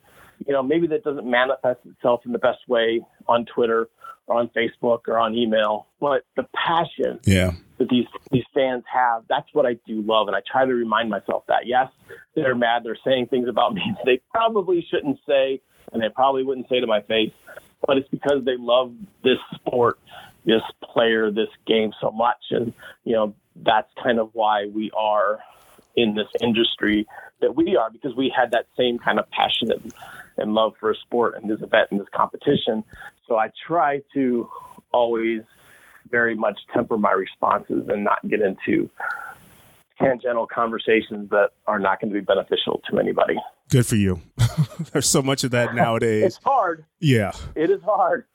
you 0.45 0.53
know, 0.53 0.61
maybe 0.61 0.87
that 0.87 1.03
doesn't 1.03 1.29
manifest 1.29 1.79
itself 1.85 2.21
in 2.25 2.31
the 2.31 2.39
best 2.39 2.59
way 2.67 3.01
on 3.27 3.45
Twitter 3.45 3.89
or 4.27 4.39
on 4.39 4.49
Facebook 4.49 5.07
or 5.07 5.17
on 5.17 5.33
email, 5.35 5.87
but 5.99 6.25
the 6.35 6.45
passion 6.53 7.19
yeah. 7.23 7.53
that 7.77 7.89
these 7.89 8.05
these 8.31 8.43
fans 8.53 8.83
have, 8.91 9.23
that's 9.29 9.47
what 9.53 9.65
I 9.65 9.77
do 9.87 10.01
love, 10.01 10.27
and 10.27 10.35
I 10.35 10.41
try 10.49 10.65
to 10.65 10.73
remind 10.73 11.09
myself 11.09 11.43
that. 11.47 11.65
Yes, 11.65 11.89
they're 12.35 12.55
mad, 12.55 12.83
they're 12.83 12.97
saying 13.05 13.27
things 13.27 13.47
about 13.47 13.73
me 13.73 13.81
they 14.05 14.21
probably 14.31 14.85
shouldn't 14.91 15.19
say, 15.25 15.61
and 15.91 16.01
they 16.01 16.09
probably 16.09 16.43
wouldn't 16.43 16.69
say 16.69 16.79
to 16.79 16.87
my 16.87 17.01
face, 17.01 17.31
but 17.85 17.97
it's 17.97 18.09
because 18.09 18.43
they 18.45 18.57
love 18.57 18.93
this 19.23 19.37
sport, 19.55 19.99
this 20.45 20.61
player, 20.83 21.31
this 21.31 21.49
game 21.65 21.91
so 22.01 22.11
much. 22.11 22.43
And, 22.51 22.73
you 23.03 23.13
know, 23.13 23.35
that's 23.55 23.89
kind 24.01 24.19
of 24.19 24.29
why 24.33 24.67
we 24.73 24.91
are 24.91 25.39
in 25.95 26.15
this 26.15 26.27
industry 26.41 27.07
that 27.41 27.55
we 27.55 27.75
are 27.75 27.89
because 27.89 28.15
we 28.15 28.33
had 28.35 28.51
that 28.51 28.65
same 28.77 28.97
kind 28.99 29.19
of 29.19 29.29
passion 29.31 29.71
and, 29.71 29.93
and 30.37 30.53
love 30.53 30.73
for 30.79 30.91
a 30.91 30.95
sport 30.95 31.35
and 31.35 31.49
this 31.49 31.61
event 31.61 31.89
and 31.91 31.99
this 31.99 32.07
competition. 32.15 32.83
So 33.27 33.37
I 33.37 33.51
try 33.67 34.01
to 34.13 34.49
always 34.91 35.41
very 36.09 36.35
much 36.35 36.59
temper 36.73 36.97
my 36.97 37.11
responses 37.11 37.87
and 37.89 38.03
not 38.03 38.19
get 38.27 38.41
into 38.41 38.89
tangential 39.99 40.47
conversations 40.47 41.29
that 41.29 41.49
are 41.65 41.79
not 41.79 41.99
going 41.99 42.13
to 42.13 42.19
be 42.19 42.25
beneficial 42.25 42.81
to 42.89 42.99
anybody. 42.99 43.35
Good 43.69 43.85
for 43.85 43.95
you. 43.95 44.21
There's 44.91 45.07
so 45.07 45.21
much 45.21 45.43
of 45.43 45.51
that 45.51 45.75
nowadays. 45.75 46.23
it's 46.25 46.39
hard. 46.43 46.85
Yeah. 46.99 47.31
It 47.55 47.69
is 47.69 47.81
hard. 47.83 48.25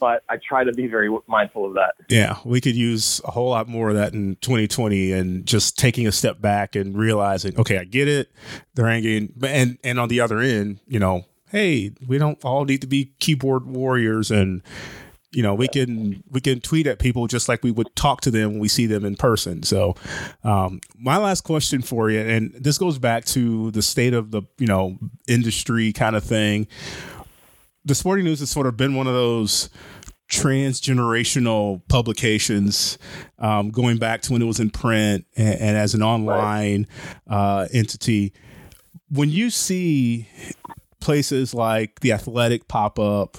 But 0.00 0.24
I 0.28 0.36
try 0.36 0.64
to 0.64 0.72
be 0.72 0.88
very 0.88 1.08
mindful 1.28 1.64
of 1.64 1.74
that. 1.74 1.94
Yeah, 2.08 2.38
we 2.44 2.60
could 2.60 2.74
use 2.74 3.20
a 3.24 3.30
whole 3.30 3.50
lot 3.50 3.68
more 3.68 3.90
of 3.90 3.94
that 3.94 4.14
in 4.14 4.36
2020, 4.40 5.12
and 5.12 5.46
just 5.46 5.78
taking 5.78 6.08
a 6.08 6.12
step 6.12 6.40
back 6.40 6.74
and 6.74 6.96
realizing, 6.98 7.56
okay, 7.56 7.78
I 7.78 7.84
get 7.84 8.08
it. 8.08 8.32
They're 8.74 8.88
angry, 8.88 9.30
and 9.44 9.78
and 9.84 10.00
on 10.00 10.08
the 10.08 10.18
other 10.18 10.40
end, 10.40 10.80
you 10.88 10.98
know, 10.98 11.26
hey, 11.50 11.92
we 12.04 12.18
don't 12.18 12.42
all 12.44 12.64
need 12.64 12.80
to 12.80 12.88
be 12.88 13.12
keyboard 13.20 13.64
warriors 13.64 14.32
and 14.32 14.62
you 15.32 15.42
know 15.42 15.54
we 15.54 15.68
can 15.68 16.22
we 16.30 16.40
can 16.40 16.60
tweet 16.60 16.86
at 16.86 16.98
people 16.98 17.26
just 17.26 17.48
like 17.48 17.62
we 17.62 17.70
would 17.70 17.94
talk 17.96 18.20
to 18.22 18.30
them 18.30 18.52
when 18.52 18.60
we 18.60 18.68
see 18.68 18.86
them 18.86 19.04
in 19.04 19.16
person. 19.16 19.62
So 19.62 19.96
um, 20.44 20.80
my 20.96 21.16
last 21.16 21.42
question 21.42 21.82
for 21.82 22.10
you 22.10 22.20
and 22.20 22.52
this 22.54 22.78
goes 22.78 22.98
back 22.98 23.24
to 23.26 23.70
the 23.70 23.82
state 23.82 24.14
of 24.14 24.30
the 24.30 24.42
you 24.58 24.66
know 24.66 24.98
industry 25.26 25.92
kind 25.92 26.16
of 26.16 26.24
thing. 26.24 26.66
The 27.84 27.94
sporting 27.94 28.24
news 28.24 28.40
has 28.40 28.50
sort 28.50 28.66
of 28.66 28.76
been 28.76 28.94
one 28.94 29.06
of 29.06 29.14
those 29.14 29.68
transgenerational 30.32 31.82
publications 31.88 32.96
um, 33.38 33.70
going 33.70 33.98
back 33.98 34.22
to 34.22 34.32
when 34.32 34.40
it 34.40 34.46
was 34.46 34.60
in 34.60 34.70
print 34.70 35.26
and, 35.36 35.60
and 35.60 35.76
as 35.76 35.94
an 35.94 36.02
online 36.02 36.86
uh, 37.28 37.68
entity. 37.72 38.32
When 39.10 39.28
you 39.28 39.50
see 39.50 40.26
places 41.02 41.52
like 41.52 42.00
the 42.00 42.12
athletic 42.12 42.68
pop 42.68 42.98
up 42.98 43.36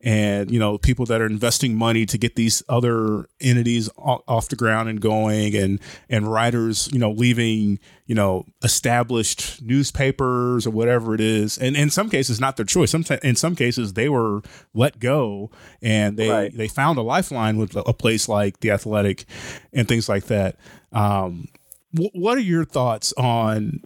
and 0.00 0.50
you 0.50 0.58
know 0.58 0.76
people 0.76 1.06
that 1.06 1.20
are 1.20 1.26
investing 1.26 1.74
money 1.74 2.04
to 2.04 2.18
get 2.18 2.36
these 2.36 2.62
other 2.68 3.26
entities 3.40 3.88
off 3.96 4.48
the 4.48 4.56
ground 4.56 4.88
and 4.88 5.00
going 5.00 5.54
and 5.54 5.80
and 6.10 6.30
writers 6.30 6.90
you 6.92 6.98
know 6.98 7.10
leaving 7.10 7.78
you 8.06 8.14
know 8.14 8.44
established 8.62 9.62
newspapers 9.62 10.66
or 10.66 10.70
whatever 10.70 11.14
it 11.14 11.20
is. 11.20 11.56
And 11.56 11.76
in 11.76 11.90
some 11.90 12.10
cases 12.10 12.40
not 12.40 12.56
their 12.56 12.66
choice. 12.66 12.90
Some 12.90 13.04
in 13.22 13.36
some 13.36 13.56
cases 13.56 13.94
they 13.94 14.08
were 14.08 14.42
let 14.74 14.98
go 14.98 15.50
and 15.80 16.16
they 16.16 16.28
right. 16.28 16.56
they 16.56 16.68
found 16.68 16.98
a 16.98 17.02
lifeline 17.02 17.56
with 17.56 17.76
a 17.76 17.94
place 17.94 18.28
like 18.28 18.60
the 18.60 18.70
athletic 18.70 19.24
and 19.72 19.88
things 19.88 20.08
like 20.08 20.24
that. 20.24 20.56
Um, 20.92 21.48
what 21.92 22.36
are 22.36 22.42
your 22.42 22.64
thoughts 22.64 23.12
on 23.16 23.80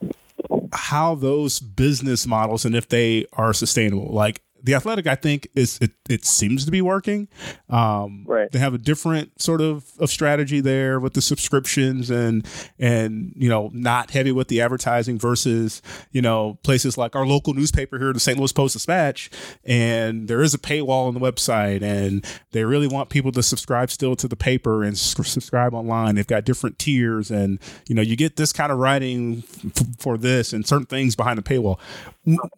how 0.72 1.14
those 1.14 1.60
business 1.60 2.26
models 2.26 2.64
and 2.64 2.74
if 2.74 2.88
they 2.88 3.26
are 3.32 3.52
sustainable. 3.52 4.12
Like 4.12 4.40
the 4.62 4.74
athletic, 4.74 5.06
I 5.06 5.14
think, 5.14 5.48
is 5.54 5.78
it, 5.80 5.92
it 6.08 6.24
seems 6.24 6.64
to 6.64 6.70
be 6.70 6.82
working. 6.82 7.28
Um, 7.68 8.24
right. 8.26 8.50
They 8.50 8.58
have 8.58 8.74
a 8.74 8.78
different 8.78 9.40
sort 9.40 9.60
of, 9.60 9.84
of 9.98 10.10
strategy 10.10 10.60
there 10.60 10.98
with 11.00 11.14
the 11.14 11.22
subscriptions 11.22 12.10
and 12.10 12.46
and 12.78 13.32
you 13.36 13.48
know 13.48 13.70
not 13.72 14.10
heavy 14.10 14.32
with 14.32 14.48
the 14.48 14.60
advertising 14.60 15.18
versus 15.18 15.82
you 16.10 16.22
know 16.22 16.58
places 16.62 16.98
like 16.98 17.14
our 17.14 17.26
local 17.26 17.54
newspaper 17.54 17.98
here, 17.98 18.12
the 18.12 18.20
St. 18.20 18.38
Louis 18.38 18.52
Post 18.52 18.74
Dispatch, 18.74 19.30
and 19.64 20.28
there 20.28 20.42
is 20.42 20.54
a 20.54 20.58
paywall 20.58 21.08
on 21.08 21.14
the 21.14 21.20
website, 21.20 21.82
and 21.82 22.24
they 22.52 22.64
really 22.64 22.88
want 22.88 23.10
people 23.10 23.32
to 23.32 23.42
subscribe 23.42 23.90
still 23.90 24.16
to 24.16 24.28
the 24.28 24.36
paper 24.36 24.82
and 24.82 24.98
subscribe 24.98 25.74
online. 25.74 26.14
They've 26.14 26.26
got 26.26 26.44
different 26.44 26.78
tiers, 26.78 27.30
and 27.30 27.58
you 27.88 27.94
know 27.94 28.02
you 28.02 28.16
get 28.16 28.36
this 28.36 28.52
kind 28.52 28.72
of 28.72 28.78
writing 28.78 29.44
f- 29.64 29.86
for 29.98 30.18
this 30.18 30.52
and 30.52 30.66
certain 30.66 30.86
things 30.86 31.14
behind 31.14 31.38
the 31.38 31.42
paywall. 31.42 31.78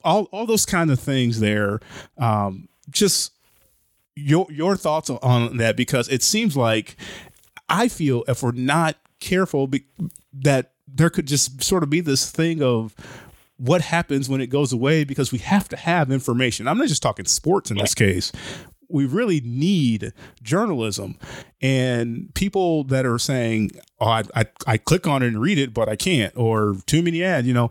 All 0.04 0.24
all 0.32 0.46
those 0.46 0.66
kind 0.66 0.90
of 0.90 0.98
things 0.98 1.40
there 1.40 1.80
um, 2.18 2.68
just 2.90 3.32
your 4.16 4.46
your 4.50 4.76
thoughts 4.76 5.10
on 5.10 5.56
that 5.58 5.76
because 5.76 6.08
it 6.08 6.22
seems 6.22 6.56
like 6.56 6.96
I 7.68 7.88
feel 7.88 8.24
if 8.28 8.42
we're 8.42 8.52
not 8.52 8.96
careful 9.20 9.66
be, 9.66 9.84
that 10.32 10.72
there 10.86 11.10
could 11.10 11.26
just 11.26 11.62
sort 11.62 11.82
of 11.82 11.90
be 11.90 12.00
this 12.00 12.30
thing 12.30 12.62
of 12.62 12.94
what 13.56 13.82
happens 13.82 14.28
when 14.28 14.40
it 14.40 14.48
goes 14.48 14.72
away 14.72 15.04
because 15.04 15.32
we 15.32 15.38
have 15.38 15.68
to 15.68 15.76
have 15.76 16.10
information. 16.10 16.66
I'm 16.66 16.78
not 16.78 16.88
just 16.88 17.02
talking 17.02 17.26
sports 17.26 17.70
in 17.70 17.76
this 17.76 17.94
case. 17.94 18.32
We 18.88 19.06
really 19.06 19.40
need 19.44 20.12
journalism 20.42 21.16
and 21.62 22.34
people 22.34 22.82
that 22.84 23.06
are 23.06 23.18
saying, 23.20 23.70
"Oh, 24.00 24.08
I, 24.08 24.22
I, 24.34 24.46
I 24.66 24.76
click 24.78 25.06
on 25.06 25.22
it 25.22 25.28
and 25.28 25.40
read 25.40 25.58
it, 25.58 25.72
but 25.72 25.88
I 25.88 25.94
can't," 25.94 26.36
or 26.36 26.74
too 26.86 27.02
many 27.02 27.22
ads. 27.22 27.46
You 27.46 27.54
know, 27.54 27.70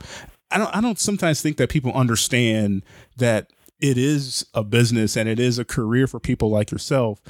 I 0.51 0.57
don't. 0.57 0.75
I 0.75 0.81
don't 0.81 0.99
sometimes 0.99 1.41
think 1.41 1.57
that 1.57 1.69
people 1.69 1.91
understand 1.93 2.83
that 3.17 3.51
it 3.79 3.97
is 3.97 4.45
a 4.53 4.63
business 4.63 5.15
and 5.15 5.29
it 5.29 5.39
is 5.39 5.59
a 5.59 5.65
career 5.65 6.07
for 6.07 6.19
people 6.19 6.49
like 6.49 6.71
yourself. 6.71 7.21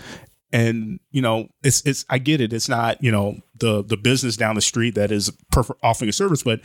And 0.51 0.99
you 1.12 1.21
know 1.21 1.49
it's 1.63 1.82
it's 1.86 2.05
i 2.10 2.17
get 2.17 2.41
it. 2.41 2.53
It's 2.53 2.69
not 2.69 3.03
you 3.03 3.12
know 3.12 3.38
the 3.55 3.84
the 3.84 3.97
business 3.97 4.36
down 4.36 4.55
the 4.55 4.62
street 4.62 4.95
that 4.95 5.12
is 5.12 5.32
perf- 5.53 5.75
offering 5.84 6.10
a 6.10 6.13
service 6.13 6.41
but 6.43 6.62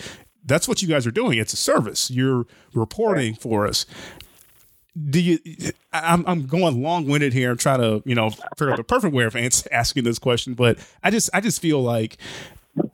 that's 0.47 0.69
what 0.69 0.83
you 0.83 0.89
guys 0.89 1.07
are 1.07 1.11
doing. 1.11 1.39
It's 1.39 1.53
a 1.53 1.57
service. 1.57 2.11
You're 2.11 2.47
reporting 2.75 3.35
for 3.35 3.67
us. 3.67 3.87
Do 5.11 5.21
you 5.21 5.39
i'm, 5.93 6.25
I'm 6.25 6.47
going 6.47 6.81
long-winded 6.81 7.33
here 7.33 7.51
i'm 7.51 7.57
trying 7.57 7.81
to 7.81 8.01
you 8.05 8.15
know 8.15 8.31
figure 8.31 8.71
out 8.71 8.77
the 8.77 8.85
perfect 8.85 9.13
way 9.13 9.25
of 9.25 9.35
asking 9.73 10.05
this 10.05 10.21
question 10.21 10.55
but 10.55 10.79
i 11.03 11.11
just 11.11 11.31
i 11.35 11.41
just 11.41 11.61
feel 11.61 11.83
like 11.83 12.17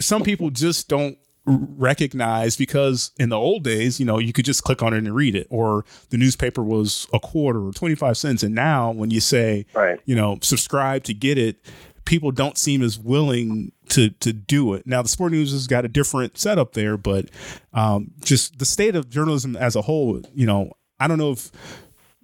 some 0.01 0.23
people 0.23 0.49
just 0.49 0.89
don't 0.89 1.19
recognize 1.47 2.57
because 2.57 3.13
in 3.19 3.29
the 3.29 3.39
old 3.39 3.65
days, 3.65 3.99
you 3.99 4.07
know, 4.07 4.19
you 4.19 4.33
could 4.33 4.45
just 4.45 4.63
click 4.63 4.83
on 4.83 4.93
it 4.93 4.99
and 4.99 5.15
read 5.15 5.35
it, 5.35 5.47
or 5.51 5.85
the 6.11 6.17
newspaper 6.17 6.63
was 6.63 7.07
a 7.13 7.19
quarter 7.19 7.67
or 7.67 7.73
25 7.73 8.17
cents. 8.17 8.43
And 8.43 8.55
now 8.55 8.91
when 8.91 9.11
you 9.11 9.21
say, 9.21 9.67
right. 9.75 10.01
you 10.05 10.15
know, 10.15 10.39
subscribe 10.43 11.05
to 11.05 11.15
get 11.15 11.39
it, 11.39 11.57
people 12.05 12.31
don't 12.31 12.59
seem 12.59 12.83
as 12.83 12.99
willing 12.99 13.73
to 13.89 14.11
to 14.11 14.33
do 14.33 14.75
it. 14.75 14.87
Now 14.87 15.03
the 15.03 15.09
sport 15.09 15.33
news 15.33 15.53
has 15.53 15.67
got 15.67 15.85
a 15.85 15.89
different 15.89 16.39
setup 16.39 16.73
there, 16.73 16.97
but 16.97 17.27
um, 17.73 18.13
just 18.23 18.59
the 18.59 18.65
state 18.65 18.97
of 18.97 19.09
journalism 19.09 19.57
as 19.57 19.77
a 19.77 19.83
whole, 19.83 20.21
you 20.35 20.47
know, 20.47 20.73
I 20.99 21.09
don't 21.09 21.19
know 21.19 21.33
if 21.33 21.51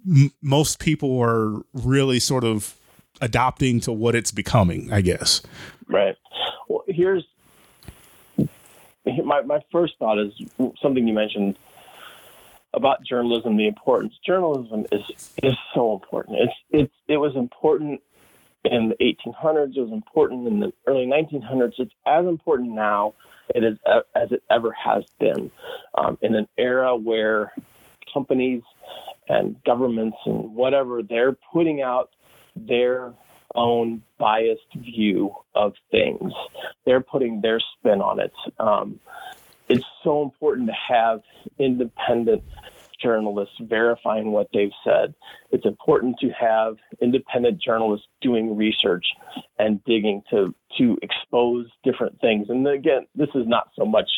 m- 0.07 0.31
most 0.41 0.79
people 0.79 1.19
are 1.21 1.61
really 1.73 2.19
sort 2.19 2.43
of 2.43 2.75
adopting 3.21 3.79
to 3.81 3.91
what 3.91 4.15
it's 4.15 4.31
becoming, 4.31 4.91
I 4.91 5.01
guess. 5.01 5.41
Right. 5.87 6.15
Well, 6.67 6.83
here's 6.87 7.25
my, 9.25 9.41
my 9.41 9.59
first 9.71 9.93
thought 9.99 10.19
is 10.19 10.33
something 10.81 11.07
you 11.07 11.13
mentioned 11.13 11.57
about 12.73 13.03
journalism, 13.03 13.57
the 13.57 13.67
importance. 13.67 14.13
Journalism 14.25 14.85
is 14.91 15.35
is 15.41 15.55
so 15.73 15.93
important. 15.93 16.37
It's 16.39 16.53
it's 16.69 16.93
it 17.07 17.17
was 17.17 17.35
important 17.35 18.01
in 18.63 18.89
the 18.89 18.95
1800s. 18.95 19.75
It 19.75 19.81
was 19.81 19.91
important 19.91 20.47
in 20.47 20.59
the 20.59 20.73
early 20.85 21.05
1900s. 21.05 21.73
It's 21.77 21.93
as 22.05 22.25
important 22.25 22.71
now 22.71 23.13
it 23.55 23.63
is 23.63 23.77
as 24.15 24.31
it 24.31 24.43
ever 24.49 24.71
has 24.71 25.03
been 25.19 25.51
um, 25.97 26.17
in 26.21 26.35
an 26.35 26.47
era 26.57 26.95
where 26.95 27.53
companies 28.13 28.61
and 29.29 29.61
governments 29.65 30.17
and 30.25 30.55
whatever 30.55 31.01
they're 31.01 31.35
putting 31.53 31.81
out 31.81 32.11
their 32.55 33.13
own 33.55 34.01
biased 34.17 34.73
view 34.75 35.33
of 35.55 35.73
things. 35.91 36.31
They're 36.85 37.01
putting 37.01 37.41
their 37.41 37.59
spin 37.59 38.01
on 38.01 38.19
it. 38.19 38.33
Um, 38.59 38.99
it's 39.69 39.85
so 40.03 40.23
important 40.23 40.67
to 40.67 40.93
have 40.93 41.21
independent 41.59 42.43
journalists 43.01 43.55
verifying 43.59 44.31
what 44.31 44.47
they've 44.53 44.71
said. 44.83 45.13
It's 45.51 45.65
important 45.65 46.17
to 46.19 46.29
have 46.29 46.77
independent 47.01 47.61
journalists 47.61 48.07
doing 48.21 48.55
research 48.55 49.05
and 49.59 49.83
digging 49.83 50.23
to 50.31 50.53
to 50.77 50.97
expose 51.01 51.67
different 51.83 52.19
things. 52.21 52.49
And 52.49 52.67
again, 52.67 53.07
this 53.15 53.29
is 53.35 53.47
not 53.47 53.69
so 53.77 53.85
much 53.85 54.09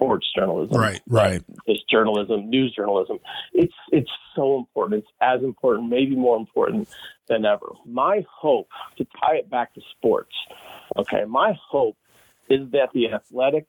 sports 0.00 0.26
journalism. 0.34 0.76
Right, 0.76 1.00
right. 1.08 1.42
This 1.66 1.78
journalism, 1.90 2.48
news 2.48 2.74
journalism. 2.74 3.18
It's 3.52 3.74
it's 3.92 4.10
so 4.34 4.58
important. 4.58 5.02
It's 5.02 5.12
as 5.20 5.42
important, 5.42 5.88
maybe 5.88 6.16
more 6.16 6.36
important 6.36 6.88
than 7.28 7.44
ever. 7.44 7.66
My 7.84 8.24
hope 8.30 8.68
to 8.96 9.04
tie 9.04 9.36
it 9.36 9.50
back 9.50 9.74
to 9.74 9.80
sports. 9.96 10.34
Okay, 10.96 11.24
my 11.28 11.54
hope 11.68 11.96
is 12.48 12.70
that 12.72 12.88
the 12.94 13.12
athletic 13.12 13.66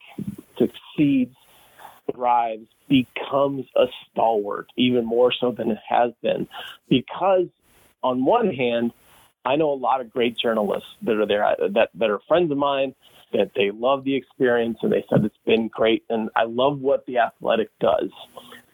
succeeds, 0.58 1.36
thrives, 2.12 2.68
becomes 2.88 3.66
a 3.76 3.86
stalwart, 4.10 4.68
even 4.78 5.06
more 5.06 5.32
so 5.32 5.52
than 5.52 5.72
it 5.72 5.78
has 5.88 6.12
been, 6.22 6.48
because 6.90 7.48
on 8.04 8.26
one 8.26 8.54
hand, 8.54 8.92
I 9.46 9.56
know 9.56 9.72
a 9.72 9.76
lot 9.76 10.02
of 10.02 10.12
great 10.12 10.38
journalists 10.38 10.90
that 11.04 11.16
are 11.16 11.26
there 11.26 11.56
that 11.74 11.90
that 11.94 12.10
are 12.10 12.20
friends 12.28 12.52
of 12.52 12.58
mine 12.58 12.96
that 13.34 13.52
they 13.56 13.72
love 13.72 14.04
the 14.04 14.16
experience 14.16 14.78
and 14.82 14.92
they 14.92 15.04
said 15.10 15.24
it's 15.24 15.36
been 15.46 15.68
great. 15.68 16.04
And 16.10 16.30
I 16.36 16.44
love 16.44 16.80
what 16.80 17.06
the 17.06 17.20
athletic 17.20 17.70
does, 17.80 18.10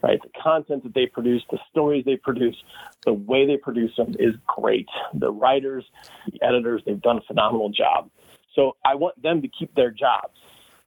right? 0.02 0.20
The 0.22 0.30
content 0.42 0.84
that 0.84 0.94
they 0.94 1.06
produce, 1.06 1.44
the 1.52 1.60
stories 1.72 2.06
they 2.06 2.18
produce, 2.18 2.56
the 3.06 3.14
way 3.14 3.46
they 3.46 3.58
produce 3.58 3.96
them 3.96 4.16
is 4.20 4.36
great. 4.46 4.88
The 5.14 5.32
writers, 5.32 5.86
the 6.32 6.44
editors, 6.44 6.82
they've 6.86 7.02
done 7.02 7.18
a 7.18 7.22
phenomenal 7.22 7.70
job. 7.70 8.10
So 8.56 8.76
I 8.86 8.96
want 8.96 9.22
them 9.22 9.42
to 9.42 9.48
keep 9.48 9.74
their 9.76 9.92
jobs. 9.92 10.38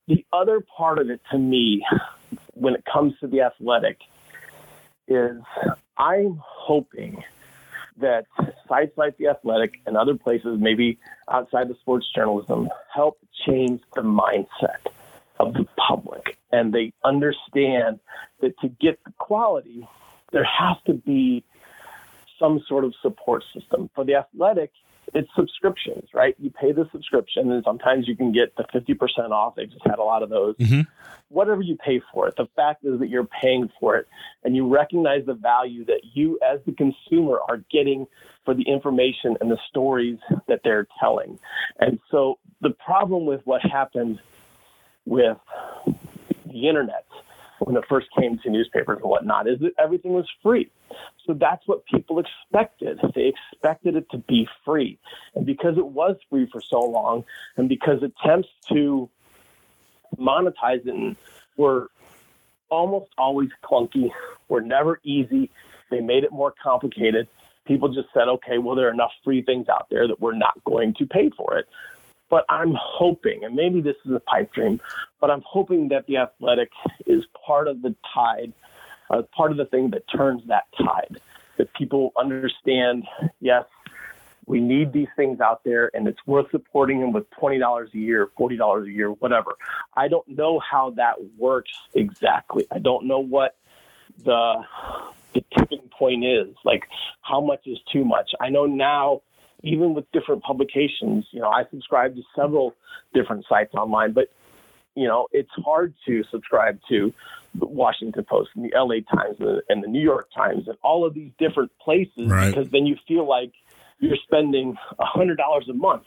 The 0.09 0.24
other 0.33 0.61
part 0.76 0.98
of 0.98 1.09
it 1.09 1.20
to 1.30 1.38
me, 1.38 1.85
when 2.54 2.74
it 2.74 2.85
comes 2.92 3.14
to 3.20 3.28
the 3.28 3.42
athletic, 3.42 3.98
is 5.06 5.37
I'm 5.96 6.40
hoping 6.42 7.22
that 7.98 8.26
sites 8.68 8.96
like 8.96 9.16
The 9.18 9.29
Athletic 9.29 9.81
and 9.87 9.96
other 9.96 10.16
places, 10.16 10.59
maybe 10.59 10.98
outside 11.31 11.68
the 11.68 11.76
sports 11.81 12.07
journalism, 12.14 12.68
help 12.92 13.18
change 13.46 13.81
the 13.94 14.03
mindset 14.03 14.87
of 15.38 15.55
the 15.55 15.66
public. 15.88 16.38
And 16.53 16.72
they 16.72 16.92
understand 17.05 18.00
that 18.40 18.59
to 18.61 18.68
get 18.68 19.03
the 19.05 19.12
quality, 19.18 19.88
there 20.33 20.44
has 20.44 20.76
to 20.87 20.94
be 20.94 21.44
some 22.38 22.62
sort 22.68 22.85
of 22.85 22.94
support 23.03 23.44
system. 23.55 23.90
For 23.94 24.05
The 24.05 24.16
Athletic, 24.16 24.72
it's 25.14 25.29
subscriptions, 25.35 26.09
right? 26.14 26.35
You 26.38 26.51
pay 26.51 26.73
the 26.73 26.88
subscription, 26.92 27.51
and 27.51 27.64
sometimes 27.64 28.07
you 28.07 28.16
can 28.16 28.33
get 28.33 28.55
the 28.57 28.64
50% 28.64 29.31
off. 29.31 29.57
They 29.57 29.66
just 29.66 29.85
had 29.87 29.99
a 29.99 30.03
lot 30.03 30.23
of 30.23 30.31
those. 30.31 30.57
Mm-hmm. 30.57 30.83
Whatever 31.29 31.62
you 31.62 31.77
pay 31.77 32.01
for 32.12 32.29
it, 32.29 32.37
the 32.37 32.49
fact 32.57 32.85
is 32.85 32.99
that 33.01 33.09
you're 33.09 33.25
paying 33.25 33.70
for 33.79 33.96
it, 33.96 34.09
and 34.44 34.55
you 34.55 34.68
recognize 34.68 35.27
the 35.27 35.35
value 35.35 35.85
that 35.87 36.01
you, 36.12 36.38
as 36.49 36.61
the 36.66 36.73
consumer, 36.73 37.38
are 37.49 37.59
getting 37.70 38.07
for 38.44 38.55
the 38.55 38.62
information 38.62 39.37
and 39.40 39.51
the 39.51 39.59
stories 39.68 40.18
that 40.49 40.61
they're 40.64 40.87
telling. 40.99 41.38
And 41.79 41.99
so, 42.11 42.38
the 42.61 42.70
problem 42.70 43.27
with 43.27 43.40
what 43.44 43.62
happened 43.62 44.20
with 45.07 45.38
the 46.46 46.68
internet 46.68 47.05
when 47.61 47.77
it 47.77 47.85
first 47.88 48.09
came 48.18 48.38
to 48.38 48.51
newspapers 48.51 48.99
and 49.01 49.11
whatnot 49.11 49.49
is 49.49 49.59
that 49.61 49.73
everything 49.79 50.12
was 50.12 50.27
free. 50.42 50.70
So 51.27 51.35
that's 51.35 51.66
what 51.66 51.85
people 51.85 52.18
expected. 52.18 52.99
They 53.14 53.33
expected 53.53 53.96
it 53.96 54.11
to 54.11 54.18
be 54.18 54.49
free. 54.64 54.99
And 55.35 55.44
because 55.46 55.77
it 55.77 55.87
was 55.87 56.16
free 56.29 56.49
for 56.51 56.61
so 56.61 56.81
long, 56.81 57.25
and 57.57 57.68
because 57.68 58.03
attempts 58.03 58.49
to 58.70 59.09
monetize 60.18 60.87
it 60.87 61.16
were 61.57 61.90
almost 62.71 63.11
always 63.19 63.50
clunky, 63.65 64.11
were 64.48 64.61
never 64.61 65.00
easy, 65.04 65.50
they 65.90 66.00
made 66.00 66.25
it 66.25 66.33
more 66.33 66.54
complicated. 66.63 67.29
People 67.67 67.92
just 67.92 68.08
said, 68.15 68.27
okay, 68.27 68.58
well, 68.58 68.75
there 68.75 68.88
are 68.88 68.92
enough 68.92 69.13
free 69.23 69.42
things 69.42 69.69
out 69.69 69.87
there 69.90 70.08
that 70.08 70.21
we're 70.21 70.37
not 70.37 70.54
going 70.65 70.94
to 70.94 71.06
pay 71.06 71.31
for 71.37 71.58
it. 71.58 71.67
But 72.31 72.44
I'm 72.48 72.74
hoping, 72.78 73.44
and 73.44 73.54
maybe 73.54 73.81
this 73.81 73.96
is 74.06 74.12
a 74.12 74.20
pipe 74.20 74.52
dream, 74.52 74.81
but 75.20 75.31
I'm 75.31 75.42
hoping 75.44 75.88
that 75.88 76.06
the 76.06 76.18
athletic 76.18 76.70
is 77.06 77.24
part 77.46 77.68
of 77.68 77.83
the 77.83 77.94
tide, 78.14 78.52
uh, 79.10 79.22
part 79.37 79.50
of 79.50 79.56
the 79.56 79.66
thing 79.66 79.90
that 79.90 80.04
turns 80.08 80.42
that 80.46 80.64
tide. 80.78 81.20
That 81.58 81.74
people 81.74 82.12
understand, 82.16 83.04
yes, 83.40 83.64
we 84.46 84.60
need 84.60 84.92
these 84.92 85.08
things 85.14 85.40
out 85.40 85.62
there, 85.64 85.90
and 85.92 86.08
it's 86.08 86.24
worth 86.26 86.50
supporting 86.50 87.00
them 87.00 87.12
with 87.12 87.28
twenty 87.31 87.58
dollars 87.58 87.90
a 87.92 87.98
year, 87.98 88.31
forty 88.37 88.56
dollars 88.56 88.88
a 88.88 88.90
year, 88.90 89.10
whatever. 89.10 89.56
I 89.94 90.08
don't 90.08 90.26
know 90.26 90.58
how 90.58 90.90
that 90.96 91.16
works 91.37 91.72
exactly. 91.94 92.66
I 92.70 92.78
don't 92.78 93.06
know 93.06 93.20
what 93.20 93.56
the 94.24 94.64
the 95.35 95.44
tipping 95.56 95.88
point 95.96 96.24
is. 96.24 96.54
Like, 96.64 96.88
how 97.22 97.40
much 97.40 97.66
is 97.66 97.78
too 97.92 98.04
much? 98.04 98.31
I 98.40 98.48
know 98.48 98.66
now, 98.66 99.22
even 99.63 99.94
with 99.94 100.11
different 100.13 100.42
publications, 100.42 101.27
you 101.31 101.40
know, 101.40 101.48
I 101.48 101.65
subscribe 101.71 102.15
to 102.17 102.23
several 102.37 102.75
different 103.15 103.44
sites 103.48 103.75
online, 103.75 104.13
but 104.13 104.29
you 104.96 105.06
know, 105.06 105.29
it's 105.33 105.50
hard 105.65 105.94
to 106.06 106.25
subscribe 106.31 106.79
to 106.88 107.13
the 107.54 107.67
Washington 107.67 108.25
Post 108.29 108.50
and 108.54 108.65
the 108.65 108.73
LA 108.77 108.96
Times 109.15 109.37
and 109.69 109.83
the 109.83 109.88
New 109.88 110.02
York 110.02 110.29
Times 110.35 110.67
and 110.67 110.77
all 110.83 111.06
of 111.06 111.15
these 111.15 111.31
different 111.38 111.71
places 111.83 112.27
Right. 112.27 112.52
because 112.54 112.71
then 112.71 112.87
you 112.87 112.96
feel 113.06 113.27
like 113.29 113.52
you're 113.98 114.17
spending 114.25 114.77
a 114.98 115.04
hundred 115.04 115.37
dollars 115.37 115.69
a 115.69 115.75
month, 115.75 116.02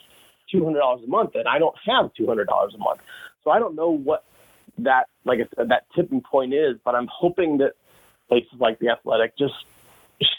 two 0.51 0.63
hundred 0.63 0.79
dollars 0.79 1.01
a 1.05 1.09
month, 1.09 1.31
and 1.35 1.47
I 1.47 1.59
don't 1.59 1.75
have 1.85 2.13
two 2.13 2.27
hundred 2.27 2.47
dollars 2.47 2.73
a 2.75 2.77
month, 2.77 2.99
so 3.43 3.51
I 3.51 3.59
don't 3.59 3.75
know 3.75 3.89
what 3.89 4.25
that, 4.79 5.07
like 5.25 5.39
I 5.39 5.43
said, 5.55 5.59
uh, 5.59 5.65
that 5.65 5.83
tipping 5.95 6.21
point 6.21 6.53
is. 6.53 6.77
But 6.83 6.95
I'm 6.95 7.07
hoping 7.11 7.59
that 7.59 7.73
places 8.27 8.53
like 8.59 8.79
the 8.79 8.89
Athletic 8.89 9.37
just 9.37 9.53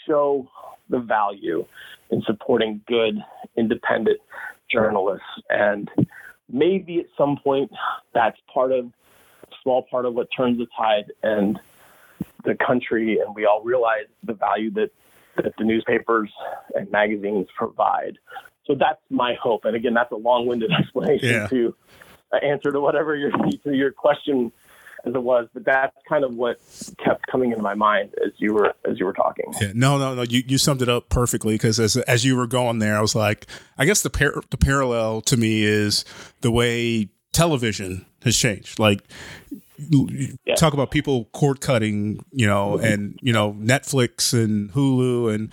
show 0.07 0.47
the 0.89 0.99
value 0.99 1.65
in 2.11 2.21
supporting 2.23 2.81
good, 2.87 3.17
independent 3.57 4.19
journalists, 4.71 5.25
and 5.49 5.89
maybe 6.49 6.99
at 6.99 7.05
some 7.17 7.37
point 7.43 7.71
that's 8.13 8.37
part 8.53 8.71
of 8.71 8.85
a 8.85 9.47
small 9.63 9.83
part 9.89 10.05
of 10.05 10.13
what 10.13 10.27
turns 10.35 10.57
the 10.57 10.67
tide 10.77 11.11
and 11.23 11.59
the 12.43 12.55
country, 12.55 13.19
and 13.19 13.35
we 13.35 13.45
all 13.45 13.61
realize 13.63 14.05
the 14.23 14.33
value 14.33 14.71
that 14.71 14.91
that 15.43 15.53
the 15.57 15.65
newspapers 15.65 16.31
and 16.75 16.89
magazines 16.91 17.47
provide. 17.57 18.17
So 18.65 18.73
that's 18.73 19.01
my 19.09 19.33
hope. 19.41 19.65
And 19.65 19.75
again, 19.75 19.93
that's 19.93 20.11
a 20.13 20.15
long-winded 20.15 20.71
explanation 20.79 21.27
Yeah. 21.29 21.47
to 21.47 21.75
answer 22.41 22.71
to 22.71 22.79
whatever 22.79 23.15
your 23.15 23.31
to 23.31 23.73
your 23.73 23.91
question 23.91 24.51
as 25.05 25.13
it 25.13 25.23
was. 25.23 25.47
But 25.53 25.65
that's 25.65 25.95
kind 26.07 26.23
of 26.23 26.35
what 26.35 26.59
kept 27.03 27.27
coming 27.27 27.51
into 27.51 27.63
my 27.63 27.75
mind 27.75 28.13
as 28.25 28.31
you 28.37 28.53
were 28.53 28.73
as 28.89 28.99
you 28.99 29.05
were 29.05 29.13
talking. 29.13 29.45
Yeah, 29.61 29.71
no, 29.73 29.97
no, 29.97 30.15
no. 30.15 30.23
You, 30.23 30.43
you 30.47 30.57
summed 30.57 30.81
it 30.81 30.89
up 30.89 31.09
perfectly 31.09 31.55
because 31.55 31.79
as 31.79 31.97
as 31.97 32.25
you 32.25 32.35
were 32.35 32.47
going 32.47 32.79
there, 32.79 32.97
I 32.97 33.01
was 33.01 33.15
like, 33.15 33.47
I 33.77 33.85
guess 33.85 34.01
the 34.01 34.09
par- 34.09 34.41
the 34.49 34.57
parallel 34.57 35.21
to 35.21 35.37
me 35.37 35.63
is 35.63 36.05
the 36.41 36.51
way 36.51 37.09
television 37.31 38.05
has 38.23 38.37
changed. 38.37 38.79
Like, 38.79 39.01
Yeah. 39.77 40.55
talk 40.55 40.73
about 40.73 40.89
people 40.89 41.25
cord 41.33 41.59
cutting, 41.61 42.23
you 42.31 42.47
know, 42.47 42.77
mm-hmm. 42.77 42.85
and 42.85 43.19
you 43.21 43.33
know 43.33 43.53
Netflix 43.53 44.33
and 44.33 44.71
Hulu, 44.71 45.33
and 45.33 45.51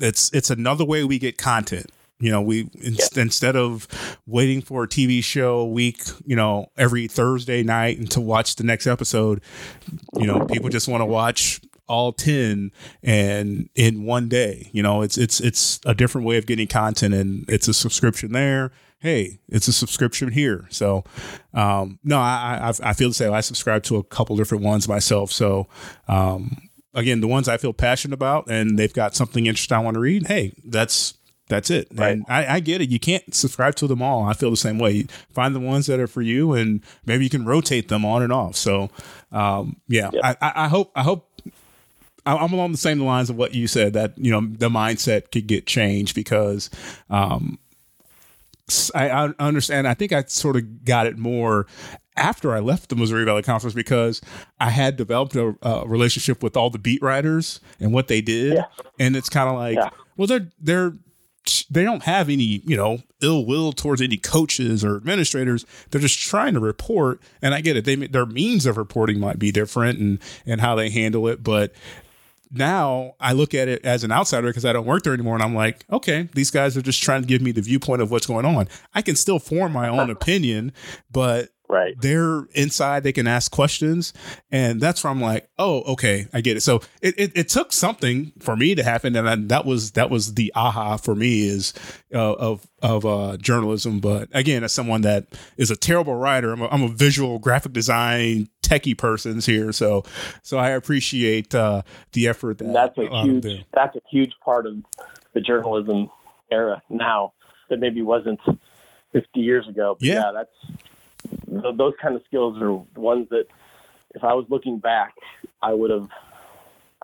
it's 0.00 0.30
it's 0.32 0.50
another 0.50 0.84
way 0.84 1.04
we 1.04 1.18
get 1.18 1.38
content. 1.38 1.90
You 2.20 2.30
know, 2.30 2.40
we 2.40 2.70
in, 2.80 2.96
instead 3.16 3.56
of 3.56 3.88
waiting 4.26 4.62
for 4.62 4.84
a 4.84 4.88
TV 4.88 5.22
show 5.22 5.58
a 5.58 5.66
week, 5.66 6.02
you 6.24 6.36
know, 6.36 6.66
every 6.76 7.08
Thursday 7.08 7.62
night 7.62 7.98
and 7.98 8.10
to 8.12 8.20
watch 8.20 8.56
the 8.56 8.64
next 8.64 8.86
episode, 8.86 9.42
you 10.14 10.26
know, 10.26 10.46
people 10.46 10.68
just 10.68 10.88
want 10.88 11.00
to 11.00 11.06
watch 11.06 11.60
all 11.86 12.12
10 12.14 12.72
and 13.02 13.68
in 13.74 14.04
one 14.04 14.26
day 14.26 14.70
you 14.72 14.82
know 14.82 15.02
it's 15.02 15.18
it's 15.18 15.38
it's 15.40 15.80
a 15.84 15.94
different 15.94 16.26
way 16.26 16.38
of 16.38 16.46
getting 16.46 16.66
content 16.66 17.12
and 17.12 17.44
it's 17.46 17.68
a 17.68 17.74
subscription 17.74 18.32
there. 18.32 18.72
Hey 19.00 19.40
it's 19.48 19.68
a 19.68 19.72
subscription 19.72 20.32
here. 20.32 20.66
So 20.70 21.04
um 21.52 21.98
no 22.02 22.18
i 22.18 22.70
i, 22.70 22.90
I 22.90 22.92
feel 22.94 23.08
the 23.08 23.14
same. 23.14 23.34
I 23.34 23.42
subscribe 23.42 23.82
to 23.84 23.96
a 23.96 24.02
couple 24.02 24.34
different 24.36 24.64
ones 24.64 24.88
myself. 24.88 25.30
So 25.30 25.68
um 26.08 26.56
again 26.94 27.20
the 27.20 27.28
ones 27.28 27.48
i 27.48 27.56
feel 27.56 27.72
passionate 27.72 28.14
about 28.14 28.48
and 28.48 28.78
they've 28.78 28.94
got 28.94 29.14
something 29.14 29.46
interesting 29.46 29.76
i 29.76 29.80
want 29.80 29.94
to 29.94 30.00
read 30.00 30.26
hey 30.26 30.52
that's 30.64 31.14
that's 31.48 31.70
it. 31.70 31.88
Right. 31.94 32.12
And 32.12 32.24
I, 32.28 32.54
I 32.56 32.60
get 32.60 32.80
it. 32.80 32.88
You 32.88 32.98
can't 32.98 33.34
subscribe 33.34 33.74
to 33.76 33.86
them 33.86 34.00
all. 34.00 34.22
I 34.24 34.32
feel 34.32 34.50
the 34.50 34.56
same 34.56 34.78
way. 34.78 35.02
Find 35.32 35.54
the 35.54 35.60
ones 35.60 35.86
that 35.86 36.00
are 36.00 36.06
for 36.06 36.22
you 36.22 36.52
and 36.54 36.82
maybe 37.04 37.24
you 37.24 37.30
can 37.30 37.44
rotate 37.44 37.88
them 37.88 38.04
on 38.04 38.22
and 38.22 38.32
off. 38.32 38.56
So 38.56 38.88
um, 39.30 39.76
yeah, 39.88 40.10
Yeah. 40.12 40.34
I, 40.40 40.52
I, 40.64 40.68
hope 40.68 40.90
I 40.94 41.02
hope 41.02 41.28
I'm 42.24 42.52
along 42.52 42.72
the 42.72 42.78
same 42.78 43.00
lines 43.00 43.28
of 43.28 43.36
what 43.36 43.54
you 43.54 43.66
said 43.66 43.92
that 43.92 44.16
you 44.16 44.30
know 44.30 44.40
the 44.40 44.70
mindset 44.70 45.30
could 45.30 45.46
get 45.46 45.66
changed 45.66 46.14
because 46.14 46.70
um, 47.10 47.58
I, 48.94 49.10
I 49.10 49.34
understand. 49.38 49.86
I 49.86 49.92
think 49.94 50.12
I 50.12 50.24
sort 50.24 50.56
of 50.56 50.84
got 50.84 51.06
it 51.06 51.18
more 51.18 51.66
after 52.16 52.54
I 52.54 52.60
left 52.60 52.88
the 52.88 52.96
Missouri 52.96 53.24
Valley 53.24 53.42
Conference 53.42 53.74
because 53.74 54.22
I 54.58 54.70
had 54.70 54.96
developed 54.96 55.36
a, 55.36 55.54
a 55.62 55.86
relationship 55.86 56.42
with 56.42 56.56
all 56.56 56.70
the 56.70 56.78
beat 56.78 57.02
writers 57.02 57.60
and 57.80 57.92
what 57.92 58.08
they 58.08 58.22
did, 58.22 58.54
Yeah. 58.54 58.64
and 58.98 59.16
it's 59.16 59.28
kind 59.28 59.50
of 59.50 59.56
like, 59.56 59.76
Yeah. 59.76 59.90
well, 60.16 60.26
they're 60.26 60.48
they're 60.60 60.94
they 61.70 61.84
don't 61.84 62.04
have 62.04 62.28
any 62.28 62.62
you 62.64 62.76
know 62.76 62.98
ill 63.20 63.44
will 63.44 63.72
towards 63.72 64.00
any 64.00 64.16
coaches 64.16 64.84
or 64.84 64.96
administrators. 64.96 65.64
They're 65.90 66.00
just 66.00 66.18
trying 66.18 66.54
to 66.54 66.60
report. 66.60 67.20
And 67.42 67.54
i 67.54 67.60
get 67.60 67.76
it. 67.76 67.84
They 67.84 67.96
their 67.96 68.26
means 68.26 68.66
of 68.66 68.76
reporting 68.76 69.20
might 69.20 69.38
be 69.38 69.52
different 69.52 69.98
and 69.98 70.18
and 70.46 70.60
how 70.60 70.74
they 70.74 70.90
handle 70.90 71.28
it. 71.28 71.42
But 71.42 71.72
now 72.50 73.14
I 73.20 73.32
look 73.32 73.52
at 73.52 73.68
it 73.68 73.84
as 73.84 74.04
an 74.04 74.12
outsider 74.12 74.48
because 74.48 74.64
I 74.64 74.72
don't 74.72 74.86
work 74.86 75.02
there 75.02 75.12
anymore, 75.12 75.34
and 75.34 75.42
I'm 75.42 75.54
like, 75.54 75.84
okay, 75.90 76.28
these 76.34 76.50
guys 76.50 76.76
are 76.76 76.82
just 76.82 77.02
trying 77.02 77.22
to 77.22 77.26
give 77.28 77.42
me 77.42 77.52
the 77.52 77.62
viewpoint 77.62 78.00
of 78.00 78.10
what's 78.10 78.26
going 78.26 78.46
on. 78.46 78.68
I 78.94 79.02
can 79.02 79.16
still 79.16 79.38
form 79.38 79.72
my 79.72 79.88
own 79.88 80.10
opinion, 80.10 80.72
but 81.10 81.50
Right. 81.74 81.94
they're 82.00 82.44
inside, 82.54 83.02
they 83.02 83.12
can 83.12 83.26
ask 83.26 83.50
questions, 83.50 84.12
and 84.50 84.80
that's 84.80 85.02
where 85.02 85.10
I'm 85.10 85.20
like, 85.20 85.48
oh, 85.58 85.82
okay, 85.94 86.26
I 86.32 86.40
get 86.40 86.56
it. 86.56 86.60
So 86.60 86.80
it 87.02 87.14
it, 87.18 87.32
it 87.34 87.48
took 87.48 87.72
something 87.72 88.32
for 88.38 88.56
me 88.56 88.74
to 88.76 88.84
happen, 88.84 89.16
and 89.16 89.28
I, 89.28 89.34
that 89.48 89.64
was 89.66 89.90
that 89.92 90.08
was 90.08 90.34
the 90.34 90.52
aha 90.54 90.96
for 90.96 91.14
me 91.14 91.48
is 91.48 91.74
uh, 92.14 92.34
of 92.34 92.66
of 92.80 93.04
uh, 93.04 93.36
journalism. 93.38 93.98
But 93.98 94.28
again, 94.32 94.62
as 94.62 94.72
someone 94.72 95.00
that 95.02 95.26
is 95.56 95.70
a 95.70 95.76
terrible 95.76 96.14
writer, 96.14 96.52
I'm 96.52 96.62
a, 96.62 96.68
I'm 96.68 96.82
a 96.84 96.88
visual 96.88 97.38
graphic 97.40 97.72
design 97.72 98.48
techie 98.62 98.96
person's 98.96 99.46
here, 99.46 99.72
so 99.72 100.04
so 100.42 100.58
I 100.58 100.70
appreciate 100.70 101.54
uh, 101.54 101.82
the 102.12 102.28
effort 102.28 102.58
that 102.58 102.72
that's 102.72 102.96
a 102.98 103.08
huge 103.24 103.66
that's 103.72 103.96
a 103.96 104.00
huge 104.10 104.32
part 104.44 104.66
of 104.66 104.76
the 105.32 105.40
journalism 105.40 106.08
era 106.52 106.80
now 106.88 107.32
that 107.68 107.80
maybe 107.80 108.02
wasn't 108.02 108.38
50 109.12 109.40
years 109.40 109.66
ago. 109.68 109.96
But 109.98 110.06
Yeah. 110.06 110.14
yeah, 110.14 110.32
that's 110.32 110.50
th- 110.68 110.78
those 111.48 111.94
kind 112.00 112.14
of 112.16 112.22
skills 112.26 112.60
are 112.60 112.72
ones 113.00 113.28
that 113.30 113.46
if 114.14 114.22
I 114.22 114.34
was 114.34 114.46
looking 114.48 114.78
back, 114.78 115.14
I 115.62 115.72
would 115.72 115.90
have 115.90 116.08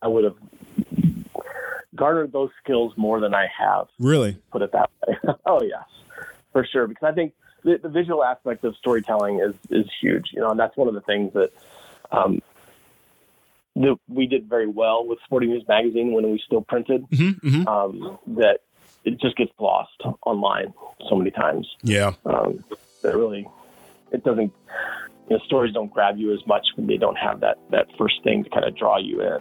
I 0.03 0.09
would 0.09 0.25
have 0.25 0.37
garnered 1.95 2.33
those 2.33 2.51
skills 2.63 2.93
more 2.97 3.21
than 3.21 3.35
I 3.35 3.47
have. 3.59 3.89
really 3.99 4.39
Put 4.53 4.63
it 4.63 4.73
that 4.73 4.91
way. 5.07 5.15
oh 5.47 5.63
yes, 5.63 5.85
for 6.53 6.65
sure. 6.65 6.87
Because 6.87 7.07
I 7.07 7.13
think 7.13 7.35
the, 7.65 7.79
the 7.83 7.89
visual 7.89 8.25
aspect 8.25 8.65
of 8.65 8.77
storytelling 8.77 9.41
is 9.41 9.55
is 9.71 9.91
huge. 10.01 10.31
You 10.33 10.41
know, 10.41 10.51
and 10.51 10.59
that's 10.61 10.77
one 10.77 10.89
of 10.89 10.95
the 10.95 11.03
things 11.03 11.33
that. 11.35 11.51
Um, 12.13 12.41
that 13.77 13.97
we 14.09 14.27
did 14.27 14.49
very 14.49 14.67
well 14.67 15.07
with 15.07 15.21
Sporting 15.25 15.51
News 15.51 15.65
Magazine 15.69 16.13
when 16.13 16.31
we 16.31 16.43
still 16.45 16.61
printed. 16.61 17.05
hmm 17.15 17.31
hmm 17.41 17.69
Um, 17.69 18.19
that 18.27 18.59
it 19.05 19.21
just 19.21 19.37
gets 19.37 19.53
lost 19.59 19.93
online 20.27 20.75
so 21.09 21.15
many 21.17 21.31
times. 21.31 21.69
yeah 21.83 22.13
Um, 22.25 22.65
that 23.03 23.17
really, 23.17 23.49
it 24.13 24.25
doesn't. 24.25 24.53
You 25.29 25.37
know, 25.37 25.43
stories 25.45 25.73
don't 25.73 25.93
grab 25.93 26.19
you 26.19 26.33
as 26.35 26.45
much 26.47 26.67
when 26.75 26.87
they 26.89 26.97
don't 26.97 27.17
have 27.17 27.41
that 27.41 27.59
that 27.71 27.87
first 27.99 28.23
thing 28.25 28.43
to 28.45 28.51
kind 28.51 28.65
of 28.65 28.77
draw 28.77 28.99
you 28.99 29.21
in. 29.23 29.39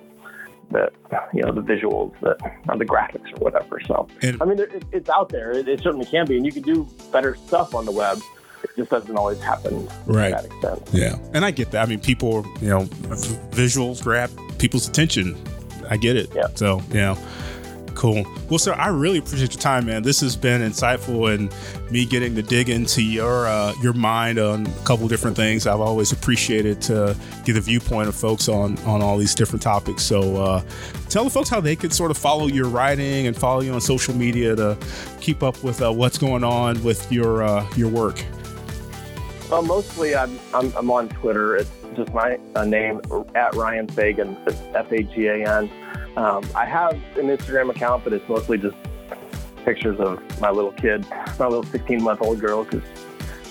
That 0.71 0.93
you 1.33 1.41
know 1.41 1.51
the 1.51 1.61
visuals, 1.61 2.13
that 2.21 2.37
the 2.77 2.85
graphics 2.85 3.31
or 3.33 3.37
whatever. 3.43 3.81
So 3.87 4.07
And- 4.21 4.39
I 4.41 4.45
mean, 4.45 4.59
it, 4.59 4.83
it's 4.91 5.09
out 5.09 5.29
there. 5.29 5.51
It, 5.51 5.67
it 5.67 5.81
certainly 5.81 6.05
can 6.05 6.27
be, 6.27 6.37
and 6.37 6.45
you 6.45 6.51
can 6.51 6.61
do 6.61 6.87
better 7.11 7.35
stuff 7.47 7.73
on 7.73 7.85
the 7.85 7.91
web. 7.91 8.19
It 8.63 8.69
just 8.77 8.91
doesn't 8.91 9.15
always 9.15 9.39
happen 9.41 9.87
Right. 10.05 10.29
to 10.29 10.35
that 10.35 10.45
extent. 10.45 10.89
Yeah, 10.91 11.15
and 11.33 11.43
I 11.45 11.49
get 11.51 11.71
that. 11.71 11.81
I 11.81 11.89
mean, 11.89 11.99
people, 12.01 12.45
you 12.61 12.67
know, 12.69 12.81
visuals 13.51 14.03
grab 14.03 14.29
people's 14.59 14.87
attention. 14.87 15.35
I 15.89 15.97
get 15.97 16.15
it. 16.17 16.29
Yeah. 16.35 16.47
So, 16.53 16.81
you 16.89 16.95
know, 16.95 17.17
cool. 17.99 18.25
Well, 18.49 18.59
sir, 18.59 18.73
I 18.73 18.87
really 18.87 19.17
appreciate 19.17 19.53
your 19.53 19.61
time, 19.61 19.85
man. 19.85 20.03
This 20.03 20.21
has 20.21 20.37
been 20.37 20.61
insightful 20.61 21.35
and 21.35 21.53
me 21.91 22.05
getting 22.05 22.33
to 22.35 22.41
dig 22.41 22.69
into 22.69 23.03
your 23.03 23.45
uh, 23.45 23.73
your 23.83 23.91
mind 23.91 24.39
on 24.39 24.65
a 24.65 24.85
couple 24.85 25.05
different 25.09 25.35
things. 25.35 25.67
I've 25.67 25.81
always 25.81 26.13
appreciated 26.13 26.81
to 26.83 27.13
get 27.43 27.57
a 27.57 27.61
viewpoint 27.61 28.07
of 28.07 28.15
folks 28.15 28.47
on 28.47 28.77
on 28.79 29.01
all 29.01 29.17
these 29.17 29.35
different 29.35 29.61
topics. 29.61 30.03
So, 30.03 30.37
uh, 30.37 30.63
tell 31.09 31.25
the 31.25 31.29
folks 31.29 31.49
how 31.49 31.59
they 31.59 31.75
can 31.75 31.91
sort 31.91 32.09
of 32.09 32.17
follow 32.17 32.47
your 32.47 32.69
writing 32.69 33.27
and 33.27 33.35
follow 33.35 33.59
you 33.59 33.73
on 33.73 33.81
social 33.81 34.15
media 34.15 34.55
to 34.55 34.77
keep 35.19 35.43
up 35.43 35.61
with 35.61 35.81
uh, 35.81 35.91
what's 35.91 36.17
going 36.17 36.45
on 36.45 36.81
with 36.83 37.11
your 37.11 37.43
uh, 37.43 37.67
your 37.75 37.89
work. 37.89 38.23
Well, 39.51 39.63
mostly 39.63 40.15
I'm, 40.15 40.39
I'm, 40.53 40.71
I'm 40.77 40.89
on 40.89 41.09
Twitter. 41.09 41.57
It's 41.57 41.71
just 41.97 42.13
my 42.13 42.39
uh, 42.55 42.63
name 42.63 43.01
at 43.35 43.55
Ryan 43.55 43.87
Fagan. 43.89 44.37
It's 44.47 44.61
F 44.73 44.89
A 44.93 45.03
G 45.03 45.27
A 45.27 45.59
N. 45.59 45.69
Um, 46.17 46.43
I 46.55 46.65
have 46.65 46.93
an 47.17 47.27
Instagram 47.27 47.69
account, 47.69 48.03
but 48.03 48.13
it's 48.13 48.27
mostly 48.27 48.57
just 48.57 48.75
pictures 49.63 49.99
of 49.99 50.19
my 50.41 50.49
little 50.49 50.71
kid, 50.71 51.05
my 51.37 51.47
little 51.47 51.63
16 51.63 52.03
month 52.03 52.21
old 52.21 52.39
girl, 52.39 52.63
because 52.63 52.83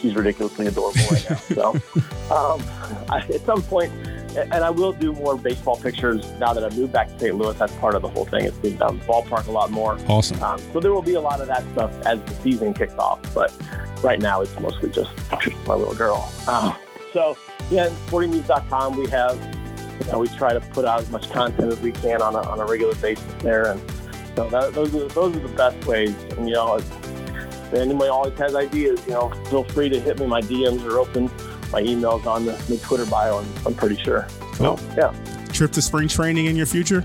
she's 0.01 0.15
ridiculously 0.15 0.67
adorable 0.67 1.01
right 1.11 1.31
now. 1.31 1.37
So, 1.37 1.71
um, 2.35 2.63
I, 3.09 3.25
at 3.33 3.41
some 3.43 3.63
point, 3.63 3.93
and 4.37 4.65
I 4.65 4.71
will 4.71 4.93
do 4.93 5.13
more 5.13 5.37
baseball 5.37 5.77
pictures 5.77 6.31
now 6.39 6.53
that 6.53 6.63
I've 6.63 6.77
moved 6.77 6.93
back 6.93 7.09
to 7.09 7.19
St. 7.19 7.35
Louis. 7.35 7.55
That's 7.55 7.75
part 7.77 7.95
of 7.95 8.03
the 8.03 8.09
whole 8.09 8.25
thing. 8.25 8.45
It's 8.45 8.57
been 8.59 8.77
the 8.77 8.87
ballpark 8.87 9.47
a 9.47 9.51
lot 9.51 9.71
more. 9.71 9.99
Awesome. 10.07 10.43
Um, 10.43 10.61
so 10.73 10.81
there 10.81 10.93
will 10.93 11.03
be 11.03 11.15
a 11.15 11.21
lot 11.21 11.41
of 11.41 11.49
that 11.49 11.63
stuff 11.73 11.91
as 12.07 12.23
the 12.23 12.35
season 12.43 12.75
kicks 12.75 12.95
off, 12.95 13.21
but 13.35 13.53
right 14.03 14.21
now 14.21 14.41
it's 14.41 14.59
mostly 14.61 14.91
just 14.91 15.15
pictures 15.29 15.55
of 15.55 15.67
my 15.67 15.75
little 15.75 15.95
girl. 15.95 16.31
Uh, 16.47 16.75
so 17.13 17.37
yeah, 17.71 17.89
sportingnews.com, 18.07 18.97
we 18.97 19.09
have 19.09 19.39
you 20.01 20.13
know, 20.13 20.19
we 20.19 20.29
try 20.29 20.53
to 20.53 20.61
put 20.61 20.85
out 20.85 21.01
as 21.01 21.11
much 21.11 21.31
content 21.31 21.73
as 21.73 21.81
we 21.81 21.93
can 21.93 22.23
on 22.23 22.35
a, 22.35 22.41
on 22.41 22.61
a 22.61 22.65
regular 22.65 22.95
basis 22.97 23.25
there. 23.41 23.73
And 23.73 23.81
so 24.37 24.49
that, 24.51 24.75
those 24.75 24.95
are 24.95 25.09
those 25.09 25.37
are 25.37 25.41
the 25.41 25.55
best 25.55 25.87
ways. 25.87 26.15
And 26.37 26.49
you 26.49 26.55
know, 26.55 26.77
if 26.77 27.75
anybody 27.75 28.09
always 28.09 28.39
has 28.39 28.55
ideas, 28.55 29.05
you 29.07 29.13
know, 29.13 29.31
feel 29.47 29.65
free 29.65 29.89
to 29.89 30.01
hit 30.01 30.19
me. 30.19 30.27
My 30.27 30.41
DMs 30.41 30.85
are 30.85 30.99
open. 30.99 31.31
My 31.73 31.81
email's 31.81 32.27
on 32.27 32.47
the, 32.47 32.53
the 32.53 32.79
Twitter 32.79 33.05
bio. 33.07 33.39
I'm, 33.39 33.47
I'm 33.67 33.75
pretty 33.75 33.97
sure. 33.97 34.27
So, 34.55 34.79
yeah. 34.97 35.13
Trip 35.53 35.71
to 35.73 35.83
spring 35.83 36.09
training 36.09 36.47
in 36.47 36.57
your 36.57 36.67
future? 36.67 37.05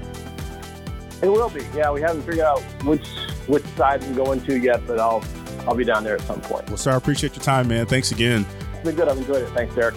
It 1.21 1.31
will 1.31 1.49
be. 1.49 1.65
Yeah, 1.73 1.91
we 1.91 2.01
haven't 2.01 2.23
figured 2.23 2.45
out 2.45 2.61
which 2.83 3.07
which 3.47 3.65
side 3.75 4.03
I'm 4.03 4.13
going 4.13 4.41
to 4.41 4.59
yet, 4.59 4.85
but 4.85 4.99
I'll 4.99 5.23
I'll 5.67 5.75
be 5.75 5.85
down 5.85 6.03
there 6.03 6.15
at 6.15 6.21
some 6.21 6.41
point. 6.41 6.67
Well, 6.67 6.77
sir, 6.77 6.91
I 6.91 6.95
appreciate 6.95 7.35
your 7.35 7.43
time, 7.43 7.67
man. 7.67 7.85
Thanks 7.85 8.11
again. 8.11 8.45
It's 8.73 8.83
been 8.83 8.95
good. 8.95 9.07
I've 9.07 9.17
enjoyed 9.17 9.43
it. 9.43 9.49
Thanks, 9.49 9.73
Derek. 9.75 9.95